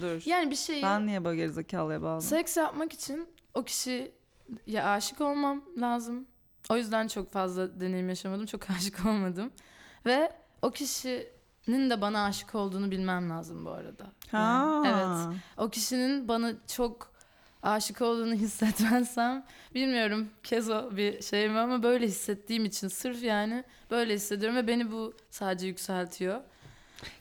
dur. 0.00 0.22
yani 0.26 0.50
bir 0.50 0.56
şeyi 0.56 0.82
Ben 0.82 1.06
niye 1.06 1.24
böyle 1.24 1.36
gerizekalıya 1.36 2.02
bağladım? 2.02 2.26
seks 2.28 2.56
yapmak 2.56 2.92
için 2.92 3.28
o 3.54 3.64
kişiye 3.64 4.82
aşık 4.84 5.20
olmam 5.20 5.64
lazım. 5.78 6.26
O 6.70 6.76
yüzden 6.76 7.08
çok 7.08 7.32
fazla 7.32 7.80
deneyim 7.80 8.08
yaşamadım. 8.08 8.46
Çok 8.46 8.70
aşık 8.76 9.06
olmadım. 9.06 9.50
Ve 10.06 10.32
o 10.62 10.70
kişinin 10.70 11.90
de 11.90 12.00
bana 12.00 12.24
aşık 12.24 12.54
olduğunu 12.54 12.90
bilmem 12.90 13.30
lazım 13.30 13.64
bu 13.64 13.70
arada. 13.70 14.04
Ha. 14.30 14.82
Yani, 14.84 14.88
evet. 14.88 15.42
O 15.56 15.70
kişinin 15.70 16.28
bana 16.28 16.52
çok 16.66 17.12
aşık 17.62 18.02
olduğunu 18.02 18.34
hissetmezsem 18.44 19.44
bilmiyorum 19.74 20.28
kezo 20.42 20.96
bir 20.96 21.22
şey 21.22 21.48
mi 21.48 21.58
ama 21.58 21.82
böyle 21.82 22.06
hissettiğim 22.06 22.64
için 22.64 22.88
sırf 22.88 23.22
yani 23.22 23.64
böyle 23.90 24.14
hissediyorum 24.14 24.56
ve 24.56 24.66
beni 24.66 24.92
bu 24.92 25.14
sadece 25.30 25.66
yükseltiyor. 25.66 26.40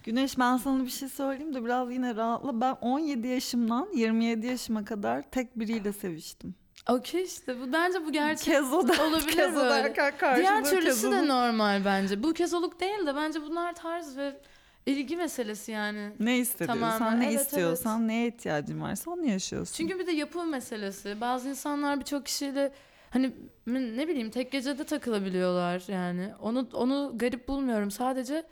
Güneş 0.04 0.40
ben 0.40 0.58
sana 0.58 0.84
bir 0.84 0.90
şey 0.90 1.10
söyleyeyim 1.10 1.54
de 1.54 1.66
biraz 1.66 1.92
yine 1.92 2.16
rahatla. 2.16 2.62
Ben 2.62 2.72
17 2.82 3.28
yaşımdan 3.28 3.88
27 3.94 4.48
yaşıma 4.48 4.86
kadar 4.86 5.22
tek 5.22 5.60
biriyle 5.60 5.94
seviştim. 5.94 6.56
Okey 6.90 7.24
işte 7.24 7.62
bu 7.62 7.74
bence 7.74 8.06
bu 8.06 8.12
gerçek 8.12 8.46
Kezo 8.46 8.88
da, 8.88 9.04
olabilir 9.04 9.32
Kezo 9.32 9.56
böyle. 9.56 9.96
Diğer 10.36 10.64
türlüsü 10.64 11.12
de 11.12 11.28
normal 11.28 11.86
bence. 11.86 12.24
Bu 12.24 12.34
kezoluk 12.34 12.80
değil 12.80 13.06
de 13.06 13.16
bence 13.16 13.42
bunlar 13.42 13.76
tarz 13.76 14.18
ve 14.18 14.42
ilgi 14.90 15.18
meselesi 15.18 15.72
yani. 15.72 16.12
Ne 16.20 16.38
hissediyorsan, 16.38 17.00
Tamamen, 17.00 17.20
ne 17.20 17.32
evet, 17.32 17.42
istiyorsan, 17.42 18.08
neye 18.08 18.28
ihtiyacın 18.28 18.82
varsa 18.82 19.12
onu 19.12 19.26
yaşıyorsun. 19.26 19.76
Çünkü 19.76 20.00
bir 20.00 20.08
de 20.08 20.12
yapı 20.12 20.44
meselesi. 20.46 21.22
Bazı 21.22 21.50
insanlar 21.50 22.00
birçok 22.00 22.26
kişiyle 22.26 22.72
hani 23.10 23.34
ne 23.68 24.08
bileyim 24.08 24.30
tek 24.30 24.52
gecede 24.52 24.84
takılabiliyorlar 24.84 25.84
yani. 25.88 26.32
Onu 26.42 26.70
onu 26.74 27.14
garip 27.16 27.48
bulmuyorum. 27.48 27.92
Sadece 27.92 28.44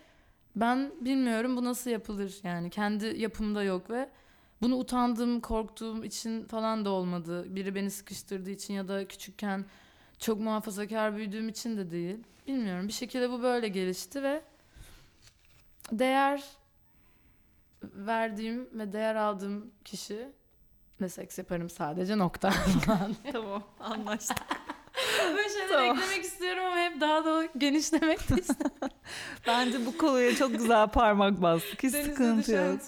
ben 0.55 0.91
bilmiyorum 1.01 1.57
bu 1.57 1.63
nasıl 1.63 1.89
yapılır 1.89 2.39
yani. 2.43 2.69
Kendi 2.69 3.05
yapımda 3.05 3.63
yok 3.63 3.89
ve 3.89 4.09
bunu 4.61 4.75
utandığım, 4.75 5.39
korktuğum 5.39 6.05
için 6.05 6.45
falan 6.45 6.85
da 6.85 6.89
olmadı. 6.89 7.55
Biri 7.55 7.75
beni 7.75 7.91
sıkıştırdığı 7.91 8.49
için 8.49 8.73
ya 8.73 8.87
da 8.87 9.07
küçükken 9.07 9.65
çok 10.19 10.39
muhafazakar 10.39 11.15
büyüdüğüm 11.15 11.49
için 11.49 11.77
de 11.77 11.91
değil. 11.91 12.17
Bilmiyorum. 12.47 12.87
Bir 12.87 12.93
şekilde 12.93 13.29
bu 13.29 13.43
böyle 13.43 13.67
gelişti 13.67 14.23
ve 14.23 14.41
değer 15.91 16.43
verdiğim 17.83 18.69
ve 18.73 18.93
değer 18.93 19.15
aldığım 19.15 19.71
kişi 19.85 20.31
ve 21.01 21.09
seks 21.09 21.37
yaparım 21.37 21.69
sadece 21.69 22.17
nokta. 22.17 22.53
tamam 23.31 23.63
anlaştık. 23.79 24.37
Böyle 25.35 25.49
şeyler 25.49 25.69
Tamam. 25.69 25.97
eklemek 25.97 26.23
istiyorum 26.25 26.63
ama 26.65 26.77
hep 26.77 27.01
daha 27.01 27.25
da 27.25 27.45
genişlemek 27.57 28.29
de 28.29 28.35
istiyorum. 28.35 28.77
Bence 29.47 29.85
bu 29.85 29.97
konuya 29.97 30.35
çok 30.35 30.51
güzel 30.51 30.87
parmak 30.87 31.41
bastık. 31.41 31.83
Hiç 31.83 31.95
sıkıntı 31.95 32.51
yok. 32.51 32.79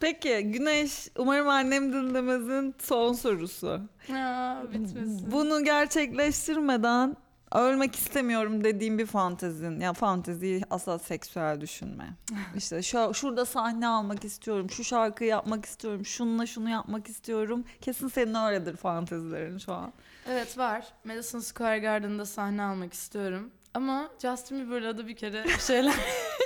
Peki 0.00 0.42
Güneş 0.42 1.08
umarım 1.18 1.48
annem 1.48 1.92
dinlemezin 1.92 2.74
son 2.78 3.12
sorusu. 3.12 3.80
Aa, 4.12 4.62
bitmesin. 4.72 5.32
Bunu 5.32 5.64
gerçekleştirmeden 5.64 7.16
Ölmek 7.54 7.94
istemiyorum 7.94 8.64
dediğim 8.64 8.98
bir 8.98 9.06
fantezin. 9.06 9.80
Ya 9.80 9.92
fanteziyi 9.92 10.62
asla 10.70 10.98
seksüel 10.98 11.60
düşünme. 11.60 12.08
İşte 12.56 12.82
şu 12.82 13.14
şurada 13.14 13.44
sahne 13.44 13.86
almak 13.86 14.24
istiyorum. 14.24 14.70
Şu 14.70 14.84
şarkıyı 14.84 15.30
yapmak 15.30 15.64
istiyorum. 15.64 16.06
Şununla 16.06 16.46
şunu 16.46 16.70
yapmak 16.70 17.08
istiyorum. 17.08 17.64
Kesin 17.80 18.08
senin 18.08 18.34
öyledir 18.34 18.76
fantezilerin 18.76 19.58
şu 19.58 19.72
an. 19.72 19.92
Evet 20.28 20.58
var. 20.58 20.86
Madison 21.04 21.40
Square 21.40 21.78
Garden'da 21.78 22.26
sahne 22.26 22.62
almak 22.62 22.92
istiyorum. 22.92 23.50
Ama 23.74 24.08
Justin 24.22 24.60
Bieber'la 24.60 24.98
da 24.98 25.08
bir 25.08 25.16
kere 25.16 25.44
bir 25.44 25.58
şeyler 25.58 25.94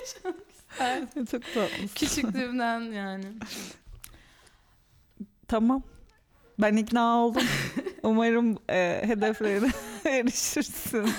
isterdim. 0.04 1.24
Çok 1.30 1.42
tatlısın. 1.42 1.86
Küçüklüğümden 1.94 2.80
yani. 2.80 3.24
Tamam. 5.48 5.82
Ben 6.58 6.76
ikna 6.76 7.16
oldum. 7.24 7.42
Umarım 8.02 8.58
e, 8.70 9.02
hedeflerine 9.04 9.70
erişirsin. 10.04 11.04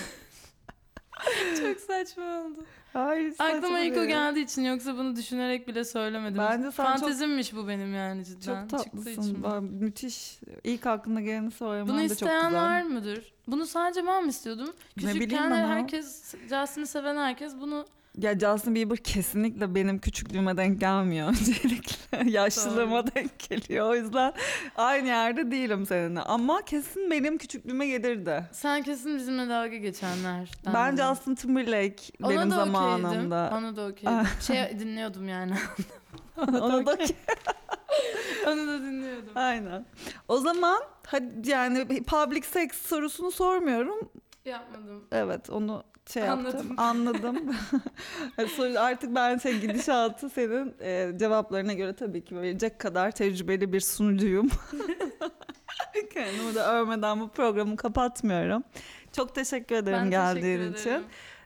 Çok 1.60 1.80
saçma 1.80 2.24
oldu. 2.24 2.66
Hayır, 2.94 3.34
Aklıma 3.40 3.62
saçma 3.62 3.80
ilk 3.80 3.98
o 3.98 4.06
geldiği 4.06 4.44
için 4.44 4.62
yoksa 4.62 4.98
bunu 4.98 5.16
düşünerek 5.16 5.68
bile 5.68 5.86
söylemedim. 5.86 6.38
Bence 6.38 6.64
sen 6.64 6.70
çok- 6.72 6.76
Fantezimmiş 6.76 7.56
bu 7.56 7.68
benim 7.68 7.96
yani 7.96 8.26
cidden. 8.26 8.68
Çok 8.68 8.70
tatlısın. 8.70 9.44
Ben- 9.44 9.64
müthiş. 9.64 10.40
İlk 10.64 10.86
aklına 10.88 11.22
geleni 11.22 11.52
söylemen 11.52 11.88
Bunu 11.88 11.98
de 12.00 12.04
çok 12.08 12.12
isteyen 12.12 12.46
güzel. 12.50 12.62
var 12.62 12.82
mıdır? 12.82 13.34
Bunu 13.48 13.66
sadece 13.66 14.08
ben 14.08 14.24
mi 14.24 14.30
istiyordum? 14.30 14.74
Küçükken 15.00 15.52
herkes, 15.52 16.34
Justin'i 16.50 16.88
seven 16.88 17.16
herkes 17.16 17.54
bunu 17.60 17.86
Ya 18.18 18.39
Justin 18.39 18.76
Bieber 18.76 18.97
kesinlikle 18.97 19.76
benim 19.76 19.99
küçüklüğüme 19.99 20.57
denk 20.57 20.80
gelmiyor 20.80 21.28
öncelikle. 21.41 22.30
Yaşlılığıma 22.32 23.16
denk 23.16 23.49
geliyor. 23.49 23.89
O 23.89 23.95
yüzden 23.95 24.34
aynı 24.76 25.07
yerde 25.07 25.51
değilim 25.51 25.86
seninle. 25.86 26.20
Ama 26.20 26.62
kesin 26.66 27.12
benim 27.12 27.38
küçüklüğüme 27.38 27.88
gelirdi. 27.88 28.43
sen 28.51 28.82
kesin 28.82 29.16
bizimle 29.16 29.49
dalga 29.49 29.78
geçenler. 29.78 30.51
Ben 30.74 30.95
Justin 30.95 31.36
Timberlake 31.36 32.03
benim 32.30 32.49
zamanımda. 32.49 33.53
Ona 33.57 33.76
da 33.76 33.88
okeydim. 33.88 34.28
şey 34.47 34.80
dinliyordum 34.80 35.30
yani. 35.30 35.53
Ona 36.38 36.86
da 36.86 36.97
Onu 38.47 38.68
da 38.68 38.82
dinliyordum. 38.82 39.32
Aynen. 39.36 39.86
O 40.28 40.38
zaman 40.38 40.82
hadi 41.07 41.49
yani 41.49 42.03
public 42.03 42.41
sex 42.41 42.72
sorusunu 42.72 43.32
sormuyorum. 43.32 44.09
Yapmadım. 44.46 45.04
Evet 45.12 45.50
onu 45.50 45.84
şey 46.14 46.24
yaptım. 46.24 46.46
Anladım. 46.48 46.76
Anladım. 46.78 47.56
Hadi 48.36 48.50
soru- 48.50 48.80
Artık 48.80 49.16
ben 49.16 49.38
şey 49.38 49.60
gidişatı 49.60 50.30
senin 50.30 50.76
e, 50.82 51.12
cevaplarına 51.20 51.74
göre 51.74 51.96
tabii 51.96 52.24
ki 52.26 52.36
verecek 52.36 52.80
kadar 52.80 53.12
tecrübeli 53.12 53.74
bir 53.74 53.80
sunucuyum. 53.80 54.50
Kendimi 56.14 56.56
de 56.56 56.60
övmeden 56.62 57.20
bu 57.22 57.30
programı 57.30 57.76
kapatmıyorum. 57.76 58.64
Çok 59.12 59.36
teşekkür 59.36 59.76
ederim 59.76 59.98
Ben 60.02 60.10
geldiğin 60.10 60.58
teşekkür 60.58 60.80
için. 60.80 60.89
ederim. 60.89 61.04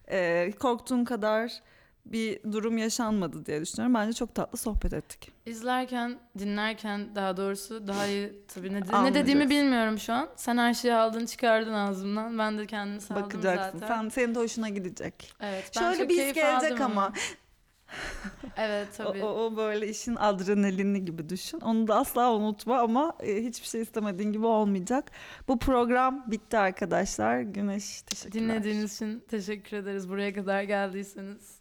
E, 0.07 0.51
korktuğun 0.59 1.05
kadar 1.05 1.51
bir 2.05 2.43
durum 2.51 2.77
yaşanmadı 2.77 3.45
diye 3.45 3.61
düşünüyorum. 3.61 3.93
Bence 3.93 4.13
çok 4.13 4.35
tatlı 4.35 4.57
sohbet 4.57 4.93
ettik. 4.93 5.31
İzlerken, 5.45 6.19
dinlerken 6.39 7.15
daha 7.15 7.37
doğrusu 7.37 7.87
daha 7.87 8.07
iyi 8.07 8.33
tabii 8.47 8.73
ne, 8.73 9.03
ne 9.03 9.13
dediğimi 9.13 9.49
bilmiyorum 9.49 9.99
şu 9.99 10.13
an. 10.13 10.29
Sen 10.35 10.57
her 10.57 10.73
şeyi 10.73 10.93
aldın 10.93 11.25
çıkardın 11.25 11.73
ağzımdan. 11.73 12.37
Ben 12.37 12.57
de 12.57 12.67
kendimi 12.67 13.01
saldım 13.01 13.23
Bakacaksın. 13.23 13.79
zaten. 13.79 13.87
Sen 13.87 14.09
senin 14.09 14.35
de 14.35 14.39
hoşuna 14.39 14.69
gidecek. 14.69 15.33
Evet, 15.39 15.71
ben 15.75 15.81
Şöyle 15.81 15.97
çok 15.97 16.09
bir 16.09 16.13
his 16.13 16.19
keyif 16.19 16.35
gelecek 16.35 16.71
aldım 16.71 16.83
ama. 16.85 17.13
Evet 18.57 18.87
O, 18.99 19.03
tabii. 19.03 19.23
o, 19.23 19.27
o 19.27 19.57
böyle 19.57 19.89
işin 19.89 20.15
adrenalini 20.15 21.05
gibi 21.05 21.29
düşün. 21.29 21.59
Onu 21.59 21.87
da 21.87 21.95
asla 21.95 22.33
unutma 22.33 22.79
ama 22.79 23.13
e, 23.19 23.43
hiçbir 23.43 23.67
şey 23.67 23.81
istemediğin 23.81 24.31
gibi 24.31 24.45
olmayacak. 24.45 25.11
Bu 25.47 25.59
program 25.59 26.23
bitti 26.27 26.57
arkadaşlar. 26.57 27.41
Güneş 27.41 28.01
teşekkürler. 28.01 28.43
Dinlediğiniz 28.43 28.95
için 28.95 29.23
teşekkür 29.29 29.77
ederiz. 29.77 30.09
Buraya 30.09 30.33
kadar 30.33 30.63
geldiyseniz. 30.63 31.54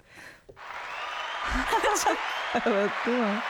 Evet 2.67 2.91
değil 3.07 3.19
mi? 3.19 3.41